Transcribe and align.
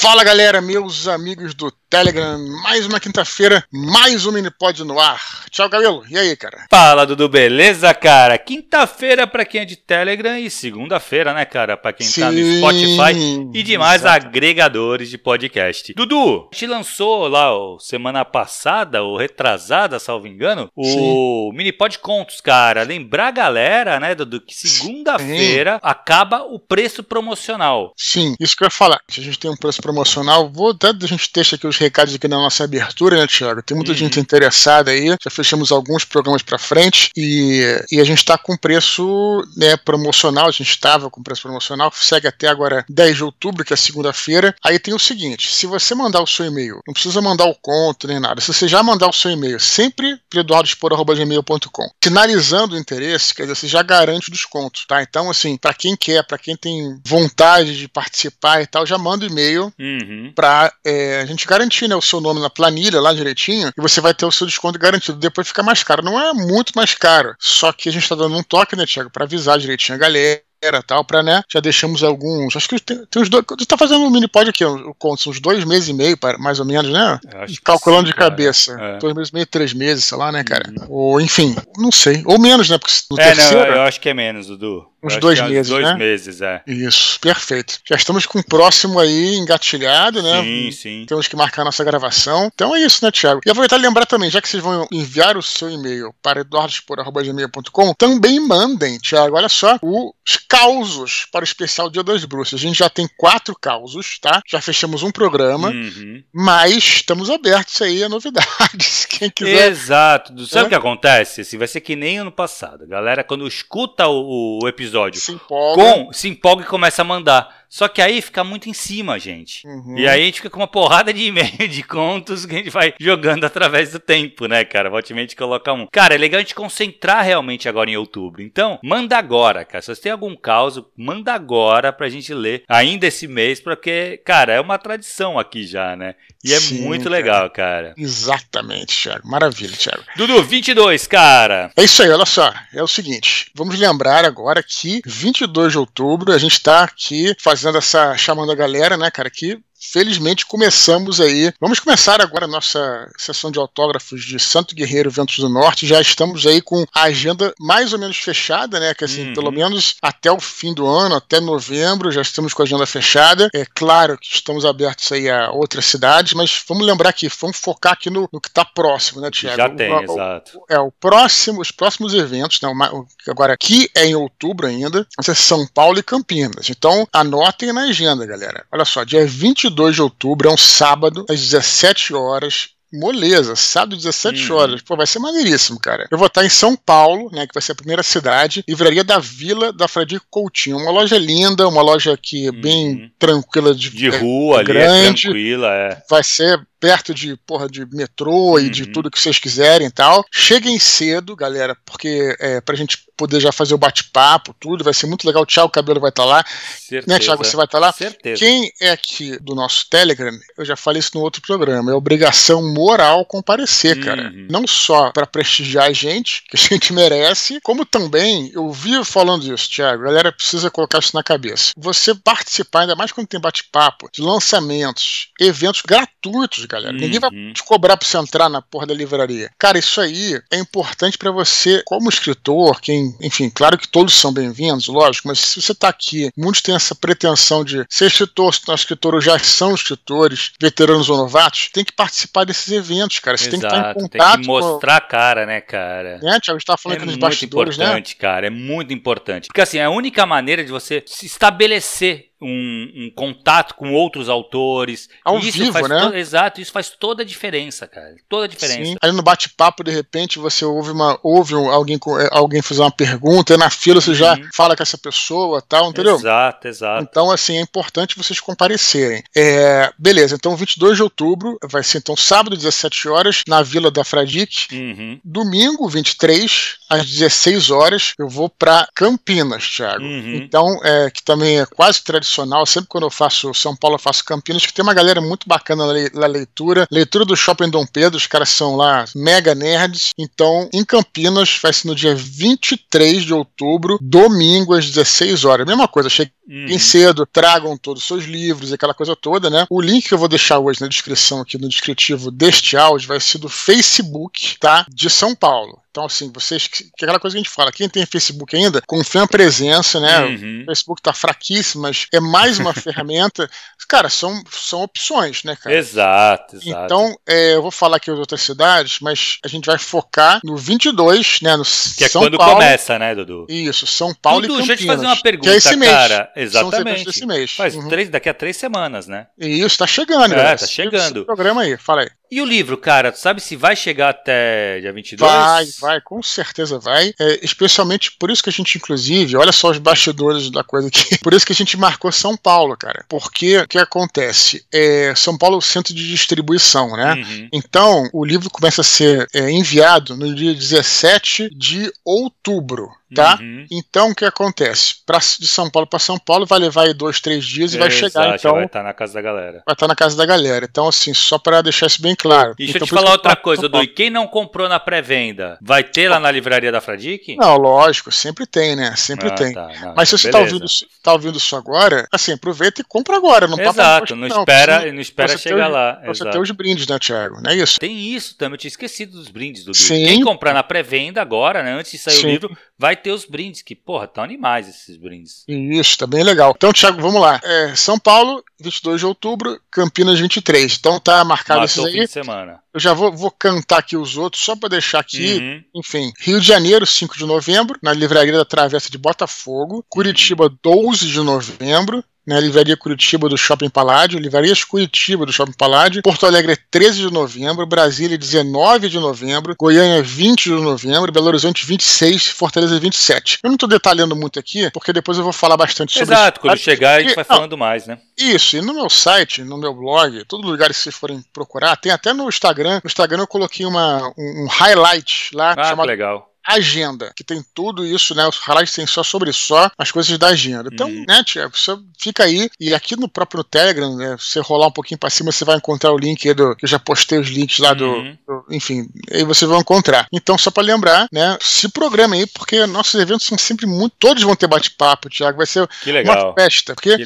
Fala 0.00 0.24
galera, 0.24 0.62
meus 0.62 1.06
amigos 1.06 1.52
do 1.52 1.70
Telegram, 1.90 2.38
mais 2.62 2.86
uma 2.86 3.00
quinta-feira, 3.00 3.64
mais 3.72 4.24
um 4.24 4.30
Minipod 4.30 4.84
no 4.84 5.00
ar. 5.00 5.44
Tchau, 5.50 5.68
Cabelo. 5.68 6.04
E 6.08 6.16
aí, 6.16 6.36
cara? 6.36 6.64
Fala, 6.70 7.04
Dudu, 7.04 7.28
beleza, 7.28 7.92
cara? 7.92 8.38
Quinta-feira 8.38 9.26
pra 9.26 9.44
quem 9.44 9.62
é 9.62 9.64
de 9.64 9.74
Telegram 9.74 10.38
e 10.38 10.48
segunda-feira, 10.48 11.34
né, 11.34 11.44
cara, 11.44 11.76
pra 11.76 11.92
quem 11.92 12.06
Sim, 12.06 12.20
tá 12.20 12.30
no 12.30 12.58
Spotify 12.58 13.50
e 13.52 13.62
demais 13.64 14.02
exato. 14.02 14.24
agregadores 14.24 15.10
de 15.10 15.18
podcast. 15.18 15.92
Dudu, 15.94 16.48
a 16.52 16.54
gente 16.54 16.68
lançou 16.68 17.26
lá 17.26 17.52
ó, 17.52 17.76
semana 17.80 18.24
passada, 18.24 19.02
ou 19.02 19.16
retrasada, 19.16 19.98
salvo 19.98 20.28
engano, 20.28 20.70
o 20.76 21.50
Minipod 21.52 21.98
Contos, 21.98 22.40
cara. 22.40 22.84
Lembrar 22.84 23.26
a 23.26 23.32
galera, 23.32 23.98
né, 23.98 24.14
Dudu, 24.14 24.40
que 24.40 24.54
segunda-feira 24.54 25.80
acaba 25.82 26.44
o 26.44 26.60
preço 26.60 27.02
promocional. 27.02 27.92
Sim, 27.96 28.36
isso 28.38 28.56
que 28.56 28.62
eu 28.62 28.66
ia 28.66 28.70
falar. 28.70 29.00
Se 29.08 29.18
a 29.18 29.24
gente 29.24 29.40
tem 29.40 29.50
um 29.50 29.56
preço 29.56 29.82
promocional, 29.82 30.48
vou 30.48 30.70
até 30.70 30.90
a 30.90 31.06
gente 31.08 31.28
deixa 31.34 31.56
aqui 31.56 31.66
os 31.66 31.79
recados 31.80 32.14
aqui 32.14 32.28
na 32.28 32.36
nossa 32.36 32.64
abertura, 32.64 33.16
né, 33.18 33.26
Thiago? 33.26 33.62
Tem 33.62 33.76
muita 33.76 33.92
Uhum. 33.92 33.96
gente 33.98 34.20
interessada 34.20 34.90
aí. 34.90 35.06
Já 35.22 35.30
fechamos 35.30 35.72
alguns 35.72 36.04
programas 36.04 36.42
pra 36.42 36.58
frente 36.58 37.10
e, 37.16 37.62
e 37.90 38.00
a 38.00 38.04
gente 38.04 38.24
tá 38.24 38.36
com 38.38 38.56
preço 38.56 39.42
né, 39.56 39.76
promocional. 39.76 40.46
A 40.48 40.52
gente 40.52 40.70
estava 40.70 41.10
com 41.10 41.22
preço 41.22 41.42
promocional, 41.42 41.90
segue 41.94 42.26
até 42.28 42.46
agora 42.48 42.84
10 42.88 43.16
de 43.16 43.24
outubro, 43.24 43.64
que 43.64 43.72
é 43.72 43.76
segunda-feira. 43.76 44.54
Aí 44.64 44.78
tem 44.78 44.94
o 44.94 44.98
seguinte: 44.98 45.50
se 45.52 45.66
você 45.66 45.94
mandar 45.94 46.20
o 46.22 46.26
seu 46.26 46.46
e-mail, 46.46 46.80
não 46.86 46.92
precisa 46.94 47.20
mandar 47.20 47.46
o 47.46 47.54
conto 47.54 48.06
nem 48.06 48.20
nada. 48.20 48.40
Se 48.40 48.52
você 48.52 48.68
já 48.68 48.82
mandar 48.82 49.08
o 49.08 49.12
seu 49.12 49.30
e-mail, 49.30 49.58
sempre 49.58 50.18
eduardospor.gmail.com, 50.34 51.90
sinalizando 52.02 52.74
o 52.74 52.78
interesse, 52.78 53.34
quer 53.34 53.42
dizer, 53.42 53.54
você 53.56 53.66
já 53.68 53.82
garante 53.82 54.28
o 54.28 54.32
desconto, 54.32 54.80
tá? 54.88 55.02
Então, 55.02 55.30
assim, 55.30 55.56
pra 55.56 55.74
quem 55.74 55.96
quer, 55.96 56.24
pra 56.26 56.38
quem 56.38 56.56
tem 56.56 57.00
vontade 57.04 57.76
de 57.78 57.88
participar 57.88 58.62
e 58.62 58.66
tal, 58.66 58.86
já 58.86 58.98
manda 58.98 59.24
o 59.24 59.28
e-mail 59.28 59.72
Uhum. 59.78 60.32
pra 60.34 60.72
é, 60.84 61.20
a 61.20 61.26
gente 61.26 61.46
garantir 61.46 61.69
né, 61.88 61.94
o 61.94 62.02
seu 62.02 62.20
nome 62.20 62.40
na 62.40 62.50
planilha 62.50 63.00
lá 63.00 63.12
direitinho 63.12 63.72
e 63.76 63.80
você 63.80 64.00
vai 64.00 64.14
ter 64.14 64.26
o 64.26 64.32
seu 64.32 64.46
desconto 64.46 64.78
garantido. 64.78 65.18
Depois 65.18 65.48
fica 65.48 65.62
mais 65.62 65.82
caro. 65.82 66.04
Não 66.04 66.20
é 66.20 66.32
muito 66.32 66.72
mais 66.74 66.94
caro. 66.94 67.34
Só 67.38 67.72
que 67.72 67.88
a 67.88 67.92
gente 67.92 68.08
tá 68.08 68.14
dando 68.14 68.36
um 68.36 68.42
toque, 68.42 68.76
né, 68.76 68.84
Thiago, 68.86 69.10
pra 69.10 69.24
avisar 69.24 69.58
direitinho 69.58 69.96
a 69.96 70.00
galera. 70.00 70.42
Tal, 70.86 71.02
pra, 71.04 71.22
né? 71.22 71.42
Já 71.50 71.58
deixamos 71.58 72.02
alguns. 72.04 72.54
Acho 72.54 72.68
que 72.68 72.78
tem, 72.78 73.04
tem 73.06 73.22
uns 73.22 73.30
dois. 73.30 73.44
Você 73.58 73.64
tá 73.64 73.78
fazendo 73.78 74.04
um 74.04 74.10
mini 74.10 74.28
pod 74.28 74.50
aqui, 74.50 74.62
o 74.64 74.94
conto, 74.94 75.30
uns 75.30 75.40
dois 75.40 75.64
meses 75.64 75.88
e 75.88 75.94
meio, 75.94 76.18
mais 76.38 76.60
ou 76.60 76.66
menos, 76.66 76.90
né? 76.92 77.18
Eu 77.32 77.46
que 77.46 77.60
Calculando 77.62 78.06
sim, 78.06 78.12
de 78.12 78.14
cabeça. 78.14 78.76
É. 78.78 78.98
Dois 78.98 79.14
meses 79.14 79.30
e 79.30 79.34
meio, 79.34 79.46
três 79.46 79.72
meses, 79.72 80.04
sei 80.04 80.18
lá, 80.18 80.30
né, 80.30 80.44
cara? 80.44 80.70
Ou, 80.88 81.18
enfim, 81.20 81.56
não 81.78 81.90
sei. 81.90 82.22
Ou 82.26 82.38
menos, 82.38 82.68
né? 82.68 82.76
Porque 82.76 82.92
no 83.10 83.18
É, 83.18 83.28
não, 83.30 83.36
terceiro. 83.36 83.72
eu 83.72 83.82
acho 83.82 84.00
que 84.00 84.08
é 84.10 84.14
menos, 84.14 84.48
Dudu. 84.48 84.86
Eu 85.02 85.08
Uns 85.08 85.16
dois 85.16 85.38
é 85.38 85.44
uns 85.44 85.50
meses, 85.50 85.70
dois 85.70 85.82
né? 85.82 85.94
meses, 85.94 86.42
é. 86.42 86.62
Isso, 86.66 87.18
perfeito. 87.20 87.78
Já 87.88 87.96
estamos 87.96 88.26
com 88.26 88.38
o 88.38 88.44
próximo 88.44 88.98
aí 89.00 89.34
engatilhado, 89.36 90.22
né? 90.22 90.42
Sim, 90.42 90.70
sim. 90.72 91.04
Temos 91.08 91.26
que 91.26 91.34
marcar 91.36 91.64
nossa 91.64 91.82
gravação. 91.82 92.50
Então 92.54 92.76
é 92.76 92.80
isso, 92.80 93.02
né, 93.02 93.10
Thiago? 93.10 93.40
E 93.46 93.50
aproveitar 93.50 93.78
e 93.78 93.80
lembrar 93.82 94.04
também, 94.04 94.28
já 94.30 94.42
que 94.42 94.48
vocês 94.48 94.62
vão 94.62 94.86
enviar 94.92 95.38
o 95.38 95.42
seu 95.42 95.70
e-mail 95.70 96.14
para 96.22 96.40
eduardospor.gmail.com, 96.40 97.94
também 97.94 98.38
mandem, 98.40 98.98
Thiago, 98.98 99.36
olha 99.36 99.48
só, 99.48 99.78
os 99.82 100.36
causos 100.50 101.26
para 101.30 101.42
o 101.42 101.44
especial 101.44 101.88
Dia 101.88 102.02
das 102.02 102.24
Bruxas. 102.24 102.58
A 102.58 102.62
gente 102.62 102.76
já 102.80 102.90
tem 102.90 103.08
quatro 103.16 103.54
causos, 103.58 104.18
tá? 104.18 104.42
Já 104.50 104.60
fechamos 104.60 105.04
um 105.04 105.10
programa, 105.12 105.68
Uhum. 105.70 106.22
mas 106.34 106.76
estamos 106.76 107.30
abertos 107.30 107.80
aí 107.80 108.02
a 108.02 108.08
novidades. 108.08 109.06
Quem 109.08 109.30
quiser. 109.30 109.68
Exato. 109.70 110.46
Sabe 110.46 110.64
É. 110.64 110.66
o 110.66 110.68
que 110.70 110.74
acontece? 110.74 111.42
Assim, 111.42 111.56
vai 111.56 111.68
ser 111.68 111.80
que 111.80 111.94
nem 111.94 112.18
ano 112.18 112.32
passado. 112.32 112.82
A 112.82 112.86
galera, 112.86 113.22
quando 113.22 113.46
escuta 113.46 114.08
o, 114.08 114.58
o 114.62 114.68
episódio, 114.68 115.20
Se 115.20 115.30
empolga. 115.32 115.80
com, 115.82 116.12
se 116.12 116.28
empolga 116.28 116.64
e 116.64 116.66
começa 116.66 117.02
a 117.02 117.04
mandar. 117.04 117.59
Só 117.70 117.86
que 117.86 118.02
aí 118.02 118.20
fica 118.20 118.42
muito 118.42 118.68
em 118.68 118.74
cima, 118.74 119.16
gente. 119.16 119.64
Uhum. 119.64 119.96
E 119.96 120.08
aí 120.08 120.22
a 120.22 120.24
gente 120.24 120.38
fica 120.38 120.50
com 120.50 120.58
uma 120.58 120.66
porrada 120.66 121.14
de 121.14 121.22
e-mail 121.22 121.68
de 121.68 121.84
contos 121.84 122.44
que 122.44 122.52
a 122.52 122.58
gente 122.58 122.68
vai 122.68 122.92
jogando 122.98 123.44
através 123.44 123.92
do 123.92 124.00
tempo, 124.00 124.46
né, 124.46 124.64
cara? 124.64 124.90
Volta 124.90 125.12
e 125.12 125.14
meia 125.14 125.24
a 125.24 125.28
gente 125.28 125.36
coloca 125.36 125.72
um. 125.72 125.86
Cara, 125.86 126.16
é 126.16 126.18
legal 126.18 126.38
a 126.38 126.42
gente 126.42 126.54
concentrar 126.54 127.24
realmente 127.24 127.68
agora 127.68 127.88
em 127.88 127.96
outubro. 127.96 128.42
Então, 128.42 128.80
manda 128.82 129.16
agora, 129.16 129.64
cara. 129.64 129.80
Se 129.80 129.94
você 129.94 130.02
tem 130.02 130.12
algum 130.12 130.34
caso, 130.34 130.90
manda 130.96 131.32
agora 131.32 131.92
pra 131.92 132.08
gente 132.08 132.34
ler 132.34 132.64
ainda 132.68 133.06
esse 133.06 133.28
mês, 133.28 133.60
porque, 133.60 134.20
cara, 134.24 134.52
é 134.52 134.60
uma 134.60 134.76
tradição 134.76 135.38
aqui 135.38 135.64
já, 135.64 135.94
né? 135.94 136.16
E 136.42 136.52
é 136.52 136.58
Sim, 136.58 136.82
muito 136.82 137.04
cara. 137.04 137.14
legal, 137.14 137.50
cara. 137.50 137.94
Exatamente, 137.96 139.00
Thiago. 139.00 139.28
Maravilha, 139.28 139.76
Thiago. 139.76 140.02
Dudu, 140.16 140.42
22, 140.42 141.06
cara. 141.06 141.70
É 141.76 141.84
isso 141.84 142.02
aí, 142.02 142.10
olha 142.10 142.26
só. 142.26 142.52
É 142.74 142.82
o 142.82 142.88
seguinte, 142.88 143.52
vamos 143.54 143.78
lembrar 143.78 144.24
agora 144.24 144.60
que 144.60 145.02
22 145.06 145.72
de 145.72 145.78
outubro 145.78 146.32
a 146.32 146.38
gente 146.38 146.54
está 146.54 146.82
aqui 146.82 147.32
fazendo 147.38 147.59
essa 147.64 148.16
chamando 148.16 148.52
a 148.52 148.54
galera, 148.56 148.96
né, 148.96 149.10
cara, 149.10 149.30
que 149.30 149.58
felizmente 149.80 150.46
começamos 150.46 151.20
aí. 151.20 151.52
Vamos 151.60 151.80
começar 151.80 152.20
agora 152.20 152.44
a 152.44 152.48
nossa 152.48 153.10
sessão 153.16 153.50
de 153.50 153.58
autógrafos 153.58 154.24
de 154.24 154.38
Santo 154.38 154.74
Guerreiro 154.74 155.10
Ventos 155.10 155.38
do 155.38 155.48
Norte. 155.48 155.86
Já 155.86 156.00
estamos 156.00 156.46
aí 156.46 156.60
com 156.60 156.84
a 156.94 157.02
agenda 157.04 157.52
mais 157.58 157.92
ou 157.92 157.98
menos 157.98 158.16
fechada, 158.18 158.78
né, 158.78 158.94
que 158.94 159.04
assim, 159.04 159.28
Uhum. 159.28 159.34
pelo 159.34 159.50
menos 159.50 159.94
até 160.02 160.30
o 160.30 160.38
fim 160.40 160.74
do 160.74 160.86
ano, 160.86 161.14
até 161.14 161.40
novembro, 161.40 162.10
já 162.10 162.20
estamos 162.22 162.52
com 162.52 162.62
a 162.62 162.64
agenda 162.64 162.86
fechada. 162.86 163.48
É 163.54 163.64
claro 163.74 164.18
que 164.18 164.28
estamos 164.34 164.64
abertos 164.64 165.10
aí 165.12 165.28
a 165.30 165.50
outras 165.50 165.84
cidades, 165.86 166.34
mas 166.34 166.62
vamos 166.68 166.86
lembrar 166.86 167.10
aqui, 167.10 167.28
vamos 167.40 167.56
focar 167.56 167.92
aqui 167.92 168.10
no, 168.10 168.28
no 168.32 168.40
que 168.40 168.48
está 168.48 168.64
próximo, 168.64 169.20
né, 169.20 169.30
Tiago? 169.30 169.56
Já 169.56 169.68
tem, 169.68 169.92
O- 169.92 169.98
o- 170.00 170.02
exato. 170.04 170.60
é, 170.68 170.78
o 170.78 170.90
próximo, 170.92 171.60
os 171.60 171.70
próximos 171.70 172.12
eventos, 172.14 172.60
né, 172.60 172.68
o 172.68 172.80
o- 172.90 173.06
agora 173.28 173.52
aqui 173.52 173.88
é 173.94 174.06
em 174.06 174.14
outubro 174.16 174.66
ainda, 174.66 175.06
vão 175.16 175.22
ser 175.22 175.34
São 175.36 175.66
Paulo 175.66 175.98
e 175.98 176.02
Campinas. 176.02 176.68
Então 176.70 177.06
anotem 177.12 177.72
na 177.72 177.82
agenda, 177.82 178.26
galera. 178.26 178.64
Olha 178.72 178.84
só, 178.84 179.04
dia 179.04 179.24
22 179.26 179.69
de 179.74 180.02
outubro 180.02 180.48
é 180.48 180.52
um 180.52 180.56
sábado, 180.56 181.24
às 181.28 181.40
17 181.40 182.14
horas. 182.14 182.70
Moleza, 182.92 183.54
sábado, 183.54 183.96
17 183.96 184.50
Uhum. 184.50 184.58
horas. 184.58 184.82
Pô, 184.82 184.96
vai 184.96 185.06
ser 185.06 185.20
maneiríssimo, 185.20 185.78
cara. 185.78 186.08
Eu 186.10 186.18
vou 186.18 186.26
estar 186.26 186.44
em 186.44 186.48
São 186.48 186.74
Paulo, 186.74 187.30
né? 187.32 187.46
Que 187.46 187.54
vai 187.54 187.62
ser 187.62 187.70
a 187.70 187.76
primeira 187.76 188.02
cidade. 188.02 188.64
Livraria 188.68 189.04
da 189.04 189.20
Vila 189.20 189.72
da 189.72 189.86
Fradique 189.86 190.26
Coutinho. 190.28 190.76
Uma 190.76 190.90
loja 190.90 191.16
linda, 191.16 191.68
uma 191.68 191.82
loja 191.82 192.18
que 192.20 192.48
é 192.48 192.52
bem 192.52 192.88
Uhum. 193.02 193.10
tranquila 193.16 193.72
de, 193.76 193.90
De 193.90 194.08
é, 194.08 194.18
rua 194.18 194.56
ali, 194.58 194.64
grande. 194.66 195.20
é 195.28 195.30
tranquila, 195.30 195.68
é. 195.72 196.02
vai 196.10 196.24
ser 196.24 196.60
perto 196.80 197.14
de, 197.14 197.36
porra, 197.46 197.68
de 197.68 197.84
metrô 197.94 198.58
e 198.58 198.70
de 198.70 198.84
Uhum. 198.84 198.92
tudo 198.92 199.10
que 199.10 199.20
vocês 199.20 199.38
quiserem 199.38 199.86
e 199.86 199.90
tal. 199.90 200.24
Cheguem 200.32 200.78
cedo, 200.78 201.36
galera, 201.36 201.76
porque 201.84 202.34
é 202.40 202.60
pra 202.60 202.74
gente 202.74 202.98
poder 203.16 203.38
já 203.38 203.52
fazer 203.52 203.74
o 203.74 203.78
bate-papo, 203.78 204.54
tudo, 204.58 204.82
vai 204.82 204.94
ser 204.94 205.06
muito 205.06 205.26
legal. 205.26 205.44
Tchau, 205.44 205.66
o 205.66 205.70
cabelo 205.70 206.00
vai 206.00 206.08
estar 206.08 206.24
lá. 206.24 206.42
Certeza. 206.88 207.06
Né, 207.06 207.18
Thiago, 207.18 207.44
você 207.44 207.54
vai 207.54 207.66
estar 207.66 207.78
lá? 207.78 207.92
Certeza. 207.92 208.38
Quem 208.38 208.72
é 208.80 208.90
aqui 208.90 209.38
do 209.40 209.54
nosso 209.54 209.86
Telegram, 209.90 210.32
eu 210.56 210.64
já 210.64 210.74
falei 210.74 211.00
isso 211.00 211.10
no 211.14 211.20
outro 211.20 211.42
programa, 211.42 211.92
é 211.92 211.94
obrigação 211.94 212.72
moral 212.72 213.26
comparecer, 213.26 214.02
cara. 214.02 214.22
Uhum. 214.30 214.46
Não 214.50 214.66
só 214.66 215.12
pra 215.12 215.26
prestigiar 215.26 215.88
a 215.88 215.92
gente, 215.92 216.42
que 216.48 216.56
a 216.56 216.58
gente 216.58 216.92
merece, 216.94 217.60
como 217.62 217.84
também, 217.84 218.50
eu 218.54 218.70
vi 218.72 219.04
falando 219.04 219.52
isso, 219.52 219.68
Thiago, 219.70 220.02
a 220.02 220.06
galera 220.06 220.32
precisa 220.32 220.70
colocar 220.70 220.98
isso 221.00 221.14
na 221.14 221.22
cabeça. 221.22 221.72
Você 221.76 222.14
participar, 222.14 222.80
ainda 222.80 222.96
mais 222.96 223.12
quando 223.12 223.26
tem 223.28 223.38
bate-papo, 223.40 224.08
de 224.10 224.22
lançamentos, 224.22 225.28
eventos 225.38 225.82
gratuitos, 225.82 226.64
galera. 226.70 226.92
Ninguém 226.92 227.18
vai 227.20 227.30
Uhum. 227.30 227.52
te 227.52 227.62
cobrar 227.62 227.96
pra 227.96 228.06
você 228.06 228.16
entrar 228.18 228.48
na 228.48 228.60
porra 228.62 228.86
da 228.86 228.94
livraria. 228.94 229.50
Cara, 229.58 229.78
isso 229.78 230.00
aí 230.00 230.40
é 230.50 230.58
importante 230.58 231.16
pra 231.18 231.30
você, 231.30 231.82
como 231.86 232.08
escritor, 232.08 232.80
quem, 232.80 233.14
enfim, 233.20 233.50
claro 233.50 233.76
que 233.78 233.88
todos 233.88 234.14
são 234.14 234.32
bem-vindos, 234.32 234.88
lógico, 234.88 235.28
mas 235.28 235.38
se 235.40 235.60
você 235.62 235.74
tá 235.74 235.88
aqui, 235.88 236.30
muitos 236.36 236.60
têm 236.62 236.74
essa 236.74 236.94
pretensão 236.94 237.64
de 237.64 237.84
ser 237.88 238.06
escritor, 238.06 238.54
se 238.54 238.60
não 238.66 238.72
é 238.72 238.76
escritor 238.76 239.14
ou 239.14 239.20
já 239.20 239.38
são 239.38 239.74
escritores, 239.74 240.52
veteranos 240.60 241.08
ou 241.10 241.16
novatos, 241.16 241.68
tem 241.72 241.84
que 241.84 241.92
participar 241.92 242.44
desses 242.44 242.70
eventos, 242.72 243.18
cara. 243.18 243.36
Você 243.36 243.50
tem 243.50 243.60
que 243.60 243.66
estar 243.66 243.76
em 243.76 243.80
Exato, 243.80 243.98
tem 244.00 244.08
contato 244.20 244.40
que 244.40 244.46
mostrar 244.46 244.96
a 244.96 245.00
cara, 245.00 245.46
né, 245.46 245.60
cara? 245.60 246.18
Né, 246.22 246.38
Thiago? 246.40 246.56
A 246.56 246.58
gente 246.58 246.64
tava 246.64 246.78
falando 246.78 246.94
É 246.94 246.98
aqui 246.98 247.06
nos 247.06 247.14
muito 247.14 247.20
bastidores, 247.22 247.76
né? 247.78 247.84
importante, 247.84 248.16
cara. 248.16 248.46
É 248.46 248.50
muito 248.50 248.92
importante. 248.92 249.46
Porque 249.48 249.60
assim, 249.60 249.78
é 249.78 249.84
a 249.84 249.90
única 249.90 250.24
maneira 250.26 250.64
de 250.64 250.70
você 250.70 251.02
se 251.06 251.26
estabelecer 251.26 252.29
um, 252.40 252.90
um 252.96 253.12
contato 253.14 253.74
com 253.74 253.92
outros 253.92 254.28
autores. 254.28 255.08
Ao 255.24 255.38
isso 255.38 255.58
vivo, 255.58 255.72
faz 255.72 255.88
né? 255.88 256.00
to- 256.08 256.14
Exato, 256.16 256.60
isso 256.60 256.72
faz 256.72 256.88
toda 256.90 257.22
a 257.22 257.26
diferença, 257.26 257.86
cara. 257.86 258.14
Toda 258.28 258.44
a 258.44 258.48
diferença. 258.48 258.84
Sim. 258.84 258.96
Aí 259.02 259.12
no 259.12 259.22
bate-papo, 259.22 259.84
de 259.84 259.90
repente, 259.90 260.38
você 260.38 260.64
ouve 260.64 260.90
uma. 260.90 261.18
ouve 261.22 261.54
alguém, 261.54 261.96
eh, 261.96 262.28
alguém 262.32 262.62
fazer 262.62 262.80
uma 262.80 262.90
pergunta, 262.90 263.54
e 263.54 263.56
na 263.56 263.70
fila 263.70 264.00
você 264.00 264.14
já 264.14 264.34
Uhum. 264.34 264.48
fala 264.54 264.76
com 264.76 264.82
essa 264.82 264.96
pessoa 264.98 265.62
tal, 265.62 265.90
entendeu? 265.90 266.16
Exato, 266.16 266.68
exato. 266.68 267.02
Então, 267.08 267.30
assim, 267.30 267.56
é 267.58 267.60
importante 267.60 268.16
vocês 268.16 268.40
comparecerem. 268.40 269.22
É, 269.36 269.92
beleza, 269.98 270.34
então 270.34 270.56
22 270.56 270.96
de 270.96 271.02
outubro, 271.02 271.58
vai 271.64 271.82
ser 271.82 271.98
então 271.98 272.16
sábado, 272.16 272.56
17 272.56 273.08
horas, 273.08 273.42
na 273.46 273.62
Vila 273.62 273.90
da 273.90 274.04
Fradique. 274.04 274.66
Uhum. 274.74 275.20
Domingo, 275.24 275.88
23, 275.88 276.78
às 276.90 277.06
16 277.06 277.70
horas, 277.70 278.12
eu 278.18 278.28
vou 278.28 278.48
para 278.48 278.88
Campinas, 278.94 279.64
Thiago. 279.68 280.04
Uhum. 280.04 280.34
Então, 280.34 280.80
é, 280.82 281.10
que 281.10 281.22
também 281.22 281.60
é 281.60 281.66
quase 281.66 282.02
tradicional, 282.02 282.66
sempre 282.66 282.88
quando 282.88 283.04
eu 283.04 283.10
faço 283.10 283.54
São 283.54 283.76
Paulo, 283.76 283.94
eu 283.94 284.00
faço 284.00 284.24
Campinas, 284.24 284.66
que 284.66 284.72
tem 284.72 284.82
uma 284.82 284.92
galera 284.92 285.20
muito 285.20 285.48
bacana 285.48 285.86
na 286.12 286.26
leitura. 286.26 286.86
Leitura 286.90 287.24
do 287.24 287.36
Shopping 287.36 287.70
Dom 287.70 287.86
Pedro, 287.86 288.16
os 288.16 288.26
caras 288.26 288.48
são 288.48 288.74
lá 288.74 289.04
mega 289.14 289.54
nerds. 289.54 290.10
Então, 290.18 290.68
em 290.72 290.84
Campinas, 290.84 291.58
vai 291.62 291.72
ser 291.72 291.86
no 291.86 291.94
dia 291.94 292.14
23 292.14 293.24
de 293.24 293.32
outubro, 293.32 293.98
domingo, 294.00 294.74
às 294.74 294.90
16 294.90 295.44
horas. 295.44 295.66
Mesma 295.66 295.86
coisa, 295.86 296.08
cheguei 296.08 296.32
uhum. 296.48 296.78
cedo, 296.78 297.26
tragam 297.26 297.76
todos 297.76 298.02
os 298.02 298.08
seus 298.08 298.24
livros, 298.24 298.72
aquela 298.72 298.94
coisa 298.94 299.14
toda, 299.14 299.48
né? 299.48 299.66
O 299.70 299.80
link 299.80 300.08
que 300.08 300.14
eu 300.14 300.18
vou 300.18 300.28
deixar 300.28 300.58
hoje 300.58 300.80
na 300.80 300.88
descrição, 300.88 301.40
aqui 301.40 301.56
no 301.56 301.68
descritivo 301.68 302.30
deste 302.30 302.76
áudio, 302.76 303.08
vai 303.08 303.20
ser 303.20 303.38
do 303.38 303.48
Facebook, 303.48 304.56
tá? 304.58 304.84
De 304.88 305.08
São 305.08 305.34
Paulo. 305.34 305.78
Então, 305.90 306.04
assim, 306.04 306.30
vocês. 306.32 306.68
Que 306.68 306.84
é 306.84 307.04
aquela 307.04 307.18
coisa 307.18 307.34
que 307.34 307.40
a 307.40 307.42
gente 307.42 307.52
fala, 307.52 307.72
quem 307.72 307.88
tem 307.88 308.06
Facebook 308.06 308.54
ainda, 308.56 308.80
confia 308.86 309.22
na 309.22 309.26
presença, 309.26 309.98
né? 309.98 310.20
Uhum. 310.20 310.62
O 310.62 310.66
Facebook 310.66 311.02
tá 311.02 311.12
fraquíssimo, 311.12 311.82
mas 311.82 312.06
é 312.12 312.20
mais 312.20 312.58
uma 312.60 312.72
ferramenta. 312.74 313.50
Cara, 313.88 314.08
são, 314.08 314.40
são 314.48 314.82
opções, 314.82 315.42
né, 315.42 315.56
cara? 315.56 315.74
Exato, 315.74 316.56
exato. 316.56 316.84
Então, 316.84 317.18
é, 317.26 317.54
eu 317.56 317.62
vou 317.62 317.72
falar 317.72 317.96
aqui 317.96 318.08
as 318.08 318.18
outras 318.18 318.40
cidades, 318.40 319.00
mas 319.00 319.38
a 319.44 319.48
gente 319.48 319.66
vai 319.66 319.78
focar 319.78 320.40
no 320.44 320.56
22, 320.56 321.40
né? 321.42 321.56
No 321.56 321.64
que 321.64 322.04
é 322.04 322.08
São 322.08 322.22
é 322.22 322.26
quando 322.26 322.38
Paulo. 322.38 322.54
começa, 322.54 322.96
né, 322.96 323.12
Dudu? 323.12 323.46
Isso, 323.48 323.88
São 323.88 324.14
Paulo 324.14 324.42
Dudu, 324.42 324.54
e 324.54 324.56
Campinas. 324.58 324.68
deixa 324.68 324.82
eu 324.82 324.86
te 324.86 324.96
fazer 324.96 325.06
uma 325.06 325.20
pergunta, 325.20 325.48
que 325.48 325.54
é 325.54 325.58
esse 325.58 325.76
mês. 325.76 325.90
cara. 325.90 326.32
Exatamente. 326.36 327.02
São 327.02 327.10
esse 327.10 327.26
mês. 327.26 327.52
Faz 327.52 327.74
uhum. 327.74 327.88
três, 327.88 328.08
daqui 328.08 328.28
a 328.28 328.34
três 328.34 328.56
semanas, 328.56 329.08
né? 329.08 329.26
Isso, 329.36 329.76
tá 329.76 329.88
chegando, 329.88 330.32
é, 330.32 330.36
galera. 330.36 330.58
tá 330.58 330.66
chegando. 330.68 331.18
Esse 331.18 331.26
programa 331.26 331.62
aí, 331.62 331.76
fala 331.76 332.02
aí. 332.02 332.10
E 332.30 332.40
o 332.40 332.44
livro, 332.44 332.78
cara, 332.78 333.10
tu 333.10 333.18
sabe 333.18 333.40
se 333.40 333.56
vai 333.56 333.74
chegar 333.74 334.10
até 334.10 334.78
dia 334.80 334.92
22? 334.92 335.30
Vai, 335.30 335.66
vai, 335.80 336.00
com 336.00 336.22
certeza 336.22 336.78
vai. 336.78 337.12
É, 337.18 337.44
especialmente 337.44 338.12
por 338.12 338.30
isso 338.30 338.42
que 338.42 338.48
a 338.48 338.52
gente, 338.52 338.78
inclusive, 338.78 339.36
olha 339.36 339.50
só 339.50 339.70
os 339.70 339.78
bastidores 339.78 340.48
da 340.48 340.62
coisa 340.62 340.86
aqui. 340.86 341.18
Por 341.18 341.34
isso 341.34 341.44
que 341.44 341.52
a 341.52 341.56
gente 341.56 341.76
marcou 341.76 342.10
São 342.12 342.36
Paulo, 342.36 342.76
cara. 342.76 343.04
Porque 343.08 343.58
o 343.58 343.68
que 343.68 343.78
acontece? 343.78 344.64
É, 344.72 345.12
São 345.16 345.36
Paulo 345.36 345.56
é 345.56 345.58
o 345.58 345.62
centro 345.62 345.92
de 345.92 346.08
distribuição, 346.08 346.96
né? 346.96 347.14
Uhum. 347.14 347.48
Então, 347.52 348.08
o 348.12 348.24
livro 348.24 348.48
começa 348.48 348.80
a 348.80 348.84
ser 348.84 349.28
é, 349.34 349.50
enviado 349.50 350.16
no 350.16 350.34
dia 350.34 350.54
17 350.54 351.50
de 351.50 351.92
outubro 352.04 352.90
tá? 353.14 353.38
Uhum. 353.40 353.66
Então 353.70 354.10
o 354.10 354.14
que 354.14 354.24
acontece? 354.24 354.96
Pra, 355.06 355.18
de 355.18 355.46
São 355.46 355.70
Paulo 355.70 355.86
para 355.86 355.98
São 355.98 356.18
Paulo 356.18 356.46
vai 356.46 356.58
levar 356.58 356.84
aí 356.84 356.94
dois, 356.94 357.20
três 357.20 357.44
dias 357.44 357.74
e 357.74 357.78
vai 357.78 357.90
chegar 357.90 358.34
então. 358.36 358.54
Vai 358.54 358.66
estar 358.66 358.80
tá 358.80 358.84
na 358.84 358.92
casa 358.92 359.14
da 359.14 359.22
galera. 359.22 359.62
Vai 359.66 359.74
estar 359.74 359.76
tá 359.76 359.88
na 359.88 359.96
casa 359.96 360.16
da 360.16 360.26
galera. 360.26 360.66
Então 360.70 360.88
assim, 360.88 361.12
só 361.14 361.38
para 361.38 361.62
deixar 361.62 361.86
isso 361.86 362.02
bem 362.02 362.14
claro. 362.14 362.54
Deixa 362.56 362.76
então, 362.76 362.82
eu 362.82 362.86
te 362.86 362.94
falar 362.94 363.12
outra 363.12 363.36
coisa, 363.36 363.68
Du. 363.68 363.82
E 363.82 363.86
quem 363.86 364.10
não 364.10 364.26
comprou 364.26 364.68
na 364.68 364.78
pré-venda, 364.78 365.58
vai 365.60 365.82
ter 365.82 366.08
lá 366.08 366.20
na 366.20 366.30
livraria 366.30 366.72
da 366.72 366.80
Fradique? 366.80 367.36
Não, 367.36 367.56
lógico, 367.56 368.10
sempre 368.12 368.46
tem, 368.46 368.76
né? 368.76 368.94
Sempre 368.96 369.28
ah, 369.28 369.34
tem. 369.34 369.52
Tá, 369.52 369.68
não, 369.80 369.94
Mas 369.94 370.08
se 370.08 370.18
você 370.18 370.30
tá 370.30 370.38
ouvindo, 370.38 370.66
tá 371.02 371.12
ouvindo 371.12 371.38
isso 371.38 371.56
agora, 371.56 372.06
assim, 372.12 372.32
aproveita 372.32 372.80
e 372.80 372.84
compra 372.84 373.16
agora. 373.16 373.46
Não 373.46 373.58
Exato, 373.58 374.16
não, 374.16 374.28
não, 374.28 374.40
espera, 374.40 374.92
não 374.92 375.00
espera 375.00 375.36
chegar 375.36 375.66
ter, 375.66 375.72
lá. 375.72 376.02
Você 376.06 376.28
ter 376.28 376.38
os 376.38 376.50
brindes, 376.50 376.86
né, 376.86 376.98
Thiago? 376.98 377.40
Não 377.42 377.50
é 377.50 377.56
isso? 377.56 377.78
Tem 377.78 377.96
isso 377.96 378.36
também. 378.36 378.54
Eu 378.54 378.58
tinha 378.58 378.68
esquecido 378.68 379.12
dos 379.12 379.28
brindes, 379.28 379.64
Dudu. 379.64 379.76
Sim. 379.76 380.04
Quem 380.04 380.22
comprar 380.22 380.52
na 380.52 380.62
pré-venda 380.62 381.20
agora, 381.20 381.62
né? 381.62 381.72
Antes 381.72 381.92
de 381.92 381.98
sair 381.98 382.14
Sim. 382.14 382.26
o 382.26 382.30
livro, 382.30 382.58
vai 382.78 382.96
ter 383.00 383.10
os 383.10 383.24
brindes, 383.24 383.62
que, 383.62 383.74
porra, 383.74 384.04
estão 384.04 384.22
animais 384.22 384.68
esses 384.68 384.96
brindes. 384.96 385.44
Isso, 385.48 385.98
tá 385.98 386.06
bem 386.06 386.22
legal. 386.22 386.52
Então, 386.56 386.72
Thiago, 386.72 387.00
vamos 387.00 387.20
lá. 387.20 387.40
É, 387.42 387.74
São 387.74 387.98
Paulo, 387.98 388.44
22 388.60 389.00
de 389.00 389.06
outubro, 389.06 389.60
Campinas, 389.70 390.20
23. 390.20 390.76
Então 390.78 391.00
tá 391.00 391.24
marcado 391.24 391.64
esses 391.64 391.84
aí. 391.84 391.92
Fim 391.92 392.00
de 392.00 392.06
semana. 392.08 392.60
Eu 392.72 392.80
já 392.80 392.92
vou, 392.92 393.12
vou 393.12 393.30
cantar 393.30 393.78
aqui 393.78 393.96
os 393.96 394.16
outros, 394.16 394.42
só 394.42 394.54
para 394.54 394.68
deixar 394.68 395.00
aqui. 395.00 395.38
Uhum. 395.38 395.64
Enfim, 395.80 396.12
Rio 396.20 396.40
de 396.40 396.46
Janeiro, 396.46 396.86
5 396.86 397.16
de 397.16 397.24
novembro, 397.24 397.78
na 397.82 397.92
Livraria 397.92 398.32
da 398.32 398.44
Travessa 398.44 398.90
de 398.90 398.98
Botafogo. 398.98 399.84
Curitiba, 399.88 400.52
12 400.62 401.08
de 401.08 401.20
novembro 401.20 402.04
né, 402.30 402.40
Livraria 402.40 402.76
Curitiba 402.76 403.28
do 403.28 403.36
Shopping 403.36 403.68
Paládio, 403.68 404.20
Livrarias 404.20 404.62
Curitiba 404.62 405.26
do 405.26 405.32
Shopping 405.32 405.52
Paládio, 405.52 406.00
Porto 406.00 406.24
Alegre 406.26 406.56
13 406.70 407.08
de 407.08 407.12
novembro, 407.12 407.66
Brasília 407.66 408.16
19 408.16 408.88
de 408.88 409.00
novembro, 409.00 409.56
Goiânia 409.58 410.00
20 410.00 410.44
de 410.44 410.50
novembro, 410.50 411.10
Belo 411.10 411.26
Horizonte 411.26 411.66
26, 411.66 412.28
Fortaleza 412.28 412.78
27. 412.78 413.40
Eu 413.42 413.48
não 413.48 413.56
estou 413.56 413.68
detalhando 413.68 414.14
muito 414.14 414.38
aqui, 414.38 414.70
porque 414.70 414.92
depois 414.92 415.18
eu 415.18 415.24
vou 415.24 415.32
falar 415.32 415.56
bastante 415.56 415.92
sobre 415.92 416.14
Exato, 416.14 416.40
quando 416.40 416.56
chegar 416.56 417.00
a 417.00 417.02
gente 417.02 417.16
vai 417.16 417.24
falando 417.24 417.58
mais, 417.58 417.88
né? 417.88 417.98
Isso, 418.16 418.56
e 418.56 418.60
no 418.60 418.74
meu 418.74 418.88
site, 418.88 419.42
no 419.42 419.58
meu 419.58 419.74
blog, 419.74 420.24
todos 420.26 420.46
os 420.46 420.52
lugares 420.52 420.76
que 420.76 420.84
vocês 420.84 420.94
forem 420.94 421.24
procurar, 421.32 421.74
tem 421.76 421.90
até 421.90 422.12
no 422.12 422.28
Instagram, 422.28 422.74
no 422.84 422.86
Instagram 422.86 423.22
eu 423.22 423.26
coloquei 423.26 423.66
uma, 423.66 424.12
um, 424.16 424.44
um 424.44 424.46
highlight 424.46 425.34
lá, 425.34 425.56
ah, 425.58 425.64
chamado 425.64 425.88
legal 425.88 426.29
agenda, 426.46 427.12
que 427.14 427.24
tem 427.24 427.44
tudo 427.54 427.86
isso, 427.86 428.14
né? 428.14 428.26
Os 428.26 428.38
highlights 428.38 428.74
tem 428.74 428.86
só 428.86 429.02
sobre 429.02 429.32
só 429.32 429.70
as 429.76 429.90
coisas 429.90 430.16
da 430.18 430.28
agenda. 430.28 430.70
Então, 430.72 430.88
uhum. 430.88 431.04
né, 431.06 431.22
Tiago, 431.24 431.56
você 431.56 431.76
fica 431.98 432.24
aí 432.24 432.50
e 432.58 432.74
aqui 432.74 432.96
no 432.96 433.08
próprio 433.08 433.44
Telegram, 433.44 433.96
né, 433.96 434.16
você 434.18 434.40
rolar 434.40 434.68
um 434.68 434.72
pouquinho 434.72 434.98
para 434.98 435.10
cima, 435.10 435.32
você 435.32 435.44
vai 435.44 435.56
encontrar 435.56 435.92
o 435.92 435.98
link 435.98 436.26
aí 436.26 436.34
do. 436.34 436.56
Eu 436.60 436.68
já 436.68 436.78
postei 436.78 437.18
os 437.18 437.28
links 437.28 437.58
lá 437.58 437.74
do. 437.74 437.86
Uhum. 437.86 438.18
do 438.26 438.44
enfim, 438.50 438.88
aí 439.12 439.24
vocês 439.24 439.48
vão 439.48 439.60
encontrar. 439.60 440.06
Então, 440.12 440.36
só 440.36 440.50
para 440.50 440.62
lembrar, 440.62 441.06
né? 441.12 441.36
Se 441.40 441.68
programa 441.68 442.14
aí, 442.14 442.26
porque 442.26 442.66
nossos 442.66 443.00
eventos 443.00 443.26
são 443.26 443.38
sempre 443.38 443.66
muito. 443.66 443.94
Todos 443.98 444.22
vão 444.22 444.34
ter 444.34 444.46
bate-papo, 444.46 445.08
Tiago. 445.08 445.38
Vai 445.38 445.46
ser 445.46 445.68
uma 446.04 446.34
festa. 446.34 446.74
Porque 446.74 446.96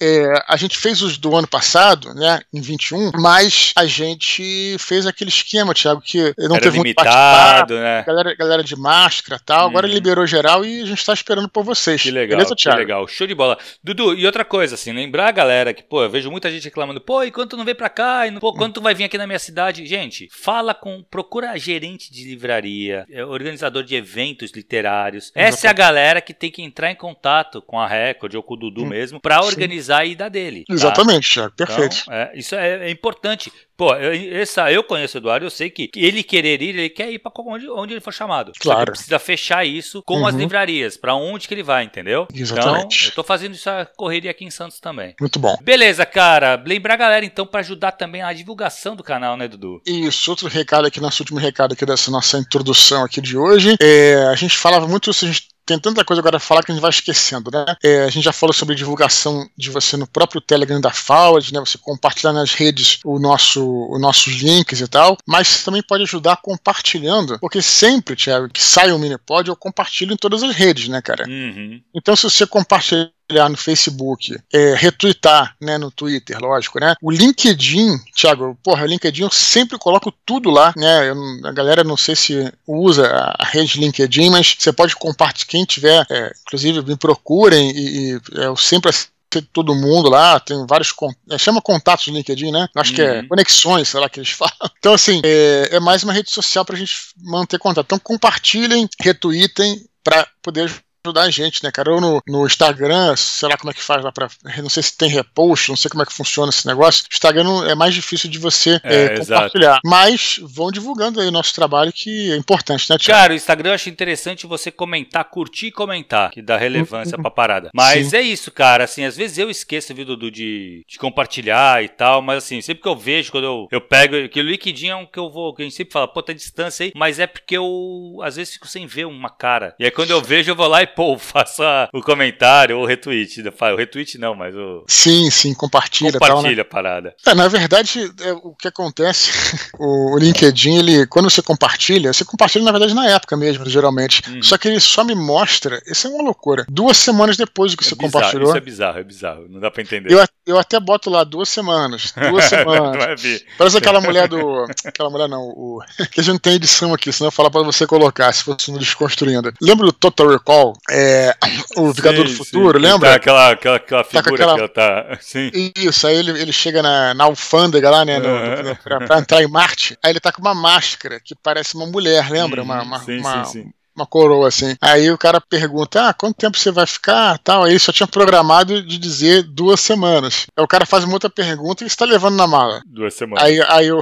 é, 0.00 0.44
a 0.46 0.56
gente 0.56 0.76
fez 0.76 1.02
os 1.02 1.16
do 1.18 1.36
ano 1.36 1.46
passado, 1.46 2.14
né? 2.14 2.40
Em 2.52 2.60
21, 2.60 3.12
mas 3.14 3.72
a 3.76 3.86
gente 3.86 4.76
fez 4.78 5.06
aquele 5.06 5.30
esquema, 5.30 5.74
Tiago, 5.74 6.00
que 6.00 6.34
não 6.38 6.56
Era 6.56 6.62
teve 6.62 6.78
limitado, 6.78 7.74
muito 7.74 7.82
né? 7.82 8.04
Galera, 8.06 8.34
galera 8.34 8.64
de 8.64 8.76
máscara 8.82 9.40
tal. 9.44 9.66
Hum. 9.66 9.70
Agora 9.70 9.86
uhum. 9.86 9.92
liberou 9.92 10.26
geral 10.26 10.64
e 10.64 10.82
a 10.82 10.86
gente 10.86 11.04
tá 11.04 11.12
esperando 11.12 11.48
por 11.48 11.62
vocês. 11.62 12.02
Que 12.02 12.10
legal, 12.10 12.38
Beleza, 12.38 12.56
que 12.56 12.68
legal. 12.68 13.06
Show 13.06 13.26
de 13.26 13.34
bola. 13.34 13.56
Dudu, 13.82 14.14
e 14.14 14.26
outra 14.26 14.44
coisa, 14.44 14.74
assim, 14.74 14.92
lembrar 14.92 15.28
a 15.28 15.32
galera 15.32 15.72
que, 15.72 15.82
pô, 15.82 16.02
eu 16.02 16.10
vejo 16.10 16.30
muita 16.30 16.50
gente 16.50 16.64
reclamando, 16.64 17.00
pô, 17.00 17.22
e 17.22 17.30
quando 17.30 17.50
tu 17.50 17.56
não 17.56 17.64
vem 17.64 17.74
pra 17.74 17.88
cá? 17.88 18.26
E, 18.26 18.38
pô, 18.40 18.52
quando 18.52 18.74
tu 18.74 18.80
vai 18.80 18.94
vir 18.94 19.04
aqui 19.04 19.16
na 19.16 19.26
minha 19.26 19.38
cidade? 19.38 19.86
Gente, 19.86 20.28
fala 20.32 20.74
com, 20.74 21.02
procura 21.08 21.56
gerente 21.56 22.12
de 22.12 22.24
livraria, 22.24 23.06
é, 23.10 23.24
organizador 23.24 23.84
de 23.84 23.94
eventos 23.94 24.50
literários. 24.50 25.30
Essa 25.34 25.68
é 25.68 25.70
a 25.70 25.74
galera 25.74 26.20
que 26.20 26.34
tem 26.34 26.50
que 26.50 26.62
entrar 26.62 26.90
em 26.90 26.96
contato 26.96 27.62
com 27.62 27.78
a 27.78 27.86
Record 27.86 28.34
ou 28.34 28.42
com 28.42 28.54
o 28.54 28.56
Dudu 28.56 28.82
hum. 28.82 28.86
mesmo 28.86 29.20
pra 29.20 29.42
organizar 29.42 29.98
Sim. 29.98 30.02
a 30.02 30.06
ida 30.06 30.30
dele. 30.30 30.64
Tá? 30.66 30.74
Exatamente, 30.74 31.32
Thiago, 31.32 31.54
perfeito. 31.54 31.98
Então, 32.02 32.14
é, 32.14 32.32
isso 32.34 32.54
é, 32.54 32.88
é 32.88 32.90
importante. 32.90 33.52
Pô, 33.76 33.94
eu, 33.94 34.40
essa, 34.40 34.70
eu 34.70 34.84
conheço 34.84 35.16
o 35.16 35.20
Eduardo, 35.20 35.46
eu 35.46 35.50
sei 35.50 35.70
que 35.70 35.90
ele 35.96 36.22
querer 36.22 36.60
ir, 36.62 36.68
ele 36.70 36.90
quer 36.90 37.10
ir 37.10 37.18
para 37.18 37.32
onde, 37.38 37.68
onde 37.68 37.94
ele 37.94 38.00
for 38.00 38.12
chamado. 38.12 38.52
Claro. 38.60 38.92
precisa 38.92 39.18
fechar 39.18 39.64
isso 39.64 40.02
com 40.02 40.20
uhum. 40.20 40.26
as 40.26 40.34
livrarias, 40.34 40.96
para 40.96 41.14
onde 41.14 41.48
que 41.48 41.54
ele 41.54 41.62
vai, 41.62 41.84
entendeu? 41.84 42.26
Exatamente. 42.32 42.96
Então, 42.96 43.08
eu 43.08 43.14
tô 43.14 43.24
fazendo 43.24 43.54
essa 43.54 43.88
correria 43.96 44.30
aqui 44.30 44.44
em 44.44 44.50
Santos 44.50 44.78
também. 44.78 45.14
Muito 45.20 45.38
bom. 45.38 45.56
Beleza, 45.62 46.04
cara. 46.04 46.62
Lembrar 46.64 46.94
a 46.94 46.98
galera, 46.98 47.24
então, 47.24 47.46
para 47.46 47.60
ajudar 47.60 47.92
também 47.92 48.22
a 48.22 48.32
divulgação 48.32 48.94
do 48.94 49.02
canal, 49.02 49.36
né, 49.36 49.48
Dudu? 49.48 49.80
Isso, 49.86 50.30
outro 50.30 50.48
recado 50.48 50.86
aqui, 50.86 51.00
nosso 51.00 51.22
último 51.22 51.38
recado 51.38 51.72
aqui 51.72 51.84
dessa 51.86 52.10
nossa 52.10 52.38
introdução 52.38 53.04
aqui 53.04 53.20
de 53.20 53.36
hoje. 53.36 53.76
É, 53.80 54.26
a 54.30 54.34
gente 54.34 54.56
falava 54.56 54.86
muito, 54.86 55.10
a 55.10 55.12
gente 55.12 55.51
tem 55.64 55.78
tanta 55.78 56.04
coisa 56.04 56.20
agora 56.20 56.36
a 56.36 56.40
falar 56.40 56.62
que 56.62 56.72
a 56.72 56.74
gente 56.74 56.82
vai 56.82 56.90
esquecendo, 56.90 57.50
né? 57.50 57.64
É, 57.82 58.04
a 58.04 58.10
gente 58.10 58.24
já 58.24 58.32
falou 58.32 58.52
sobre 58.52 58.74
divulgação 58.74 59.48
de 59.56 59.70
você 59.70 59.96
no 59.96 60.06
próprio 60.06 60.40
Telegram 60.40 60.80
da 60.80 60.90
Forward, 60.90 61.52
né? 61.52 61.60
Você 61.60 61.78
compartilhar 61.78 62.32
nas 62.32 62.52
redes 62.52 62.98
o 63.04 63.18
nosso, 63.18 63.88
os 63.90 64.00
nossos 64.00 64.34
links 64.34 64.80
e 64.80 64.88
tal, 64.88 65.16
mas 65.26 65.48
você 65.48 65.64
também 65.64 65.82
pode 65.82 66.02
ajudar 66.02 66.36
compartilhando, 66.36 67.38
porque 67.38 67.62
sempre, 67.62 68.16
Thiago, 68.16 68.48
que 68.48 68.62
sai 68.62 68.92
um 68.92 68.98
Minipod, 68.98 69.48
eu 69.48 69.56
compartilho 69.56 70.12
em 70.12 70.16
todas 70.16 70.42
as 70.42 70.54
redes, 70.54 70.88
né, 70.88 71.00
cara? 71.00 71.24
Uhum. 71.28 71.80
Então, 71.94 72.16
se 72.16 72.24
você 72.24 72.46
compartilhar 72.46 73.10
no 73.48 73.56
Facebook, 73.56 74.38
é, 74.52 74.74
retweetar, 74.74 75.54
né, 75.60 75.78
no 75.78 75.90
Twitter, 75.90 76.38
lógico, 76.40 76.78
né? 76.80 76.94
O 77.02 77.10
LinkedIn, 77.10 77.98
Thiago, 78.14 78.56
porra, 78.62 78.84
o 78.84 78.86
LinkedIn 78.86 79.22
eu 79.22 79.30
sempre 79.30 79.78
coloco 79.78 80.12
tudo 80.24 80.50
lá, 80.50 80.72
né? 80.76 81.10
Eu, 81.10 81.16
a 81.46 81.52
galera 81.52 81.84
não 81.84 81.96
sei 81.96 82.14
se 82.16 82.52
usa 82.66 83.08
a 83.38 83.44
rede 83.44 83.80
LinkedIn, 83.80 84.30
mas 84.30 84.56
você 84.58 84.72
pode 84.72 84.94
compartilhar, 84.96 85.46
quem 85.48 85.64
tiver, 85.64 86.06
é, 86.10 86.32
inclusive 86.46 86.82
me 86.82 86.96
procurem 86.96 87.70
e, 87.70 88.12
e 88.12 88.20
é, 88.40 88.46
eu 88.46 88.56
sempre 88.56 88.92
todo 89.40 89.74
mundo 89.74 90.10
lá, 90.10 90.38
tem 90.40 90.66
vários. 90.66 90.92
É, 91.30 91.38
chama 91.38 91.62
contatos 91.62 92.06
no 92.08 92.14
LinkedIn, 92.14 92.50
né? 92.50 92.68
Acho 92.76 92.90
uhum. 92.90 92.96
que 92.96 93.02
é 93.02 93.20
uhum. 93.20 93.28
conexões, 93.28 93.88
sei 93.88 94.00
lá 94.00 94.08
que 94.08 94.20
eles 94.20 94.30
falam. 94.36 94.54
Então, 94.78 94.92
assim, 94.92 95.22
é, 95.24 95.70
é 95.72 95.80
mais 95.80 96.02
uma 96.02 96.12
rede 96.12 96.30
social 96.30 96.64
pra 96.64 96.76
gente 96.76 96.94
manter 97.16 97.58
contato. 97.58 97.86
Então, 97.86 97.98
compartilhem, 97.98 98.88
retweetem 99.00 99.86
para 100.04 100.26
poder 100.42 100.70
ajudar 101.04 101.22
a 101.22 101.30
gente, 101.30 101.62
né, 101.64 101.70
cara? 101.72 101.92
Ou 101.92 102.00
no, 102.00 102.22
no 102.26 102.46
Instagram, 102.46 103.14
sei 103.16 103.48
lá 103.48 103.56
como 103.56 103.70
é 103.70 103.74
que 103.74 103.82
faz 103.82 104.04
lá 104.04 104.12
pra. 104.12 104.28
Não 104.58 104.68
sei 104.68 104.82
se 104.82 104.96
tem 104.96 105.08
repost, 105.08 105.68
não 105.68 105.76
sei 105.76 105.90
como 105.90 106.02
é 106.02 106.06
que 106.06 106.12
funciona 106.12 106.50
esse 106.50 106.66
negócio. 106.66 107.04
O 107.04 107.12
Instagram 107.12 107.68
é 107.68 107.74
mais 107.74 107.94
difícil 107.94 108.30
de 108.30 108.38
você 108.38 108.80
é, 108.84 109.04
é, 109.04 109.18
compartilhar. 109.18 109.80
Mas 109.84 110.38
vão 110.42 110.70
divulgando 110.70 111.20
aí 111.20 111.26
o 111.26 111.32
nosso 111.32 111.52
trabalho, 111.54 111.92
que 111.92 112.32
é 112.32 112.36
importante, 112.36 112.88
né, 112.88 112.96
Thiago? 112.96 113.20
Cara, 113.20 113.32
o 113.32 113.36
Instagram 113.36 113.70
eu 113.70 113.74
acho 113.74 113.88
interessante 113.88 114.46
você 114.46 114.70
comentar, 114.70 115.24
curtir 115.24 115.66
e 115.66 115.72
comentar, 115.72 116.30
que 116.30 116.40
dá 116.40 116.56
relevância 116.56 117.16
uhum. 117.16 117.22
pra 117.22 117.30
parada. 117.30 117.70
Mas 117.74 118.08
Sim. 118.08 118.16
é 118.16 118.22
isso, 118.22 118.50
cara. 118.52 118.84
Assim, 118.84 119.04
às 119.04 119.16
vezes 119.16 119.38
eu 119.38 119.50
esqueço, 119.50 119.94
viu, 119.94 120.04
Dudu, 120.04 120.30
de, 120.30 120.84
de 120.86 120.98
compartilhar 120.98 121.82
e 121.82 121.88
tal, 121.88 122.22
mas 122.22 122.44
assim, 122.44 122.60
sempre 122.60 122.82
que 122.82 122.88
eu 122.88 122.96
vejo, 122.96 123.32
quando 123.32 123.44
eu, 123.44 123.68
eu 123.72 123.80
pego. 123.80 124.28
Que 124.28 124.40
o 124.40 124.44
liquidinho 124.44 124.92
é 124.92 124.96
um 124.96 125.06
que 125.06 125.18
eu 125.18 125.30
vou. 125.30 125.54
Que 125.54 125.62
a 125.62 125.64
gente 125.64 125.74
sempre 125.74 125.92
fala, 125.92 126.06
pô, 126.06 126.22
tá 126.22 126.32
distância 126.32 126.84
aí, 126.84 126.92
mas 126.94 127.18
é 127.18 127.26
porque 127.26 127.56
eu 127.56 128.20
às 128.22 128.36
vezes 128.36 128.52
fico 128.54 128.68
sem 128.68 128.86
ver 128.86 129.06
uma 129.06 129.30
cara. 129.30 129.74
E 129.78 129.84
aí 129.84 129.90
quando 129.90 130.10
eu 130.10 130.20
vejo, 130.20 130.50
eu 130.50 130.56
vou 130.56 130.68
lá 130.68 130.82
e, 130.82 130.91
pô, 130.94 131.18
faço 131.18 131.62
a, 131.62 131.88
o 131.92 132.00
comentário 132.00 132.76
ou 132.76 132.84
o 132.84 132.86
retweet. 132.86 133.42
O 133.42 133.76
retweet 133.76 134.18
não, 134.18 134.34
mas 134.34 134.54
o. 134.54 134.84
Sim, 134.86 135.30
sim, 135.30 135.54
compartilha. 135.54 136.12
Compartilha 136.12 136.42
tal, 136.42 136.54
né? 136.54 136.60
a 136.60 136.64
parada. 136.64 137.14
É, 137.26 137.34
na 137.34 137.48
verdade, 137.48 138.12
é, 138.20 138.32
o 138.32 138.54
que 138.54 138.68
acontece, 138.68 139.30
o, 139.78 140.14
o, 140.14 140.18
LinkedIn, 140.18 140.78
ele, 140.78 141.06
quando 141.06 141.30
você 141.30 141.42
compartilha, 141.42 142.12
você 142.12 142.24
compartilha, 142.24 142.64
na 142.64 142.72
verdade, 142.72 142.94
na 142.94 143.08
época 143.08 143.36
mesmo, 143.36 143.68
geralmente. 143.68 144.22
Uhum. 144.28 144.42
Só 144.42 144.58
que 144.58 144.68
ele 144.68 144.80
só 144.80 145.04
me 145.04 145.14
mostra, 145.14 145.80
isso 145.86 146.06
é 146.06 146.10
uma 146.10 146.22
loucura, 146.22 146.64
duas 146.68 146.96
semanas 146.96 147.36
depois 147.36 147.72
do 147.72 147.76
que 147.76 147.84
é 147.84 147.88
você 147.88 147.94
bizarro, 147.94 148.12
compartilhou. 148.12 148.48
Isso 148.48 148.56
é 148.56 148.60
bizarro, 148.60 148.98
é 148.98 149.04
bizarro, 149.04 149.46
não 149.48 149.60
dá 149.60 149.70
pra 149.70 149.82
entender. 149.82 150.12
Eu, 150.12 150.24
eu 150.46 150.58
até 150.58 150.78
boto 150.78 151.10
lá 151.10 151.24
duas 151.24 151.48
semanas, 151.48 152.12
duas 152.30 152.44
semanas. 152.46 153.44
Parece 153.56 153.78
aquela 153.78 154.00
mulher 154.00 154.28
do. 154.28 154.66
Aquela 154.84 155.10
mulher 155.10 155.28
não, 155.28 155.42
o. 155.42 155.80
Que 156.12 156.20
a 156.20 156.22
gente 156.22 156.32
não 156.32 156.38
tem 156.38 156.54
edição 156.54 156.92
aqui, 156.92 157.12
senão 157.12 157.28
eu 157.28 157.32
falar 157.32 157.50
pra 157.50 157.62
você 157.62 157.86
colocar, 157.86 158.32
se 158.32 158.44
fosse 158.44 158.70
no 158.70 158.78
Desconstruindo. 158.78 159.52
Lembra 159.60 159.86
do 159.86 159.92
Total 159.92 160.28
Recall? 160.28 160.74
É, 160.90 161.34
o 161.76 161.92
Vingador 161.92 162.26
sim, 162.26 162.32
do 162.32 162.44
Futuro, 162.44 162.78
sim. 162.78 162.84
lembra? 162.84 163.10
Tá, 163.10 163.16
aquela, 163.16 163.50
aquela, 163.50 163.76
aquela 163.76 164.04
figura 164.04 164.24
tá 164.24 164.30
aquela... 164.30 164.54
que 164.54 164.60
ela 164.60 164.68
tá. 164.68 165.18
Sim. 165.22 165.50
Isso, 165.76 166.06
aí 166.06 166.16
ele, 166.16 166.40
ele 166.40 166.52
chega 166.52 166.82
na, 166.82 167.14
na 167.14 167.24
alfândega 167.24 167.88
lá, 167.90 168.04
né? 168.04 168.18
No, 168.18 168.62
no, 168.62 168.76
pra, 168.76 169.00
pra, 169.00 169.18
entrar 169.18 169.42
em 169.42 169.48
Marte. 169.48 169.96
Aí 170.02 170.10
ele 170.10 170.20
tá 170.20 170.32
com 170.32 170.40
uma 170.40 170.54
máscara 170.54 171.20
que 171.20 171.34
parece 171.34 171.76
uma 171.76 171.86
mulher, 171.86 172.30
lembra? 172.30 172.62
Uma, 172.62 172.82
uma, 172.82 172.98
sim, 173.00 173.18
uma, 173.18 173.44
sim, 173.44 173.62
sim 173.62 173.72
uma 173.94 174.06
coroa 174.06 174.48
assim. 174.48 174.74
Aí 174.80 175.10
o 175.10 175.18
cara 175.18 175.40
pergunta: 175.40 176.08
Ah, 176.08 176.14
quanto 176.14 176.36
tempo 176.36 176.56
você 176.56 176.70
vai 176.70 176.86
ficar? 176.86 177.38
Tal. 177.38 177.64
Aí 177.64 177.72
ele 177.72 177.78
só 177.78 177.92
tinha 177.92 178.06
programado 178.06 178.82
de 178.82 178.98
dizer 178.98 179.42
duas 179.42 179.80
semanas. 179.80 180.46
Aí 180.56 180.64
o 180.64 180.68
cara 180.68 180.86
faz 180.86 181.04
uma 181.04 181.14
outra 181.14 181.30
pergunta 181.30 181.84
e 181.84 181.86
está 181.86 182.04
levando 182.04 182.36
na 182.36 182.46
mala. 182.46 182.82
Duas 182.86 183.14
semanas. 183.14 183.44
Aí, 183.44 183.60
aí 183.68 183.92
o, 183.92 184.00